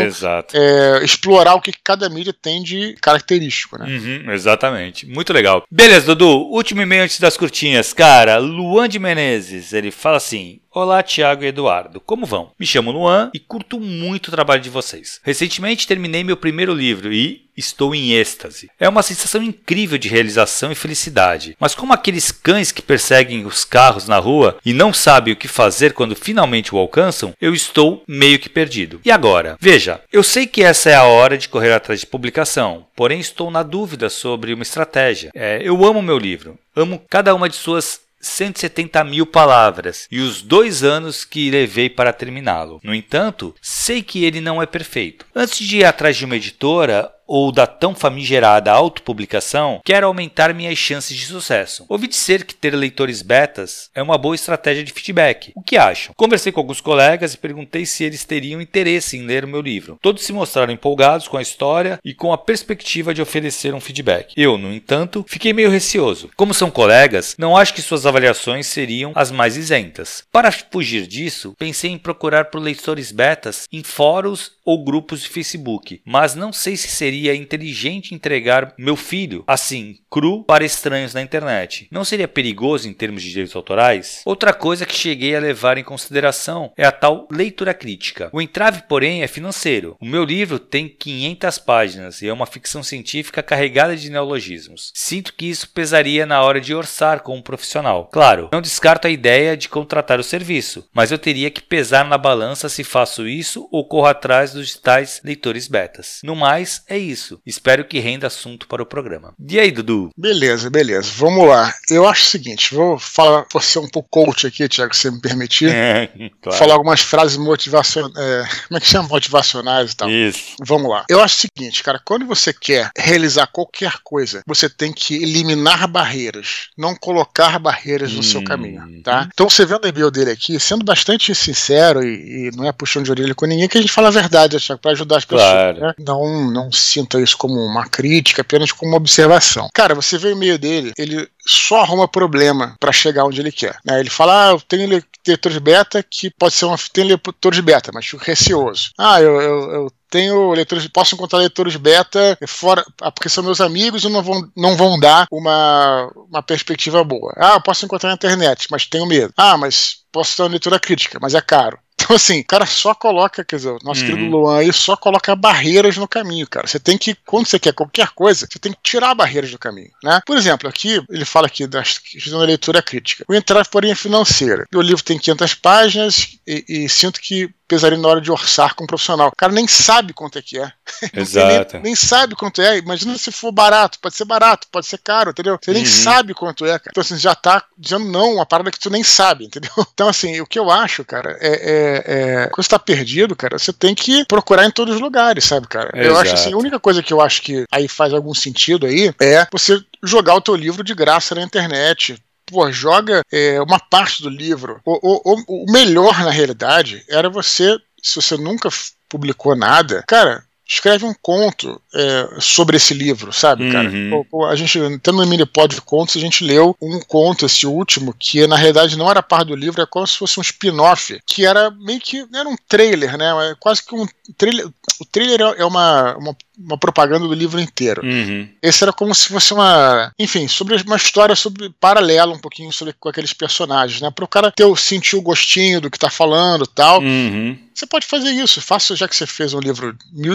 é, 0.54 1.04
explorar 1.04 1.56
o 1.56 1.62
que 1.62 1.72
cada 1.84 2.10
mídia 2.10 2.34
tem 2.34 2.64
de 2.64 2.96
característico, 3.02 3.78
né? 3.78 3.86
Uhum, 3.86 4.32
exatamente. 4.32 5.06
Muito 5.06 5.32
legal. 5.32 5.64
Beleza, 5.70 6.08
Dudu. 6.08 6.48
Último 6.52 6.82
e-mail 6.82 7.04
antes 7.04 7.20
das 7.20 7.38
curtinhas. 7.38 7.94
Cara, 7.94 8.38
Luan 8.38 8.90
de 8.90 8.98
Menezes, 8.98 9.74
ele 9.74 9.92
fala 9.92 10.18
assim: 10.18 10.60
Olá, 10.78 11.02
Tiago 11.02 11.46
e 11.46 11.48
Eduardo. 11.48 12.02
Como 12.02 12.26
vão? 12.26 12.52
Me 12.60 12.66
chamo 12.66 12.92
Luan 12.92 13.32
e 13.34 13.40
curto 13.40 13.80
muito 13.80 14.28
o 14.28 14.32
trabalho 14.32 14.62
de 14.62 14.70
vocês. 14.70 15.22
Recentemente 15.24 15.88
terminei 15.88 16.22
meu 16.22 16.36
primeiro 16.36 16.74
livro 16.74 17.14
e 17.14 17.46
estou 17.56 17.96
em 17.96 18.12
êxtase. 18.12 18.70
É 18.78 18.90
uma 18.90 19.02
sensação 19.02 19.42
incrível 19.42 19.98
de 19.98 20.10
realização 20.10 20.74
e 20.74 20.76
felicidade. 20.76 21.56
Mas 21.58 21.74
como 21.74 21.94
aqueles 21.94 22.30
cães 22.30 22.74
que 22.74 22.82
perseguem 22.82 23.46
os 23.46 23.64
carros 23.64 24.06
na 24.10 24.18
rua 24.18 24.58
e 24.66 24.74
não 24.74 24.94
sabem 24.94 25.34
o 25.34 25.38
que 25.38 25.48
fazer 25.48 25.94
quando 25.94 26.14
finalmente 26.14 26.76
o 26.76 26.78
alcançam, 26.78 27.34
eu 27.40 27.54
estou 27.54 28.04
meio 28.06 28.38
que 28.38 28.50
perdido. 28.50 29.00
E 29.06 29.10
agora? 29.10 29.56
Veja, 29.62 30.02
eu 30.12 30.24
sei 30.24 30.46
que 30.46 30.62
essa 30.62 30.90
é 30.90 30.96
a 30.96 31.06
hora 31.06 31.38
de 31.38 31.48
correr 31.48 31.72
atrás 31.72 32.02
de 32.02 32.06
publicação, 32.06 32.86
porém 32.94 33.22
estou 33.22 33.50
na 33.50 33.64
dúvida 33.64 34.10
sobre 34.10 34.54
uma 34.54 34.64
estratégia. 34.64 35.32
É, 35.34 35.62
eu 35.64 35.86
amo 35.86 36.02
meu 36.02 36.18
livro, 36.18 36.60
amo 36.76 37.02
cada 37.10 37.34
uma 37.34 37.48
de 37.48 37.56
suas 37.56 38.04
170 38.26 39.04
mil 39.04 39.26
palavras 39.26 40.08
e 40.12 40.20
os 40.20 40.42
dois 40.42 40.84
anos 40.84 41.24
que 41.24 41.50
levei 41.52 41.90
para 41.90 42.12
terminá-lo. 42.12 42.80
No 42.84 42.94
entanto, 42.94 43.54
sei 43.62 44.02
que 44.02 44.24
ele 44.26 44.42
não 44.42 44.62
é 44.62 44.66
perfeito. 44.66 45.26
Antes 45.36 45.66
de 45.66 45.78
ir 45.78 45.86
atrás 45.86 46.18
de 46.18 46.26
uma 46.26 46.36
editora, 46.36 47.12
ou 47.28 47.52
da 47.52 47.66
tão 47.66 47.96
famigerada 47.96 48.72
autopublicação, 48.72 49.82
quero 49.84 50.08
aumentar 50.08 50.54
minhas 50.54 50.78
chances 50.78 51.18
de 51.18 51.26
sucesso. 51.26 51.86
Ouvi 51.90 52.08
dizer 52.08 52.46
que 52.46 52.54
ter 52.54 52.76
leitores 52.76 53.22
betas 53.22 53.90
é 53.96 54.02
uma 54.02 54.18
boa 54.18 54.36
estratégia 54.36 54.84
de 54.84 54.94
feedback. 54.94 55.52
O 55.56 55.62
que 55.62 55.78
acham? 55.78 56.14
Conversei 56.16 56.52
com 56.52 56.60
alguns 56.60 56.82
colegas 56.82 57.34
e 57.34 57.38
perguntei 57.38 57.86
se 57.86 58.04
eles 58.04 58.24
teriam 58.24 58.62
interesse 58.62 59.18
em 59.18 59.26
ler 59.26 59.46
o 59.46 59.48
meu 59.48 59.62
livro. 59.62 59.98
Todos 60.02 60.24
se 60.24 60.34
mostraram 60.34 60.74
empolgados 60.74 61.28
com 61.28 61.38
a 61.38 61.42
história 61.42 62.00
e 62.04 62.14
com 62.14 62.32
a 62.32 62.38
perspectiva 62.38 63.14
de 63.14 63.22
oferecer 63.22 63.74
um 63.74 63.80
feedback. 63.80 64.34
Eu, 64.38 64.58
no 64.58 64.74
entanto, 64.74 65.26
fiquei 65.28 65.54
meio 65.54 65.70
receoso. 65.70 66.30
Como 66.36 66.54
são 66.54 66.70
colegas, 66.70 67.36
não 67.38 67.58
acho 67.58 67.74
que 67.74 67.82
suas 67.82 68.06
avaliações 68.06 68.68
seriam 68.68 69.12
as 69.16 69.32
mais 69.32 69.58
isentas. 69.58 70.24
Para 70.32 70.52
fugir 70.52 71.08
disso, 71.08 71.56
pensei 71.58 71.92
em 71.92 71.98
procurar 71.98 72.46
por 72.46 72.60
leitores 72.60 73.12
betas 73.12 73.68
em 73.72 73.84
fóruns 73.84 74.52
ou 74.64 74.84
grupos 74.84 75.22
de 75.22 75.30
Facebook, 75.30 76.02
mas 76.06 76.36
não 76.36 76.52
sei 76.52 76.76
se 76.76 76.88
seria 76.88 77.14
seria 77.16 77.34
inteligente 77.34 78.13
entregar 78.13 78.74
meu 78.78 78.97
filho 78.97 79.45
assim, 79.47 79.99
cru, 80.11 80.43
para 80.43 80.66
estranhos 80.66 81.13
na 81.13 81.22
internet. 81.22 81.88
Não 81.89 82.03
seria 82.03 82.28
perigoso 82.28 82.89
em 82.89 82.93
termos 82.93 83.24
de 83.24 83.30
direitos 83.30 83.55
autorais? 83.55 84.22
Outra 84.26 84.53
coisa 84.53 84.86
que 84.86 84.93
cheguei 84.93 85.34
a 85.34 85.39
levar 85.39 85.78
em 85.78 85.84
consideração 85.84 86.74
é 86.76 86.86
a 86.86 86.91
tal 86.91 87.26
leitura 87.32 87.74
crítica. 87.74 88.30
O 88.34 88.41
entrave, 88.41 88.84
porém, 88.89 89.24
é 89.24 89.28
financeiro. 89.28 89.95
O 90.01 90.05
meu 90.05 90.26
livro 90.26 90.59
tem 90.59 90.89
500 90.89 91.57
páginas 91.59 92.22
e 92.22 92.28
é 92.28 92.34
uma 92.34 92.45
ficção 92.45 92.84
científica 92.84 93.41
carregada 93.41 93.95
de 93.95 94.09
neologismos. 94.09 94.91
Sinto 94.93 95.34
que 95.34 95.45
isso 95.49 95.70
pesaria 95.70 96.26
na 96.26 96.41
hora 96.41 96.59
de 96.59 96.76
orçar 96.76 97.22
com 97.22 97.38
um 97.38 97.41
profissional. 97.41 98.09
Claro, 98.11 98.49
não 98.51 98.61
descarto 98.61 99.07
a 99.07 99.11
ideia 99.11 99.55
de 99.55 99.70
contratar 99.70 100.20
o 100.20 100.24
serviço, 100.24 100.86
mas 100.93 101.11
eu 101.11 101.18
teria 101.18 101.49
que 101.49 101.61
pesar 101.61 102.03
na 102.03 102.18
balança 102.18 102.68
se 102.68 102.84
faço 102.84 103.26
isso 103.26 103.70
ou 103.72 103.88
corro 103.88 104.07
atrás 104.07 104.51
dos 104.51 104.76
tais 104.76 105.22
leitores 105.24 105.70
betas. 105.70 106.20
No 106.24 106.36
mais, 106.36 106.84
é 106.89 106.97
isso. 106.97 107.05
Espero 107.45 107.86
que 107.86 107.99
renda 107.99 108.28
assunto 108.28 108.68
para 108.68 108.82
o 108.82 108.86
programa. 108.86 109.34
E 109.49 109.60
aí, 109.60 109.72
Dudu? 109.72 110.10
Beleza, 110.18 110.70
beleza. 110.70 111.12
Vamos 111.16 111.47
lá. 111.47 111.74
Eu 111.89 112.08
acho 112.08 112.24
o 112.24 112.30
seguinte, 112.30 112.74
vou 112.74 112.97
falar, 112.97 113.45
vou 113.51 113.62
ser 113.62 113.80
um 113.80 113.88
pouco 113.88 114.10
coach 114.10 114.47
aqui, 114.47 114.68
Tiago, 114.68 114.95
se 114.95 115.10
me 115.12 115.20
permitir. 115.20 115.70
É, 115.70 116.10
claro. 116.41 116.58
Falar 116.58 116.74
algumas 116.74 117.01
frases 117.01 117.38
motivacionais, 117.38 118.16
é, 118.18 118.43
como 118.68 118.78
é 118.78 118.80
que 118.80 118.88
chama? 118.88 119.10
Motivacionais 119.10 119.91
e 119.91 119.95
tal. 119.95 120.10
Isso. 120.10 120.56
Vamos 120.66 120.89
lá. 120.89 121.06
Eu 121.10 121.22
acho 121.22 121.36
o 121.36 121.38
seguinte, 121.38 121.84
cara, 121.84 122.01
quando 122.03 122.26
você 122.26 122.53
quer 122.53 122.89
realizar 122.97 123.47
qualquer 123.47 123.93
coisa, 124.03 124.41
você 124.45 124.70
tem 124.70 124.91
que 124.91 125.16
eliminar 125.16 125.88
barreiras, 125.88 126.70
não 126.78 126.95
colocar 126.95 127.60
barreiras 127.60 128.14
no 128.14 128.20
hum. 128.20 128.24
seu 128.24 128.43
caminho, 128.43 129.01
tá? 129.03 129.30
Então 129.34 129.49
você 129.49 129.66
vendo 129.66 129.86
o 129.86 129.88
e-mail 129.88 130.12
dele 130.12 130.32
aqui, 130.32 130.60
sendo 130.60 130.84
bastante 130.84 131.34
sincero 131.36 132.03
e, 132.03 132.47
e, 132.47 132.51
não 132.56 132.66
é 132.66 132.72
puxando 132.72 133.06
de 133.06 133.12
orelha 133.12 133.36
com 133.36 133.45
ninguém, 133.45 133.68
que 133.68 133.78
a 133.78 133.82
gente 133.82 133.93
fala 133.93 134.08
a 134.08 134.12
verdade, 134.12 134.60
Tiago, 134.60 134.82
para 134.82 134.91
ajudar 134.91 135.18
as 135.18 135.26
pessoas. 135.26 135.51
Claro. 135.51 135.80
Né? 135.80 135.93
Não, 135.99 136.51
não 136.51 136.72
sinta 136.96 137.20
isso 137.20 137.38
como 137.38 137.56
uma 137.56 137.88
crítica, 137.88 138.41
apenas 138.41 138.72
como 138.72 138.91
uma 138.91 138.98
observação. 138.98 139.70
Cara, 139.74 139.93
você 139.93 140.18
vê 140.18 140.30
o 140.30 140.32
e-mail 140.32 140.58
dele, 140.58 140.93
ele 140.98 141.28
só 141.46 141.82
arruma 141.82 142.08
problema 142.08 142.76
para 142.80 142.91
chegar 142.91 143.26
onde 143.26 143.39
ele 143.39 143.52
quer. 143.52 143.78
Né? 143.86 144.00
Ele 144.00 144.10
fala, 144.10 144.48
ah, 144.48 144.52
eu 144.52 144.62
tenho 144.62 145.02
leitores 145.28 145.58
beta 145.58 146.04
que 146.04 146.30
pode 146.30 146.54
ser 146.54 146.66
uma. 146.66 146.78
Tem 146.93 147.04
leitores 147.04 147.60
beta, 147.60 147.91
mas 147.93 148.06
fico 148.06 148.24
receoso. 148.24 148.91
Ah, 148.98 149.22
eu, 149.22 149.41
eu, 149.41 149.72
eu 149.72 149.91
tenho 150.10 150.54
leitores, 150.54 150.88
posso 150.88 151.16
encontrar 151.16 151.39
leitores 151.39 151.76
beta 151.76 152.38
fora, 152.48 152.86
porque 153.14 153.28
são 153.28 153.43
meus 153.43 153.60
amigos 153.60 154.04
e 154.04 154.10
não 154.10 154.24
vão, 154.24 154.50
não 154.56 154.78
vão 154.78 155.00
dar 155.00 155.28
uma, 155.30 156.10
uma 156.30 156.41
perspectiva 156.41 157.04
boa. 157.04 157.34
Ah, 157.38 157.56
eu 157.56 157.62
posso 157.62 157.86
encontrar 157.86 158.10
na 158.10 158.16
internet, 158.16 158.68
mas 158.72 158.86
tenho 158.86 159.06
medo. 159.06 159.34
Ah, 159.36 159.58
mas 159.58 159.98
posso 160.12 160.36
ter 160.36 160.43
uma 160.43 160.50
leitura 160.50 160.80
crítica, 160.80 161.20
mas 161.22 161.36
é 161.36 161.41
caro. 161.41 161.78
Então, 162.06 162.16
assim, 162.16 162.41
o 162.41 162.45
cara 162.45 162.68
só 162.68 162.93
coloca, 162.93 163.43
quer 163.43 163.56
dizer, 163.56 163.70
o 163.70 163.80
nosso 163.84 164.01
uhum. 164.01 164.08
querido 164.08 164.30
Luan 164.30 164.60
aí 164.60 164.72
só 164.72 164.95
coloca 164.95 165.36
barreiras 165.36 165.97
no 165.97 166.08
caminho, 166.08 166.47
cara. 166.47 166.68
Você 166.68 166.80
tem 166.80 166.99
que, 166.99 167.16
quando 167.26 167.47
você 167.47 167.58
quer 167.58 167.74
qualquer 167.74 168.10
coisa, 168.10 168.47
você 168.49 168.60
tem 168.60 168.72
que 168.72 168.78
tirar 168.84 169.16
barreiras 169.16 169.49
do 169.49 169.58
caminho, 169.58 169.89
né? 170.03 170.22
Por 170.24 170.38
exemplo, 170.38 170.70
aqui, 170.70 171.03
ele 171.10 171.26
fala 171.26 171.47
aqui 171.47 171.66
da 171.66 171.82
questão 171.82 172.39
da 172.39 172.45
leitura 172.45 172.82
crítica. 172.82 173.26
O 173.28 173.34
entrave, 173.34 173.68
porém, 173.72 173.91
é 173.91 173.95
financeira. 173.95 174.68
O 174.74 174.82
livro 174.82 175.03
tem 175.03 175.18
500 175.18 175.56
páginas 175.56 176.38
e, 176.45 176.64
e 176.68 176.89
sinto 176.89 177.20
que 177.20 177.49
pesaria 177.68 177.97
na 177.97 178.07
hora 178.07 178.22
de 178.22 178.32
orçar 178.32 178.76
com 178.76 178.84
um 178.84 178.88
profissional. 178.88 179.30
O 179.30 179.36
cara 179.36 179.51
nem 179.51 179.68
sabe 179.68 180.13
quanto 180.13 180.38
é 180.38 180.41
que 180.41 180.59
é. 180.59 180.72
Exato. 181.13 181.76
nem, 181.76 181.84
nem, 181.84 181.95
sabe 181.95 182.36
quanto 182.36 182.61
é. 182.61 182.78
Imagina 182.78 183.18
se 183.18 183.32
for 183.32 183.51
barato. 183.51 183.99
Pode 183.99 184.16
ser 184.16 184.26
barato, 184.26 184.68
pode 184.72 184.86
ser 184.86 184.99
caro, 184.99 185.32
entendeu? 185.32 185.57
Você 185.61 185.72
nem 185.72 185.84
uhum. 185.84 185.89
sabe 185.89 186.34
quanto 186.34 186.66
é, 186.66 186.78
cara. 186.80 186.91
Então, 186.91 187.01
assim, 187.01 187.18
já 187.18 187.36
tá 187.36 187.63
dizendo 187.78 188.05
não, 188.05 188.36
uma 188.36 188.45
parada 188.45 188.72
que 188.72 188.80
tu 188.80 188.89
nem 188.89 189.03
sabe, 189.03 189.45
entendeu? 189.45 189.72
Então, 189.95 190.09
assim, 190.09 190.41
o 190.41 190.45
que 190.45 190.59
eu 190.59 190.70
acho, 190.70 191.05
cara, 191.05 191.38
é, 191.39 191.47
é, 191.47 192.03
é 192.43 192.47
quando 192.47 192.66
você 192.66 192.70
tá 192.70 192.80
perdido, 192.80 193.34
cara, 193.34 193.57
você 193.57 193.72
tem 193.72 193.95
que 193.95 194.26
procurar 194.26 194.66
em 194.66 194.72
todos 194.72 194.95
os 194.95 195.01
lugares, 195.01 195.45
sabe, 195.45 195.68
cara? 195.68 195.89
Exato. 195.93 196.05
Eu 196.05 196.18
acho 196.18 196.34
assim, 196.34 196.53
a 196.53 196.57
única 196.57 196.80
coisa 196.80 197.01
que 197.01 197.13
eu 197.13 197.22
acho 197.22 197.41
que 197.41 197.63
aí 197.72 197.88
faz 197.88 198.13
algum 198.13 198.34
sentido 198.34 198.86
aí 198.86 199.13
é 199.22 199.47
você 199.49 199.80
jogar 200.03 200.36
o 200.36 200.41
teu 200.41 200.55
livro 200.55 200.84
de 200.84 200.93
graça 200.93 201.34
na 201.34 201.41
internet, 201.41 202.22
pô, 202.46 202.72
joga 202.72 203.22
é, 203.32 203.62
uma 203.62 203.80
parte 203.80 204.22
do 204.22 204.30
livro. 204.30 204.80
O, 204.86 205.34
o, 205.34 205.64
o 205.64 205.72
melhor, 205.72 206.20
na 206.20 206.32
realidade, 206.32 207.04
era 207.10 207.30
você, 207.30 207.78
se 208.02 208.16
você 208.22 208.38
nunca 208.38 208.70
publicou 209.10 209.56
nada, 209.56 210.04
cara, 210.08 210.43
escreve 210.68 211.06
um 211.06 211.14
conto 211.22 211.80
é, 211.93 212.38
sobre 212.39 212.78
esse 212.78 212.93
livro, 212.93 213.32
sabe, 213.32 213.72
cara? 213.72 213.89
Uhum. 213.89 214.46
A 214.46 214.56
gente, 214.56 214.80
tendo 215.00 215.18
no 215.18 215.28
Minipod 215.28 215.76
de 215.76 215.82
contos, 215.82 216.18
a 216.18 216.20
gente 216.20 216.43
leu 216.43 216.76
um 216.82 217.00
conto, 217.00 217.46
esse 217.46 217.68
último, 217.68 218.16
que 218.18 218.48
na 218.48 218.56
realidade 218.56 218.98
não 218.98 219.10
era 219.10 219.22
parte 219.22 219.50
do 219.50 219.56
livro, 219.56 219.82
é 219.82 219.86
como 219.86 220.08
se 220.08 220.18
fosse 220.18 220.39
um 220.39 220.41
spin-off, 220.41 221.20
que 221.26 221.46
era 221.46 221.70
meio 221.70 222.00
que, 222.00 222.26
era 222.34 222.50
um 222.50 222.56
trailer, 222.68 223.18
né? 223.18 223.52
É 223.52 223.56
quase 223.60 223.86
que 223.86 223.93
um 223.93 224.08
trailer, 224.34 224.68
o 225.00 225.06
trailer 225.06 225.42
é 225.58 225.66
uma, 225.66 226.16
uma, 226.18 226.38
uma 226.58 226.78
propaganda 226.78 227.28
do 227.28 227.34
livro 227.34 227.60
inteiro. 227.60 228.02
Uhum. 228.04 228.48
Esse 228.62 228.84
era 228.84 228.94
como 228.94 229.14
se 229.14 229.28
fosse 229.30 229.54
uma, 229.54 230.12
enfim, 230.18 230.48
sobre 230.48 230.76
uma 230.84 230.96
história 230.96 231.36
sobre 231.36 231.70
paralela 231.80 232.34
um 232.34 232.40
pouquinho 232.40 232.72
sobre 232.72 232.94
com 232.94 233.10
aqueles 233.10 233.34
personagens, 233.34 234.02
né? 234.02 234.12
Para 234.12 234.26
o 234.26 234.28
cara 234.28 234.52
ter 234.52 234.66
sentir 234.78 235.16
o 235.16 235.22
gostinho 235.22 235.82
do 235.82 235.92
que 235.92 236.00
tá 236.00 236.10
falando, 236.10 236.66
tal. 236.68 237.02
Uhum. 237.02 237.58
Você 237.74 237.86
pode 237.86 238.06
fazer 238.06 238.32
isso. 238.32 238.62
Faça, 238.62 238.96
já 238.96 239.08
que 239.08 239.16
você 239.16 239.28
fez 239.28 239.54
um 239.54 239.60
livro 239.60 239.98
de 240.14 240.30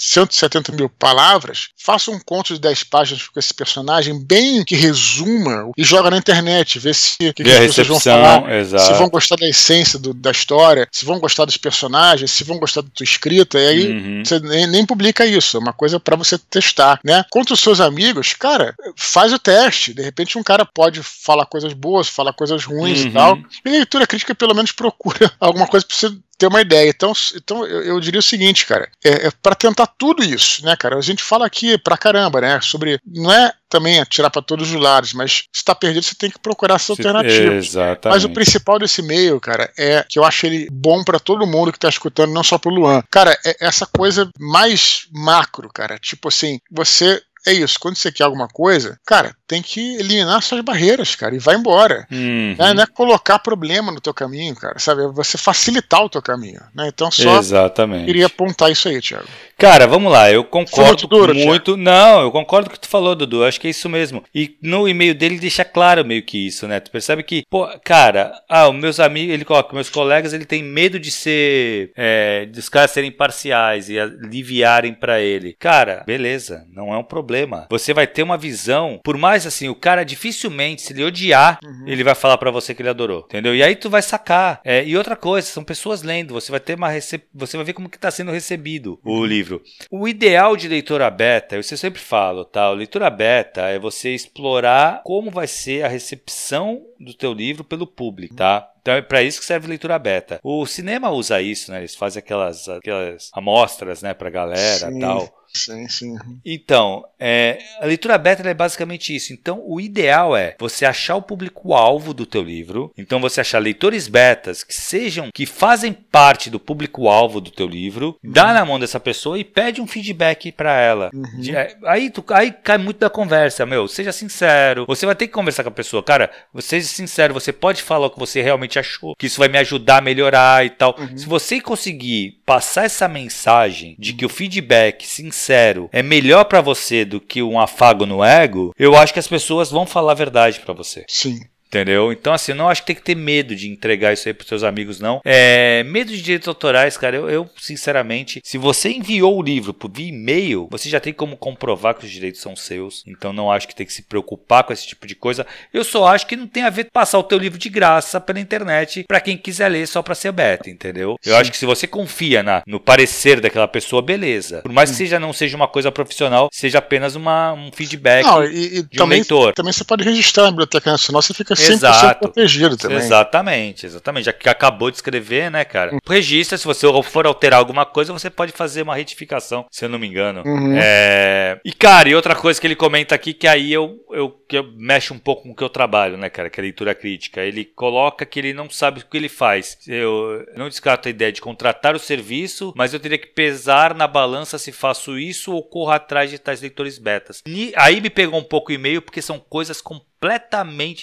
170 0.00 0.72
mil 0.72 0.88
palavras, 0.88 1.68
faça 1.76 2.10
um 2.10 2.18
conto 2.18 2.54
de 2.54 2.60
10 2.60 2.84
páginas 2.84 3.28
com 3.28 3.38
esse 3.38 3.52
personagem, 3.52 4.18
bem 4.18 4.64
que 4.64 4.74
resuma, 4.74 5.70
e 5.76 5.84
joga 5.84 6.10
na 6.10 6.16
internet, 6.16 6.78
vê 6.78 6.94
se 6.94 7.18
que, 7.18 7.44
que 7.44 7.50
as 7.50 7.66
pessoas 7.66 7.86
vão 7.86 8.00
falar, 8.00 8.50
exato. 8.54 8.84
se 8.84 8.92
vão 8.94 9.10
gostar 9.10 9.36
da 9.36 9.46
essência 9.46 9.98
do, 9.98 10.14
da 10.14 10.30
história, 10.30 10.88
se 10.90 11.04
vão 11.04 11.20
gostar 11.20 11.44
dos 11.44 11.58
personagens, 11.58 12.30
se 12.30 12.44
vão 12.44 12.58
gostar 12.58 12.80
da 12.80 12.88
tua 12.94 13.04
escrita, 13.04 13.58
e 13.58 13.66
aí 13.66 13.92
uhum. 13.92 14.22
você 14.24 14.40
nem, 14.40 14.66
nem, 14.66 14.86
publica 14.86 15.26
isso, 15.26 15.58
é 15.58 15.60
uma 15.60 15.74
coisa 15.74 16.00
para 16.00 16.16
você 16.16 16.38
testar, 16.38 16.98
né? 17.04 17.22
Contra 17.30 17.52
os 17.52 17.60
seus 17.60 17.78
amigos, 17.78 18.32
cara, 18.32 18.74
faz 18.96 19.34
o 19.34 19.38
teste. 19.38 19.92
De 19.92 20.02
repente 20.02 20.38
um 20.38 20.42
cara 20.42 20.64
pode 20.64 21.02
falar 21.02 21.44
coisas 21.44 21.74
boas, 21.74 22.08
falar 22.08 22.32
coisas 22.32 22.64
ruins 22.64 23.02
uhum. 23.02 23.08
e 23.08 23.12
tal. 23.12 23.38
E 23.64 23.68
leitura 23.68 24.06
crítica 24.06 24.34
pelo 24.34 24.54
menos 24.54 24.72
procura 24.72 25.30
alguma 25.38 25.66
coisa 25.66 25.84
pra 25.84 25.94
você 25.94 26.10
ter 26.40 26.46
uma 26.46 26.62
ideia. 26.62 26.88
Então, 26.88 27.12
então 27.36 27.66
eu, 27.66 27.82
eu 27.82 28.00
diria 28.00 28.18
o 28.18 28.22
seguinte, 28.22 28.64
cara, 28.64 28.88
é, 29.04 29.26
é 29.26 29.30
para 29.42 29.54
tentar 29.54 29.86
tudo 29.86 30.24
isso, 30.24 30.64
né, 30.64 30.74
cara? 30.74 30.96
A 30.96 31.02
gente 31.02 31.22
fala 31.22 31.44
aqui 31.44 31.76
pra 31.76 31.98
caramba, 31.98 32.40
né, 32.40 32.58
sobre 32.62 32.98
não 33.06 33.30
é 33.30 33.52
também 33.68 34.00
atirar 34.00 34.30
para 34.30 34.42
todos 34.42 34.72
os 34.72 34.80
lados, 34.80 35.12
mas 35.12 35.44
se 35.52 35.60
está 35.60 35.74
perdido, 35.74 36.02
você 36.02 36.14
tem 36.14 36.30
que 36.30 36.40
procurar 36.40 36.76
essa 36.76 36.92
alternativa. 36.92 37.54
Exatamente. 37.54 38.14
Mas 38.14 38.24
o 38.24 38.30
principal 38.30 38.78
desse 38.78 39.02
e-mail, 39.02 39.38
cara, 39.38 39.70
é 39.78 40.04
que 40.08 40.18
eu 40.18 40.24
acho 40.24 40.46
ele 40.46 40.66
bom 40.72 41.04
para 41.04 41.20
todo 41.20 41.46
mundo 41.46 41.70
que 41.70 41.78
está 41.78 41.88
escutando, 41.88 42.32
não 42.32 42.42
só 42.42 42.58
pro 42.58 42.72
Luan. 42.72 43.02
Cara, 43.10 43.38
é 43.44 43.56
essa 43.60 43.86
coisa 43.86 44.28
mais 44.40 45.06
macro, 45.12 45.68
cara. 45.72 45.98
Tipo 45.98 46.28
assim, 46.28 46.58
você 46.70 47.22
é 47.46 47.52
isso. 47.52 47.78
Quando 47.78 47.96
você 47.96 48.10
quer 48.10 48.24
alguma 48.24 48.48
coisa, 48.48 48.98
cara, 49.06 49.34
tem 49.50 49.60
que 49.60 49.96
eliminar 49.96 50.40
suas 50.42 50.60
barreiras, 50.60 51.16
cara, 51.16 51.34
e 51.34 51.40
vai 51.40 51.56
embora. 51.56 52.06
Uhum. 52.08 52.54
Né? 52.56 52.72
Não 52.72 52.84
é 52.84 52.86
colocar 52.86 53.36
problema 53.40 53.90
no 53.90 54.00
teu 54.00 54.14
caminho, 54.14 54.54
cara, 54.54 54.78
sabe? 54.78 55.02
É 55.02 55.08
você 55.08 55.36
facilitar 55.36 56.04
o 56.04 56.08
teu 56.08 56.22
caminho, 56.22 56.60
né? 56.72 56.86
Então 56.86 57.10
só 57.10 57.36
Exatamente. 57.36 58.06
queria 58.06 58.26
apontar 58.26 58.70
isso 58.70 58.88
aí, 58.88 59.00
Thiago. 59.00 59.26
Cara, 59.58 59.88
vamos 59.88 60.10
lá, 60.10 60.30
eu 60.30 60.44
concordo 60.44 60.90
muito, 60.90 61.06
duro, 61.08 61.34
muito. 61.34 61.76
Não, 61.76 62.22
eu 62.22 62.30
concordo 62.30 62.70
com 62.70 62.76
o 62.76 62.78
que 62.78 62.86
tu 62.86 62.88
falou, 62.88 63.14
Dudu. 63.16 63.44
Acho 63.44 63.60
que 63.60 63.66
é 63.66 63.70
isso 63.70 63.88
mesmo. 63.88 64.22
E 64.32 64.56
no 64.62 64.88
e-mail 64.88 65.14
dele 65.14 65.38
deixa 65.38 65.64
claro 65.64 66.04
meio 66.04 66.22
que 66.22 66.46
isso, 66.46 66.68
né? 66.68 66.78
Tu 66.78 66.90
percebe 66.90 67.22
que, 67.24 67.42
pô, 67.50 67.68
cara, 67.84 68.32
ah, 68.48 68.68
os 68.68 68.76
meus 68.76 69.00
amigos, 69.00 69.34
ele 69.34 69.44
coloca, 69.44 69.74
meus 69.74 69.90
colegas, 69.90 70.32
ele 70.32 70.46
tem 70.46 70.62
medo 70.62 70.98
de 70.98 71.10
ser, 71.10 71.92
é, 71.96 72.46
dos 72.46 72.68
caras 72.68 72.92
serem 72.92 73.10
parciais 73.10 73.90
e 73.90 73.98
aliviarem 73.98 74.94
para 74.94 75.20
ele. 75.20 75.56
Cara, 75.58 76.04
beleza, 76.06 76.64
não 76.72 76.94
é 76.94 76.96
um 76.96 77.04
problema. 77.04 77.66
Você 77.68 77.92
vai 77.92 78.06
ter 78.06 78.22
uma 78.22 78.38
visão, 78.38 78.98
por 79.04 79.18
mais 79.18 79.39
assim, 79.46 79.68
o 79.68 79.74
cara 79.74 80.04
dificilmente, 80.04 80.82
se 80.82 80.92
ele 80.92 81.04
odiar, 81.04 81.58
uhum. 81.64 81.84
ele 81.86 82.04
vai 82.04 82.14
falar 82.14 82.38
para 82.38 82.50
você 82.50 82.74
que 82.74 82.82
ele 82.82 82.88
adorou, 82.88 83.24
entendeu? 83.28 83.54
E 83.54 83.62
aí 83.62 83.76
tu 83.76 83.90
vai 83.90 84.02
sacar. 84.02 84.60
É, 84.64 84.84
e 84.84 84.96
outra 84.96 85.16
coisa, 85.16 85.46
são 85.46 85.64
pessoas 85.64 86.02
lendo, 86.02 86.34
você 86.34 86.50
vai 86.50 86.60
ter 86.60 86.76
uma 86.76 86.88
recep... 86.88 87.24
você 87.34 87.56
vai 87.56 87.66
ver 87.66 87.72
como 87.72 87.88
que 87.88 87.98
tá 87.98 88.10
sendo 88.10 88.30
recebido 88.32 88.98
o 89.04 89.18
uhum. 89.18 89.24
livro. 89.24 89.62
O 89.90 90.08
ideal 90.08 90.56
de 90.56 90.68
leitura 90.68 91.10
beta, 91.10 91.56
eu 91.56 91.62
sempre 91.62 92.00
falo, 92.00 92.44
tá? 92.44 92.70
leitura 92.70 93.10
beta 93.10 93.62
é 93.62 93.78
você 93.78 94.14
explorar 94.14 95.02
como 95.04 95.30
vai 95.30 95.46
ser 95.46 95.84
a 95.84 95.88
recepção 95.88 96.82
do 96.98 97.14
teu 97.14 97.32
livro 97.32 97.64
pelo 97.64 97.86
público, 97.86 98.34
tá? 98.34 98.70
Então 98.80 98.94
é 98.94 99.02
para 99.02 99.22
isso 99.22 99.40
que 99.40 99.46
serve 99.46 99.68
leitura 99.68 99.98
beta. 99.98 100.40
O 100.42 100.66
cinema 100.66 101.10
usa 101.10 101.40
isso, 101.40 101.70
né? 101.70 101.78
Eles 101.78 101.94
fazem 101.94 102.20
aquelas, 102.20 102.68
aquelas 102.68 103.30
amostras, 103.34 104.02
né, 104.02 104.14
pra 104.14 104.30
galera 104.30 104.90
e 104.90 104.98
tal. 104.98 105.39
Sim, 105.52 105.88
sim. 105.88 106.16
Então, 106.44 107.04
é, 107.18 107.58
a 107.80 107.86
leitura 107.86 108.16
beta 108.16 108.48
é 108.48 108.54
basicamente 108.54 109.14
isso. 109.14 109.32
Então, 109.32 109.62
o 109.64 109.80
ideal 109.80 110.36
é 110.36 110.54
você 110.58 110.86
achar 110.86 111.16
o 111.16 111.22
público-alvo 111.22 112.14
do 112.14 112.24
teu 112.24 112.42
livro. 112.42 112.92
Então, 112.96 113.20
você 113.20 113.40
achar 113.40 113.58
leitores 113.58 114.06
betas 114.08 114.62
que 114.62 114.74
sejam, 114.74 115.30
que 115.34 115.46
fazem 115.46 115.92
parte 115.92 116.48
do 116.48 116.60
público-alvo 116.60 117.40
do 117.40 117.50
teu 117.50 117.66
livro, 117.66 118.16
uhum. 118.22 118.32
dá 118.32 118.54
na 118.54 118.64
mão 118.64 118.78
dessa 118.78 119.00
pessoa 119.00 119.38
e 119.38 119.44
pede 119.44 119.80
um 119.80 119.86
feedback 119.86 120.52
para 120.52 120.78
ela. 120.80 121.10
Uhum. 121.12 121.40
De, 121.40 121.54
é, 121.54 121.76
aí, 121.84 122.10
tu, 122.10 122.24
aí 122.30 122.52
cai 122.52 122.78
muito 122.78 122.98
da 122.98 123.10
conversa, 123.10 123.66
meu. 123.66 123.88
Seja 123.88 124.12
sincero. 124.12 124.86
Você 124.86 125.04
vai 125.04 125.14
ter 125.14 125.26
que 125.26 125.32
conversar 125.32 125.62
com 125.62 125.68
a 125.68 125.72
pessoa. 125.72 126.02
Cara, 126.02 126.30
seja 126.60 126.86
sincero. 126.86 127.34
Você 127.34 127.52
pode 127.52 127.82
falar 127.82 128.06
o 128.06 128.10
que 128.10 128.18
você 128.18 128.40
realmente 128.40 128.78
achou, 128.78 129.16
que 129.16 129.26
isso 129.26 129.38
vai 129.38 129.48
me 129.48 129.58
ajudar 129.58 129.98
a 129.98 130.02
melhorar 130.02 130.64
e 130.64 130.70
tal. 130.70 130.96
Uhum. 130.98 131.18
Se 131.18 131.26
você 131.26 131.60
conseguir 131.60 132.40
passar 132.46 132.84
essa 132.84 133.08
mensagem 133.08 133.96
de 133.98 134.12
que 134.12 134.24
o 134.24 134.28
feedback 134.28 135.06
sincero 135.06 135.39
sincero 135.40 135.88
é 135.92 136.02
melhor 136.02 136.44
para 136.44 136.60
você 136.60 137.04
do 137.04 137.20
que 137.20 137.42
um 137.42 137.58
afago 137.58 138.04
no 138.04 138.22
ego, 138.22 138.74
eu 138.78 138.94
acho 138.94 139.12
que 139.12 139.18
as 139.18 139.26
pessoas 139.26 139.70
vão 139.70 139.86
falar 139.86 140.12
a 140.12 140.14
verdade 140.14 140.60
para 140.60 140.74
você. 140.74 141.04
Sim. 141.08 141.40
Entendeu? 141.70 142.10
Então, 142.10 142.32
assim, 142.32 142.50
eu 142.50 142.56
não 142.56 142.68
acho 142.68 142.82
que 142.82 142.88
tem 142.88 142.96
que 142.96 143.02
ter 143.02 143.14
medo 143.14 143.54
de 143.54 143.70
entregar 143.70 144.12
isso 144.12 144.26
aí 144.26 144.34
pros 144.34 144.48
seus 144.48 144.64
amigos, 144.64 144.98
não. 144.98 145.20
É, 145.24 145.84
medo 145.84 146.10
de 146.10 146.20
direitos 146.20 146.48
autorais, 146.48 146.96
cara, 146.96 147.16
eu, 147.16 147.30
eu, 147.30 147.48
sinceramente, 147.56 148.40
se 148.42 148.58
você 148.58 148.90
enviou 148.90 149.38
o 149.38 149.42
livro 149.42 149.72
por 149.72 149.88
via 149.88 150.08
e-mail, 150.08 150.66
você 150.68 150.88
já 150.88 150.98
tem 150.98 151.12
como 151.12 151.36
comprovar 151.36 151.94
que 151.94 152.04
os 152.04 152.10
direitos 152.10 152.40
são 152.40 152.56
seus. 152.56 153.04
Então, 153.06 153.32
não 153.32 153.52
acho 153.52 153.68
que 153.68 153.74
tem 153.74 153.86
que 153.86 153.92
se 153.92 154.02
preocupar 154.02 154.64
com 154.64 154.72
esse 154.72 154.84
tipo 154.84 155.06
de 155.06 155.14
coisa. 155.14 155.46
Eu 155.72 155.84
só 155.84 156.08
acho 156.08 156.26
que 156.26 156.34
não 156.34 156.48
tem 156.48 156.64
a 156.64 156.70
ver 156.70 156.88
passar 156.92 157.20
o 157.20 157.22
teu 157.22 157.38
livro 157.38 157.56
de 157.56 157.68
graça 157.68 158.20
pela 158.20 158.40
internet 158.40 159.04
para 159.06 159.20
quem 159.20 159.36
quiser 159.36 159.68
ler 159.68 159.86
só 159.86 160.02
para 160.02 160.16
ser 160.16 160.32
beta, 160.32 160.68
entendeu? 160.68 161.16
Eu 161.24 161.36
acho 161.36 161.52
que 161.52 161.56
se 161.56 161.66
você 161.66 161.86
confia 161.86 162.42
na, 162.42 162.64
no 162.66 162.80
parecer 162.80 163.40
daquela 163.40 163.68
pessoa, 163.68 164.02
beleza. 164.02 164.62
Por 164.62 164.72
mais 164.72 164.90
que 164.90 164.96
seja 164.96 165.20
não 165.20 165.32
seja 165.32 165.56
uma 165.56 165.68
coisa 165.68 165.92
profissional, 165.92 166.48
seja 166.52 166.78
apenas 166.78 167.14
uma, 167.14 167.52
um 167.52 167.70
feedback 167.72 168.24
não, 168.24 168.44
e, 168.44 168.78
e 168.78 168.82
de 168.82 168.98
também, 168.98 169.18
um 169.18 169.20
leitor. 169.20 169.52
Também 169.52 169.72
você 169.72 169.84
pode 169.84 170.02
registrar 170.02 170.44
na 170.44 170.50
Biblioteca 170.50 170.90
Nacional, 170.90 171.22
você 171.22 171.32
fica 171.32 171.54
100% 171.60 171.72
Exato. 171.72 172.20
protegido 172.20 172.76
também. 172.76 172.98
Exatamente, 172.98 173.86
exatamente. 173.86 174.24
Já 174.24 174.32
que 174.32 174.48
acabou 174.48 174.90
de 174.90 174.96
escrever, 174.96 175.50
né, 175.50 175.64
cara? 175.64 175.94
Hum. 175.94 175.98
Registra, 176.08 176.56
se 176.58 176.64
você 176.64 176.86
for 177.02 177.26
alterar 177.26 177.58
alguma 177.58 177.84
coisa, 177.86 178.12
você 178.12 178.30
pode 178.30 178.52
fazer 178.52 178.82
uma 178.82 178.96
retificação, 178.96 179.66
se 179.70 179.84
eu 179.84 179.88
não 179.88 179.98
me 179.98 180.06
engano. 180.06 180.42
Uhum. 180.44 180.76
É... 180.76 181.60
E, 181.64 181.72
cara, 181.72 182.08
e 182.08 182.14
outra 182.14 182.34
coisa 182.34 182.60
que 182.60 182.66
ele 182.66 182.76
comenta 182.76 183.14
aqui, 183.14 183.32
que 183.32 183.46
aí 183.46 183.72
eu, 183.72 183.98
eu, 184.10 184.30
que 184.48 184.58
eu 184.58 184.70
mexe 184.76 185.12
um 185.12 185.18
pouco 185.18 185.42
com 185.42 185.50
o 185.50 185.54
que 185.54 185.62
eu 185.62 185.68
trabalho, 185.68 186.16
né, 186.16 186.28
cara, 186.28 186.50
que 186.50 186.60
é 186.60 186.62
a 186.62 186.64
leitura 186.64 186.94
crítica. 186.94 187.40
Ele 187.40 187.64
coloca 187.64 188.24
que 188.26 188.38
ele 188.38 188.52
não 188.52 188.68
sabe 188.68 189.00
o 189.00 189.06
que 189.06 189.16
ele 189.16 189.28
faz. 189.28 189.78
Eu 189.86 190.44
não 190.56 190.68
descarto 190.68 191.08
a 191.08 191.10
ideia 191.10 191.32
de 191.32 191.40
contratar 191.40 191.94
o 191.94 191.98
serviço, 191.98 192.72
mas 192.76 192.92
eu 192.92 193.00
teria 193.00 193.18
que 193.18 193.28
pesar 193.28 193.94
na 193.94 194.06
balança 194.06 194.58
se 194.58 194.72
faço 194.72 195.18
isso 195.18 195.52
ou 195.52 195.62
corro 195.62 195.90
atrás 195.90 196.30
de 196.30 196.38
tais 196.38 196.60
leitores 196.60 196.98
betas. 196.98 197.42
E 197.46 197.72
aí 197.76 198.00
me 198.00 198.10
pegou 198.10 198.38
um 198.38 198.44
pouco 198.44 198.70
o 198.70 198.74
e-mail, 198.74 199.02
porque 199.02 199.22
são 199.22 199.38
coisas 199.38 199.80
completamente 199.80 200.09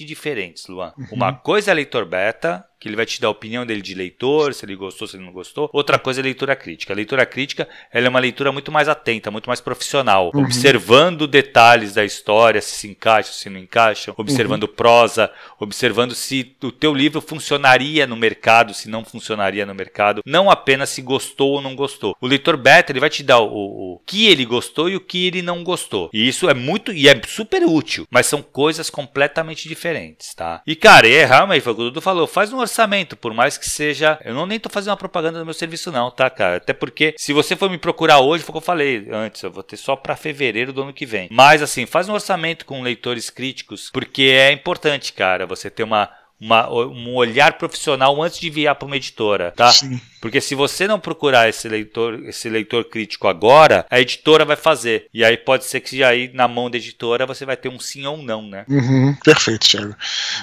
diferentes, 0.05 0.67
Luan. 0.67 0.93
Uhum. 0.97 1.07
Uma 1.11 1.33
coisa 1.33 1.71
é 1.71 1.73
leitor 1.73 2.05
beta, 2.05 2.63
que 2.79 2.87
ele 2.87 2.95
vai 2.95 3.05
te 3.05 3.19
dar 3.19 3.27
a 3.27 3.31
opinião 3.31 3.65
dele 3.65 3.81
de 3.81 3.93
leitor, 3.93 4.53
se 4.53 4.65
ele 4.65 4.75
gostou, 4.75 5.07
se 5.07 5.17
ele 5.17 5.25
não 5.25 5.31
gostou. 5.31 5.69
Outra 5.73 5.99
coisa 5.99 6.21
é 6.21 6.23
leitura 6.23 6.55
crítica. 6.55 6.93
A 6.93 6.95
leitura 6.95 7.25
crítica 7.25 7.67
ela 7.91 8.07
é 8.07 8.09
uma 8.09 8.19
leitura 8.19 8.51
muito 8.51 8.71
mais 8.71 8.87
atenta, 8.87 9.31
muito 9.31 9.47
mais 9.47 9.61
profissional, 9.61 10.31
uhum. 10.33 10.43
observando 10.43 11.27
detalhes 11.27 11.93
da 11.93 12.05
história, 12.05 12.61
se 12.61 12.77
se 12.77 12.87
encaixam, 12.87 13.33
se 13.33 13.49
não 13.49 13.59
encaixam, 13.59 14.13
observando 14.17 14.63
uhum. 14.63 14.73
prosa, 14.73 15.31
observando 15.59 16.13
se 16.13 16.55
o 16.63 16.71
teu 16.71 16.93
livro 16.93 17.19
funcionaria 17.19 18.07
no 18.07 18.15
mercado, 18.15 18.73
se 18.73 18.89
não 18.89 19.03
funcionaria 19.03 19.65
no 19.65 19.75
mercado, 19.75 20.21
não 20.25 20.49
apenas 20.49 20.89
se 20.89 21.01
gostou 21.01 21.53
ou 21.53 21.61
não 21.61 21.75
gostou. 21.75 22.15
O 22.21 22.27
leitor 22.27 22.57
beta 22.57 22.91
ele 22.91 22.99
vai 22.99 23.09
te 23.09 23.23
dar 23.23 23.39
o, 23.39 23.47
o, 23.47 23.93
o 23.95 23.99
que 24.05 24.27
ele 24.27 24.45
gostou 24.45 24.89
e 24.89 24.95
o 24.95 25.01
que 25.01 25.27
ele 25.27 25.41
não 25.41 25.63
gostou. 25.63 26.09
E 26.13 26.27
isso 26.27 26.49
é 26.49 26.53
muito 26.53 26.91
e 26.91 27.07
é 27.07 27.21
super 27.27 27.63
útil, 27.63 28.07
mas 28.09 28.27
são 28.27 28.41
coisas 28.41 28.89
completamente 28.89 29.67
diferentes, 29.67 30.33
tá? 30.33 30.61
E 30.65 30.75
cara, 30.75 31.07
é 31.07 31.25
realmente, 31.25 31.61
foi 31.61 31.73
o 31.73 31.75
que 31.75 31.81
o 31.81 31.85
Dudu 31.85 32.01
falou, 32.01 32.27
faz 32.27 32.53
um 32.53 32.61
orçamento, 32.67 33.15
por 33.15 33.33
mais 33.33 33.57
que 33.57 33.69
seja. 33.69 34.19
Eu 34.23 34.33
não 34.33 34.45
nem 34.45 34.59
tô 34.59 34.69
fazendo 34.69 34.91
uma 34.91 34.97
propaganda 34.97 35.39
do 35.39 35.45
meu 35.45 35.53
serviço, 35.53 35.91
não, 35.91 36.11
tá, 36.11 36.29
cara? 36.29 36.57
Até 36.57 36.73
porque 36.73 37.15
se 37.17 37.33
você 37.33 37.55
for 37.55 37.69
me 37.69 37.77
procurar 37.77 38.19
hoje, 38.19 38.43
foi 38.43 38.51
o 38.51 38.53
que 38.53 38.57
eu 38.57 38.61
falei 38.61 39.07
antes, 39.11 39.41
eu 39.41 39.51
vou 39.51 39.63
ter 39.63 39.77
só 39.77 39.95
para 39.95 40.15
fevereiro 40.15 40.71
do 40.71 40.83
ano 40.83 40.93
que 40.93 41.05
vem. 41.05 41.27
Mas 41.31 41.61
assim, 41.61 41.85
faz 41.85 42.07
um 42.07 42.13
orçamento 42.13 42.65
com 42.65 42.81
leitores 42.81 43.29
críticos, 43.29 43.89
porque 43.91 44.23
é 44.23 44.51
importante, 44.51 45.13
cara, 45.13 45.45
você 45.45 45.69
ter 45.69 45.83
uma 45.83 46.09
uma, 46.39 46.69
um 46.69 47.15
olhar 47.15 47.57
profissional 47.57 48.21
antes 48.21 48.39
de 48.39 48.47
enviar 48.47 48.75
para 48.75 48.85
uma 48.85 48.95
editora, 48.95 49.51
tá? 49.55 49.71
Sim. 49.71 49.99
Porque 50.21 50.41
se 50.41 50.55
você 50.55 50.87
não 50.87 50.99
procurar 50.99 51.47
esse 51.49 51.67
leitor, 51.67 52.23
esse 52.25 52.49
leitor 52.49 52.85
crítico 52.85 53.27
agora, 53.27 53.85
a 53.89 53.99
editora 53.99 54.45
vai 54.45 54.55
fazer. 54.55 55.07
E 55.13 55.23
aí 55.23 55.37
pode 55.37 55.65
ser 55.65 55.79
que 55.81 56.03
aí 56.03 56.31
na 56.33 56.47
mão 56.47 56.69
da 56.69 56.77
editora 56.77 57.25
você 57.25 57.45
vai 57.45 57.57
ter 57.57 57.69
um 57.69 57.79
sim 57.79 58.05
ou 58.05 58.17
um 58.17 58.23
não, 58.23 58.41
né? 58.41 58.65
Uhum, 58.67 59.15
perfeito, 59.23 59.67
Thiago. 59.67 59.95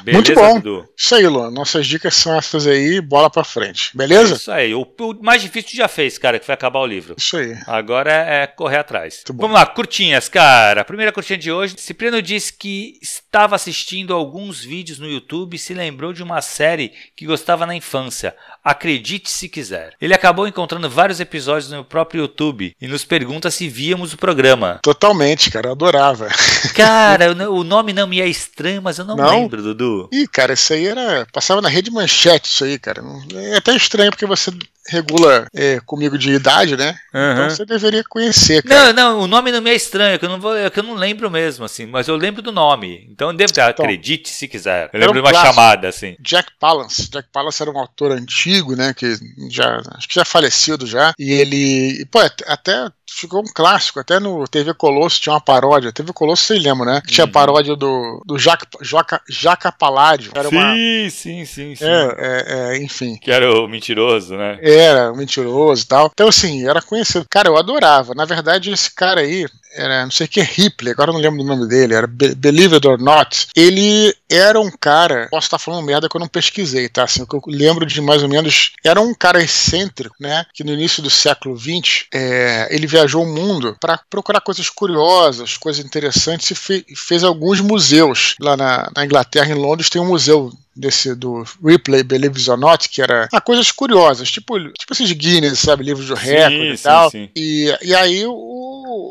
Beleza, 0.02 0.12
Muito 0.12 0.34
bom. 0.34 0.60
Dudu? 0.60 0.88
Isso 0.96 1.14
aí, 1.14 1.26
Luan. 1.26 1.50
Nossas 1.50 1.86
dicas 1.86 2.14
são 2.14 2.36
essas 2.36 2.66
aí, 2.66 3.00
bola 3.00 3.28
para 3.30 3.44
frente. 3.44 3.90
Beleza? 3.94 4.34
Isso 4.34 4.50
aí. 4.50 4.74
O, 4.74 4.82
o, 4.82 5.22
mais 5.22 5.42
difícil 5.42 5.70
tu 5.70 5.76
já 5.76 5.88
fez, 5.88 6.18
cara, 6.18 6.38
que 6.38 6.46
foi 6.46 6.54
acabar 6.54 6.80
o 6.80 6.86
livro. 6.86 7.14
Isso 7.18 7.36
aí. 7.36 7.56
Agora 7.66 8.12
é, 8.12 8.42
é 8.42 8.46
correr 8.46 8.78
atrás. 8.78 9.22
Vamos 9.28 9.54
lá, 9.54 9.66
curtinhas, 9.66 10.28
cara. 10.28 10.82
A 10.82 10.84
primeira 10.84 11.12
curtinha 11.12 11.38
de 11.38 11.50
hoje. 11.50 11.74
Cipriano 11.78 12.22
disse 12.22 12.52
que 12.52 12.98
estava 13.02 13.56
assistindo 13.56 14.14
alguns 14.14 14.62
vídeos 14.62 14.98
no 14.98 15.08
YouTube 15.08 15.54
e 15.54 15.58
se 15.58 15.74
lembrou 15.74 16.12
de 16.12 16.22
uma 16.22 16.40
série 16.40 16.92
que 17.16 17.26
gostava 17.26 17.66
na 17.66 17.74
infância. 17.74 18.34
Acredite 18.62 19.30
se 19.30 19.48
quiser. 19.48 19.73
Ele 20.00 20.14
acabou 20.14 20.46
encontrando 20.46 20.88
vários 20.88 21.20
episódios 21.20 21.70
no 21.70 21.84
próprio 21.84 22.22
YouTube 22.22 22.74
e 22.80 22.86
nos 22.86 23.04
pergunta 23.04 23.50
se 23.50 23.68
víamos 23.68 24.12
o 24.12 24.16
programa. 24.16 24.78
Totalmente, 24.82 25.50
cara, 25.50 25.68
eu 25.68 25.72
adorava. 25.72 26.28
Cara, 26.74 27.30
o 27.50 27.62
nome 27.62 27.92
não 27.92 28.06
me 28.06 28.20
é 28.20 28.26
estranho, 28.26 28.82
mas 28.82 28.98
eu 28.98 29.04
não, 29.04 29.16
não? 29.16 29.30
lembro, 29.30 29.62
Dudu. 29.62 30.08
Ih, 30.12 30.26
cara, 30.26 30.54
isso 30.54 30.72
aí 30.72 30.86
era. 30.86 31.26
Passava 31.32 31.60
na 31.60 31.68
rede 31.68 31.90
manchete, 31.90 32.48
isso 32.48 32.64
aí, 32.64 32.78
cara. 32.78 33.02
É 33.34 33.56
até 33.56 33.76
estranho 33.76 34.10
porque 34.10 34.26
você 34.26 34.50
regula 34.88 35.46
é, 35.54 35.80
comigo 35.80 36.18
de 36.18 36.32
idade, 36.32 36.76
né? 36.76 36.96
Uhum. 37.12 37.32
Então 37.32 37.50
você 37.50 37.64
deveria 37.64 38.04
conhecer, 38.04 38.62
cara. 38.62 38.92
Não, 38.92 39.14
não, 39.14 39.20
o 39.20 39.26
nome 39.26 39.50
não 39.50 39.60
me 39.60 39.70
é 39.70 39.74
estranho, 39.74 40.18
que 40.18 40.24
eu 40.24 40.28
não, 40.28 40.40
vou, 40.40 40.56
é 40.56 40.68
que 40.68 40.78
eu 40.78 40.84
não 40.84 40.94
lembro 40.94 41.30
mesmo, 41.30 41.64
assim, 41.64 41.86
mas 41.86 42.08
eu 42.08 42.16
lembro 42.16 42.42
do 42.42 42.52
nome. 42.52 43.06
Então 43.10 43.30
eu 43.30 43.36
devo 43.36 43.52
ter, 43.52 43.60
então, 43.60 43.84
acredite 43.84 44.28
se 44.28 44.46
quiser. 44.46 44.90
Eu 44.92 45.00
lembro 45.00 45.12
um 45.12 45.14
de 45.14 45.20
uma 45.20 45.30
clássico. 45.30 45.54
chamada, 45.54 45.88
assim. 45.88 46.16
Jack 46.20 46.52
Palance. 46.58 47.10
Jack 47.10 47.28
Palance 47.32 47.62
era 47.62 47.70
um 47.70 47.78
autor 47.78 48.12
antigo, 48.12 48.76
né? 48.76 48.92
Que 48.94 49.16
já. 49.50 49.80
Acho 49.94 50.08
que 50.08 50.14
já 50.14 50.24
falecido 50.24 50.86
já. 50.86 51.12
E 51.18 51.32
ele. 51.32 52.06
Pô, 52.10 52.20
até 52.46 52.88
ficou 53.14 53.40
um 53.40 53.52
clássico. 53.52 54.00
Até 54.00 54.18
no 54.18 54.46
TV 54.48 54.74
Colosso 54.74 55.20
tinha 55.20 55.32
uma 55.32 55.40
paródia. 55.40 55.92
TV 55.92 56.12
Colosso, 56.12 56.44
você 56.44 56.58
lembra, 56.58 56.84
né? 56.86 57.00
Que 57.00 57.12
tinha 57.12 57.26
uhum. 57.26 57.32
paródia 57.32 57.76
do, 57.76 58.22
do 58.26 58.38
Jaca, 58.38 58.66
Jaca, 58.82 59.22
Jaca 59.28 59.72
Paládio. 59.72 60.32
Era 60.34 60.48
sim, 60.48 60.56
uma... 60.56 60.74
sim, 61.10 61.44
sim, 61.44 61.74
sim. 61.74 61.84
É, 61.84 62.14
é, 62.18 62.44
é, 62.76 62.82
enfim. 62.82 63.16
Que 63.16 63.30
era 63.30 63.50
o 63.50 63.68
mentiroso, 63.68 64.36
né? 64.36 64.58
Era, 64.60 65.12
o 65.12 65.16
mentiroso 65.16 65.84
e 65.84 65.86
tal. 65.86 66.10
Então, 66.12 66.28
assim, 66.28 66.66
era 66.68 66.82
conhecido. 66.82 67.26
Cara, 67.30 67.48
eu 67.48 67.56
adorava. 67.56 68.14
Na 68.14 68.24
verdade, 68.24 68.70
esse 68.70 68.92
cara 68.92 69.20
aí, 69.20 69.46
era 69.74 70.04
não 70.04 70.10
sei 70.10 70.26
o 70.26 70.28
que, 70.28 70.40
Ripley, 70.40 70.92
agora 70.92 71.10
eu 71.10 71.14
não 71.14 71.20
lembro 71.20 71.42
do 71.42 71.44
nome 71.44 71.68
dele, 71.68 71.94
era 71.94 72.06
Be 72.06 72.34
Believe 72.34 72.74
It 72.74 72.86
or 72.86 73.00
Not. 73.00 73.48
Ele 73.56 74.14
era 74.30 74.60
um 74.60 74.70
cara, 74.70 75.28
posso 75.30 75.46
estar 75.46 75.58
falando 75.58 75.84
merda 75.84 76.08
que 76.08 76.16
eu 76.16 76.20
não 76.20 76.28
pesquisei, 76.28 76.88
tá? 76.88 77.04
Assim, 77.04 77.22
o 77.22 77.26
que 77.26 77.34
eu 77.34 77.42
lembro 77.46 77.84
de 77.84 78.00
mais 78.00 78.22
ou 78.22 78.28
menos, 78.28 78.72
era 78.84 79.00
um 79.00 79.14
cara 79.14 79.42
excêntrico, 79.42 80.14
né? 80.20 80.44
Que 80.54 80.64
no 80.64 80.72
início 80.72 81.02
do 81.02 81.10
século 81.10 81.56
XX, 81.58 82.06
é, 82.12 82.68
ele 82.70 82.86
viajou 82.86 83.24
o 83.24 83.32
mundo 83.32 83.76
para 83.80 84.00
procurar 84.08 84.40
coisas 84.40 84.68
curiosas, 84.68 85.56
coisas 85.56 85.84
interessantes 85.84 86.50
e 86.50 86.54
fe 86.54 86.84
fez 86.96 87.24
alguns 87.24 87.60
museus. 87.60 88.34
Lá 88.40 88.56
na, 88.56 88.90
na 88.94 89.04
Inglaterra, 89.04 89.50
em 89.50 89.54
Londres, 89.54 89.90
tem 89.90 90.00
um 90.00 90.06
museu 90.06 90.52
desse 90.76 91.14
do 91.14 91.44
Ripley 91.64 92.02
Believe 92.02 92.38
It 92.38 92.50
or 92.50 92.58
Not, 92.58 92.88
que 92.88 93.00
era 93.00 93.28
ah, 93.32 93.40
coisas 93.40 93.70
curiosas, 93.70 94.30
tipo, 94.30 94.58
tipo 94.72 94.92
esses 94.92 95.12
Guinness, 95.12 95.60
sabe, 95.60 95.84
livros 95.84 96.06
de 96.06 96.14
recorde 96.14 96.74
e 96.74 96.78
tal. 96.78 97.10
Sim. 97.10 97.28
E, 97.34 97.72
e 97.82 97.94
aí 97.94 98.24
o, 98.26 98.32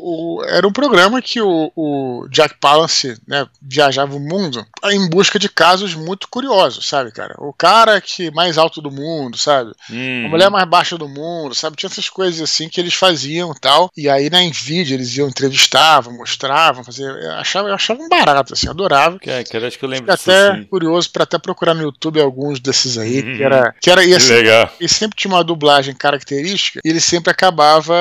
o, 0.06 0.44
era 0.44 0.68
um 0.68 0.72
programa 0.72 1.22
que 1.22 1.40
o, 1.40 1.72
o 1.74 2.28
Jack 2.28 2.56
Palance 2.60 3.16
né, 3.26 3.46
viajava 3.62 4.14
o 4.14 4.20
mundo 4.20 4.66
em 4.84 5.08
busca 5.08 5.38
de 5.38 5.48
casos 5.48 5.94
muito 5.94 6.28
curiosos, 6.28 6.86
sabe, 6.86 7.10
cara? 7.10 7.34
O 7.38 7.54
cara 7.54 7.98
que 8.02 8.30
mais 8.30 8.58
alto 8.58 8.82
do 8.82 8.90
mundo, 8.90 9.38
sabe? 9.38 9.72
Hum. 9.90 10.26
A 10.26 10.28
mulher 10.28 10.50
mais 10.50 10.68
baixa 10.68 10.98
do 10.98 11.08
mundo, 11.08 11.54
sabe? 11.54 11.76
Tinha 11.76 11.88
essas 11.88 12.10
coisas 12.10 12.42
assim 12.42 12.68
que 12.68 12.78
eles 12.78 12.92
faziam 12.92 13.54
tal. 13.54 13.90
E 13.96 14.06
aí 14.06 14.28
na 14.28 14.42
Nvidia 14.42 14.94
eles 14.94 15.16
iam 15.16 15.26
entrevistavam, 15.26 16.12
mostravam, 16.12 16.84
fazer. 16.84 17.04
Eu 17.04 17.32
achava, 17.32 17.68
eu 17.68 17.74
achava 17.74 18.02
um 18.02 18.08
barato, 18.08 18.52
assim, 18.52 18.68
adorava. 18.68 19.18
Que, 19.18 19.44
que 19.44 19.56
acho 19.56 19.78
que 19.78 19.84
eu 19.86 19.88
lembro 19.88 20.12
disso, 20.12 20.30
até 20.30 20.54
sim. 20.54 20.64
curioso 20.64 21.10
para 21.10 21.22
até 21.22 21.38
procurar 21.38 21.72
no 21.72 21.82
YouTube 21.82 22.20
alguns 22.20 22.60
desses 22.60 22.98
aí, 22.98 23.22
uhum. 23.22 23.36
que 23.36 23.42
era. 23.42 23.74
Que 23.80 23.90
era 23.90 24.04
e, 24.04 24.14
assim, 24.14 24.34
legal. 24.34 24.70
E 24.78 24.86
sempre 24.86 25.16
tinha 25.16 25.32
uma 25.32 25.42
dublagem 25.42 25.94
característica, 25.94 26.80
e 26.84 26.90
ele 26.90 27.00
sempre 27.00 27.30
acabava 27.30 27.94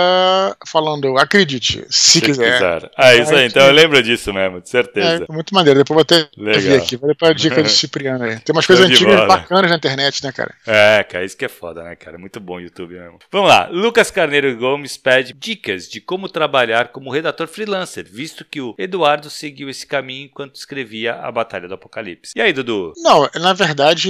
falando, 0.68 1.18
acredite, 1.18 1.86
se, 1.93 2.13
se 2.13 2.21
quiser. 2.21 2.53
quiser. 2.53 2.91
Ah, 2.97 3.13
isso 3.15 3.33
aí, 3.35 3.45
então 3.45 3.65
eu 3.67 3.71
lembro 3.71 4.01
disso 4.01 4.33
mesmo, 4.33 4.59
de 4.59 4.67
certeza. 4.67 5.25
É, 5.29 5.31
muito 5.31 5.53
maneiro, 5.53 5.79
depois 5.79 5.95
vou 5.95 6.01
até 6.01 6.27
legal. 6.35 6.61
ver 6.61 6.81
aqui, 6.81 6.97
vou 6.97 7.07
depois 7.07 7.31
a 7.31 7.33
dica 7.33 7.61
do 7.61 7.69
Cipriano 7.69 8.23
aí. 8.23 8.39
Tem 8.39 8.53
umas 8.53 8.65
coisas 8.65 8.89
antigas 8.89 9.15
bola. 9.15 9.27
bacanas 9.27 9.69
na 9.69 9.77
internet, 9.77 10.23
né, 10.23 10.31
cara? 10.31 10.55
É, 10.65 11.03
cara, 11.03 11.23
isso 11.23 11.37
que 11.37 11.45
é 11.45 11.49
foda, 11.49 11.83
né, 11.83 11.95
cara? 11.95 12.17
Muito 12.17 12.39
bom 12.39 12.55
o 12.55 12.61
YouTube 12.61 12.95
mesmo. 12.95 13.19
Vamos 13.31 13.47
lá, 13.47 13.67
Lucas 13.71 14.09
Carneiro 14.09 14.55
Gomes 14.57 14.97
pede 14.97 15.33
dicas 15.33 15.87
de 15.87 16.01
como 16.01 16.27
trabalhar 16.27 16.87
como 16.87 17.11
redator 17.11 17.47
freelancer, 17.47 18.05
visto 18.09 18.43
que 18.43 18.59
o 18.59 18.73
Eduardo 18.77 19.29
seguiu 19.29 19.69
esse 19.69 19.85
caminho 19.85 20.25
enquanto 20.25 20.55
escrevia 20.55 21.13
a 21.15 21.31
Batalha 21.31 21.67
do 21.67 21.75
Apocalipse. 21.75 22.33
E 22.35 22.41
aí, 22.41 22.51
Dudu? 22.51 22.93
Não, 22.97 23.29
na 23.35 23.53
verdade, 23.53 24.09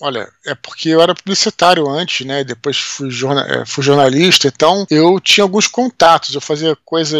olha, 0.00 0.28
é 0.46 0.54
porque 0.54 0.90
eu 0.90 1.00
era 1.00 1.14
publicitário 1.14 1.88
antes, 1.88 2.26
né? 2.26 2.44
Depois 2.44 2.76
fui, 2.76 3.10
jorna 3.10 3.46
é, 3.48 3.64
fui 3.64 3.82
jornalista, 3.82 4.48
então 4.48 4.86
eu 4.90 5.18
tinha 5.20 5.44
alguns 5.44 5.66
contatos, 5.66 6.34
eu 6.34 6.40
fazia 6.40 6.76
coisas 6.84 7.13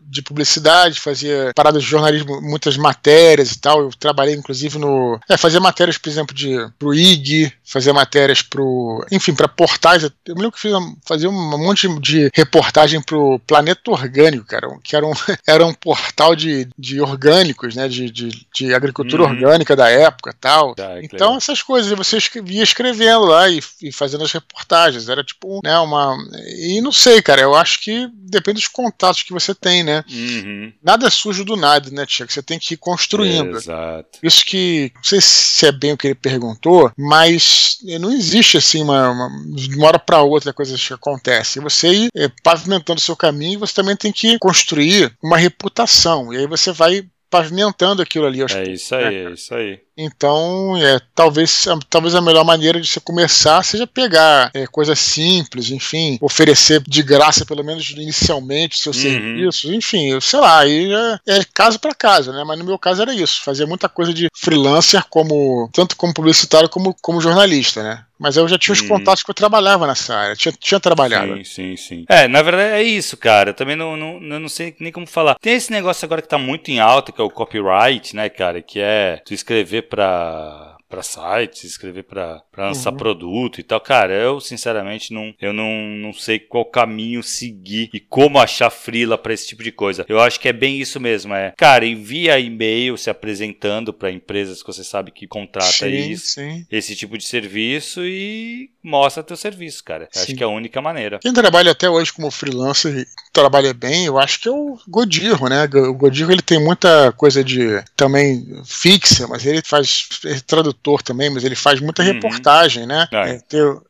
de 0.00 0.22
publicidade, 0.22 1.00
fazia 1.00 1.52
paradas 1.54 1.82
de 1.82 1.88
jornalismo, 1.88 2.40
muitas 2.40 2.76
matérias 2.76 3.52
e 3.52 3.58
tal. 3.58 3.82
Eu 3.82 3.90
trabalhei, 3.90 4.34
inclusive, 4.34 4.78
no. 4.78 5.18
É, 5.28 5.36
fazia 5.36 5.60
matérias, 5.60 5.98
por 5.98 6.08
exemplo, 6.08 6.34
de, 6.34 6.56
pro 6.78 6.94
IG, 6.94 7.52
fazia 7.66 7.92
matérias 7.92 8.40
pro. 8.40 9.04
Enfim, 9.10 9.34
para 9.34 9.48
portais. 9.48 10.04
Eu 10.04 10.10
me 10.28 10.42
lembro 10.42 10.52
que 10.52 10.60
fiz, 10.60 10.72
fazia 11.04 11.28
um 11.28 11.58
monte 11.58 11.88
de 12.00 12.30
reportagem 12.32 13.02
pro 13.02 13.40
Planeta 13.40 13.90
Orgânico, 13.90 14.46
cara, 14.46 14.68
que 14.82 14.94
era 14.94 15.06
um, 15.06 15.12
era 15.46 15.66
um 15.66 15.74
portal 15.74 16.36
de, 16.36 16.68
de 16.78 17.00
orgânicos, 17.00 17.74
né? 17.74 17.88
De, 17.88 18.08
de, 18.10 18.46
de 18.54 18.72
agricultura 18.72 19.24
uhum. 19.24 19.30
orgânica 19.30 19.74
da 19.74 19.90
época 19.90 20.32
tal. 20.40 20.74
Tá, 20.74 21.02
então, 21.02 21.28
legal. 21.28 21.36
essas 21.36 21.60
coisas 21.60 21.90
você 21.96 22.18
ia 22.46 22.62
escrevendo 22.62 23.24
lá 23.24 23.48
e, 23.48 23.60
e, 23.82 23.90
fazendo 23.90 24.22
as 24.22 24.32
reportagens. 24.32 25.08
Era 25.08 25.24
tipo, 25.24 25.60
né, 25.64 25.76
uma. 25.78 26.16
E 26.58 26.80
não 26.80 26.92
sei, 26.92 27.20
cara, 27.20 27.42
eu 27.42 27.54
acho 27.54 27.82
que 27.82 28.08
depende 28.12 28.60
dos 28.60 28.68
contatos 28.68 29.22
que 29.22 29.32
você 29.32 29.54
tem, 29.54 29.82
né? 29.82 30.04
Uhum. 30.08 30.72
Nada 30.82 31.08
é 31.08 31.10
sujo 31.10 31.44
do 31.44 31.56
nada, 31.56 31.90
né, 31.90 32.06
Tia? 32.06 32.26
Você 32.28 32.42
tem 32.42 32.58
que 32.58 32.74
ir 32.74 32.76
construindo. 32.76 33.56
Exato. 33.56 34.18
Isso 34.22 34.44
que. 34.44 34.92
Não 34.94 35.04
sei 35.04 35.20
se 35.20 35.66
é 35.66 35.72
bem 35.72 35.92
o 35.92 35.96
que 35.96 36.06
ele 36.06 36.14
perguntou, 36.14 36.92
mas 36.96 37.55
não 38.00 38.12
existe 38.12 38.56
assim 38.56 38.82
uma, 38.82 39.10
uma 39.10 39.30
de 39.54 39.74
uma 39.76 39.86
hora 39.86 39.98
para 39.98 40.22
outra 40.22 40.52
coisas 40.52 40.86
que 40.86 40.92
acontecem. 40.92 41.62
Você 41.62 41.88
ir 41.88 42.10
é, 42.14 42.28
pavimentando 42.42 42.98
o 42.98 43.02
seu 43.02 43.16
caminho, 43.16 43.60
você 43.60 43.74
também 43.74 43.96
tem 43.96 44.12
que 44.12 44.38
construir 44.38 45.16
uma 45.22 45.36
reputação. 45.36 46.32
E 46.32 46.38
aí 46.38 46.46
você 46.46 46.72
vai 46.72 47.06
pavimentando 47.30 48.02
aquilo 48.02 48.26
ali. 48.26 48.40
é 48.42 48.70
isso 48.70 48.94
aí, 48.94 49.14
é, 49.14 49.24
é 49.24 49.30
isso 49.30 49.54
aí. 49.54 49.80
Então, 49.98 50.76
é, 50.76 51.00
talvez, 51.14 51.66
talvez 51.88 52.14
a 52.14 52.20
melhor 52.20 52.44
maneira 52.44 52.80
de 52.80 52.86
você 52.86 53.00
começar 53.00 53.62
seja 53.62 53.86
pegar 53.86 54.50
é, 54.52 54.66
coisas 54.66 54.98
simples, 54.98 55.70
enfim, 55.70 56.18
oferecer 56.20 56.82
de 56.86 57.02
graça, 57.02 57.46
pelo 57.46 57.64
menos 57.64 57.88
inicialmente, 57.90 58.78
seus 58.78 58.96
uhum. 58.96 59.02
serviços, 59.02 59.70
enfim, 59.70 60.08
eu 60.10 60.20
sei 60.20 60.40
lá, 60.40 60.58
aí 60.60 60.92
é, 60.92 61.38
é 61.38 61.44
caso 61.54 61.78
para 61.78 61.94
caso, 61.94 62.30
né? 62.32 62.44
Mas 62.44 62.58
no 62.58 62.64
meu 62.64 62.78
caso 62.78 63.02
era 63.02 63.14
isso, 63.14 63.42
fazia 63.42 63.66
muita 63.66 63.88
coisa 63.88 64.12
de 64.12 64.28
freelancer, 64.34 65.02
como 65.08 65.70
tanto 65.72 65.96
como 65.96 66.12
publicitário 66.12 66.68
como 66.68 66.94
como 67.00 67.20
jornalista, 67.20 67.82
né? 67.82 68.05
Mas 68.18 68.36
eu 68.36 68.48
já 68.48 68.58
tinha 68.58 68.72
os 68.72 68.80
uhum. 68.80 68.88
contatos 68.88 69.22
que 69.22 69.30
eu 69.30 69.34
trabalhava 69.34 69.86
nessa 69.86 70.16
área, 70.16 70.36
tinha, 70.36 70.52
tinha 70.58 70.80
trabalhado. 70.80 71.36
Sim, 71.36 71.44
sim, 71.44 71.76
sim. 71.76 72.04
É, 72.08 72.26
na 72.26 72.42
verdade 72.42 72.74
é 72.74 72.82
isso, 72.82 73.16
cara. 73.16 73.50
Eu 73.50 73.54
também 73.54 73.76
não, 73.76 73.96
não, 73.96 74.20
não 74.20 74.48
sei 74.48 74.74
nem 74.80 74.90
como 74.92 75.06
falar. 75.06 75.36
Tem 75.40 75.54
esse 75.54 75.70
negócio 75.70 76.04
agora 76.04 76.22
que 76.22 76.28
tá 76.28 76.38
muito 76.38 76.70
em 76.70 76.80
alta, 76.80 77.12
que 77.12 77.20
é 77.20 77.24
o 77.24 77.30
copyright, 77.30 78.16
né, 78.16 78.28
cara? 78.28 78.62
Que 78.62 78.80
é 78.80 79.20
tu 79.24 79.34
escrever 79.34 79.82
para 79.82 80.75
para 80.88 81.02
sites, 81.02 81.64
escrever 81.64 82.04
para 82.04 82.42
lançar 82.56 82.92
uhum. 82.92 82.96
produto 82.96 83.60
e 83.60 83.62
tal. 83.62 83.80
Cara, 83.80 84.12
eu 84.14 84.40
sinceramente 84.40 85.12
não, 85.12 85.34
eu 85.40 85.52
não, 85.52 85.70
não 85.96 86.12
sei 86.12 86.38
qual 86.38 86.64
caminho 86.64 87.22
seguir 87.22 87.90
e 87.92 88.00
como 88.00 88.38
achar 88.38 88.70
frila 88.70 89.18
para 89.18 89.34
esse 89.34 89.48
tipo 89.48 89.62
de 89.62 89.72
coisa. 89.72 90.04
Eu 90.08 90.20
acho 90.20 90.38
que 90.38 90.48
é 90.48 90.52
bem 90.52 90.80
isso 90.80 91.00
mesmo, 91.00 91.34
é. 91.34 91.52
Cara, 91.56 91.86
envia 91.86 92.38
e-mail 92.38 92.96
se 92.96 93.10
apresentando 93.10 93.92
para 93.92 94.10
empresas 94.10 94.62
que 94.62 94.66
você 94.66 94.84
sabe 94.84 95.10
que 95.10 95.26
contrata 95.26 95.66
sim, 95.70 96.10
isso, 96.10 96.34
sim. 96.34 96.66
esse 96.70 96.94
tipo 96.94 97.18
de 97.18 97.24
serviço 97.24 98.04
e 98.04 98.70
mostra 98.82 99.22
teu 99.22 99.36
serviço, 99.36 99.82
cara. 99.82 100.08
Acho 100.14 100.34
que 100.34 100.42
é 100.42 100.46
a 100.46 100.48
única 100.48 100.80
maneira. 100.80 101.18
Quem 101.18 101.32
trabalha 101.32 101.72
até 101.72 101.90
hoje 101.90 102.12
como 102.12 102.30
freelancer 102.30 102.96
e 102.96 103.06
trabalha 103.32 103.74
bem, 103.74 104.06
eu 104.06 104.18
acho 104.18 104.40
que 104.40 104.48
é 104.48 104.52
o 104.52 104.78
Godirro, 104.88 105.48
né? 105.48 105.64
O 105.64 105.94
Godirro 105.94 106.32
ele 106.32 106.42
tem 106.42 106.62
muita 106.62 107.12
coisa 107.12 107.42
de 107.42 107.82
também 107.96 108.62
fixa, 108.64 109.26
mas 109.26 109.44
ele 109.44 109.62
faz 109.64 110.08
é 110.24 110.38
tradutor 110.76 111.02
também, 111.02 111.30
mas 111.30 111.44
ele 111.44 111.56
faz 111.56 111.80
muita 111.80 112.02
uhum. 112.02 112.12
reportagem, 112.12 112.86
né? 112.86 113.08
É. 113.12 113.40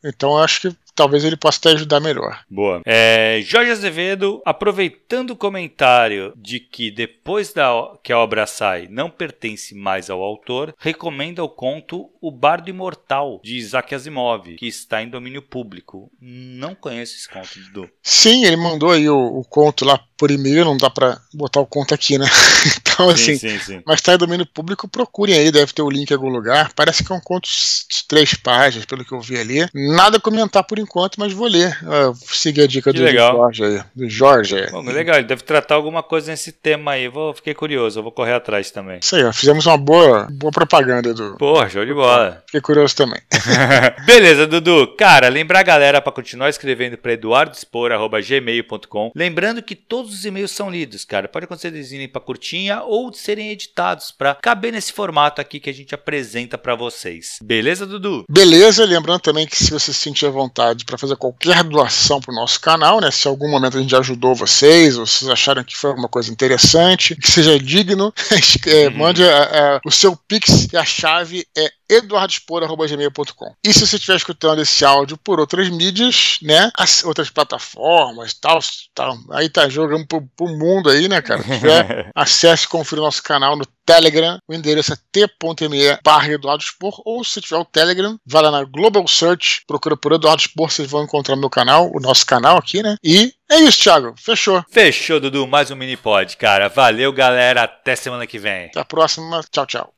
Então 0.03 0.31
eu 0.31 0.37
acho 0.37 0.61
que 0.61 0.75
talvez 0.97 1.23
ele 1.23 1.37
possa 1.37 1.59
te 1.59 1.67
ajudar 1.69 1.99
melhor. 1.99 2.39
Boa. 2.49 2.81
É, 2.83 3.39
Jorge 3.43 3.69
Azevedo, 3.69 4.41
aproveitando 4.43 5.31
o 5.31 5.35
comentário 5.35 6.33
de 6.35 6.59
que 6.59 6.89
depois 6.89 7.53
da, 7.53 7.69
que 8.01 8.11
a 8.11 8.17
obra 8.17 8.47
sai 8.47 8.87
não 8.89 9.09
pertence 9.09 9.75
mais 9.75 10.09
ao 10.09 10.23
autor, 10.23 10.73
recomenda 10.79 11.43
o 11.43 11.49
conto 11.49 12.09
O 12.27 12.31
Bardo 12.31 12.69
Imortal, 12.69 13.39
de 13.41 13.55
Isaac 13.55 13.95
Asimov, 13.95 14.53
que 14.57 14.67
está 14.67 15.01
em 15.01 15.07
domínio 15.07 15.41
público. 15.41 16.11
Não 16.19 16.75
conheço 16.75 17.15
esse 17.15 17.29
conto, 17.29 17.57
Dudu. 17.57 17.89
Sim, 18.03 18.43
ele 18.43 18.57
mandou 18.57 18.91
aí 18.91 19.07
o, 19.07 19.17
o 19.17 19.45
conto 19.45 19.85
lá 19.85 19.97
por 20.17 20.31
e-mail, 20.31 20.65
não 20.65 20.75
dá 20.75 20.89
para 20.89 21.19
botar 21.33 21.61
o 21.61 21.65
conto 21.65 21.93
aqui, 21.93 22.17
né? 22.17 22.25
então, 22.81 23.15
sim, 23.15 23.33
assim, 23.33 23.37
sim, 23.37 23.59
sim. 23.59 23.81
mas 23.85 23.99
está 23.99 24.15
em 24.15 24.17
domínio 24.17 24.45
público, 24.45 24.87
procurem 24.87 25.37
aí, 25.37 25.51
deve 25.51 25.71
ter 25.71 25.83
o 25.83 25.89
link 25.89 26.09
em 26.09 26.13
algum 26.15 26.29
lugar. 26.29 26.71
Parece 26.75 27.03
que 27.03 27.11
é 27.11 27.15
um 27.15 27.21
conto 27.21 27.47
de 27.47 28.07
três 28.07 28.33
páginas, 28.33 28.85
pelo 28.85 29.05
que 29.05 29.13
eu 29.13 29.21
vi 29.21 29.37
ali. 29.37 29.69
Nada 29.73 30.17
a 30.17 30.19
comentar 30.19 30.63
por 30.63 30.79
enquanto, 30.79 31.17
mas 31.19 31.31
vou 31.31 31.47
ler. 31.47 31.77
Uh, 31.83 32.15
seguir 32.33 32.61
a 32.61 32.67
dica 32.67 32.91
do, 32.91 32.99
do, 32.99 33.07
Jorge 33.07 33.63
aí. 33.63 33.83
Do 33.95 34.09
Jorge. 34.09 34.67
Bom, 34.71 34.81
legal, 34.81 35.17
ele 35.17 35.27
deve 35.27 35.43
tratar 35.43 35.75
alguma 35.75 36.01
coisa 36.01 36.31
nesse 36.31 36.51
tema 36.51 36.93
aí. 36.93 37.07
Vou, 37.07 37.33
fiquei 37.33 37.53
curioso, 37.53 37.99
eu 37.99 38.03
vou 38.03 38.11
correr 38.11 38.33
atrás 38.33 38.71
também. 38.71 38.99
Isso 38.99 39.15
aí, 39.15 39.23
ó, 39.23 39.31
fizemos 39.31 39.67
uma 39.67 39.77
boa, 39.77 40.27
boa 40.31 40.51
propaganda 40.51 41.13
do. 41.13 41.37
Porra, 41.37 41.69
show 41.69 41.85
de 41.85 41.93
bola. 41.93 42.16
Fiquei 42.45 42.61
curioso 42.61 42.95
também. 42.95 43.19
Beleza, 44.05 44.47
Dudu. 44.47 44.95
Cara, 44.97 45.29
lembrar 45.29 45.59
a 45.59 45.63
galera 45.63 46.01
para 46.01 46.11
continuar 46.11 46.49
escrevendo 46.49 46.97
para 46.97 47.13
eduardospor.gmail.com. 47.13 49.11
Lembrando 49.15 49.61
que 49.61 49.75
todos 49.75 50.13
os 50.13 50.25
e-mails 50.25 50.51
são 50.51 50.69
lidos, 50.69 51.05
cara. 51.05 51.27
Pode 51.27 51.45
acontecer 51.45 51.71
de 51.71 51.95
irem 51.95 52.07
para 52.07 52.21
curtinha 52.21 52.83
ou 52.83 53.11
de 53.11 53.17
serem 53.17 53.49
editados 53.49 54.11
para 54.11 54.35
caber 54.35 54.71
nesse 54.71 54.93
formato 54.93 55.41
aqui 55.41 55.59
que 55.59 55.69
a 55.69 55.73
gente 55.73 55.93
apresenta 55.93 56.57
para 56.57 56.75
vocês. 56.75 57.39
Beleza, 57.41 57.85
Dudu? 57.85 58.25
Beleza, 58.29 58.85
lembrando 58.85 59.19
também 59.21 59.45
que 59.45 59.57
se 59.57 59.71
você 59.71 59.93
se 59.93 59.99
sentir 59.99 60.25
à 60.25 60.29
vontade 60.29 60.85
para 60.85 60.97
fazer 60.97 61.15
qualquer 61.15 61.63
doação 61.63 62.19
para 62.19 62.31
o 62.31 62.35
nosso 62.35 62.59
canal, 62.59 62.99
né? 63.01 63.11
Se 63.11 63.27
em 63.27 63.31
algum 63.31 63.49
momento 63.49 63.77
a 63.77 63.81
gente 63.81 63.95
ajudou 63.95 64.35
vocês, 64.35 64.97
ou 64.97 65.05
vocês 65.05 65.29
acharam 65.29 65.63
que 65.63 65.75
foi 65.75 65.89
alguma 65.89 66.07
coisa 66.07 66.31
interessante, 66.31 67.15
que 67.15 67.29
seja 67.29 67.59
digno, 67.59 68.13
é, 68.67 68.89
mande 68.89 69.23
a, 69.23 69.43
a, 69.75 69.81
o 69.85 69.91
seu 69.91 70.15
Pix 70.15 70.67
e 70.71 70.77
a 70.77 70.85
chave 70.85 71.45
é 71.57 71.71
eduardospor.gmail.com. 71.89 73.55
E 73.63 73.73
se 73.73 73.85
você 73.85 73.95
estiver 73.95 74.17
escutando 74.17 74.61
esse 74.61 74.83
áudio 74.83 75.17
por 75.17 75.39
outras 75.39 75.69
mídias, 75.69 76.37
né? 76.41 76.71
As 76.75 77.03
outras 77.03 77.29
plataformas 77.29 78.33
tal, 78.33 78.59
tal 78.93 79.17
aí 79.31 79.49
tá 79.49 79.69
jogando 79.69 80.05
pro, 80.05 80.21
pro 80.35 80.47
mundo 80.47 80.89
aí, 80.89 81.07
né, 81.07 81.21
cara? 81.21 81.41
Se 81.41 81.59
tiver, 81.59 82.11
acesse 82.15 82.65
e 82.65 82.67
confira 82.67 83.01
o 83.01 83.05
nosso 83.05 83.23
canal 83.23 83.55
no 83.55 83.65
Telegram, 83.85 84.37
o 84.45 84.53
endereço 84.53 84.91
é 84.93 84.97
t.me 85.11 85.97
barra 86.03 86.33
Eduardo 86.33 86.61
Spor, 86.61 87.01
ou 87.05 87.23
se 87.23 87.39
tiver 87.39 87.57
o 87.57 87.63
Telegram, 87.63 88.19
vai 88.25 88.43
lá 88.43 88.51
na 88.51 88.65
Global 88.65 89.07
Search, 89.07 89.63
procura 89.65 89.95
por 89.95 90.11
Eduardo 90.11 90.41
Spor, 90.41 90.69
vocês 90.69 90.89
vão 90.89 91.03
encontrar 91.03 91.37
meu 91.37 91.49
canal, 91.49 91.89
o 91.95 91.99
nosso 92.01 92.25
canal 92.25 92.57
aqui, 92.57 92.83
né? 92.83 92.97
E 93.01 93.33
é 93.49 93.61
isso, 93.61 93.79
Thiago. 93.79 94.13
Fechou. 94.17 94.61
Fechou, 94.69 95.21
Dudu. 95.21 95.47
Mais 95.47 95.71
um 95.71 95.75
mini 95.75 95.95
pod, 95.95 96.35
cara. 96.35 96.67
Valeu, 96.67 97.13
galera. 97.13 97.63
Até 97.63 97.95
semana 97.95 98.27
que 98.27 98.37
vem. 98.37 98.65
Até 98.65 98.81
a 98.81 98.85
próxima. 98.85 99.41
Tchau, 99.49 99.65
tchau. 99.65 99.96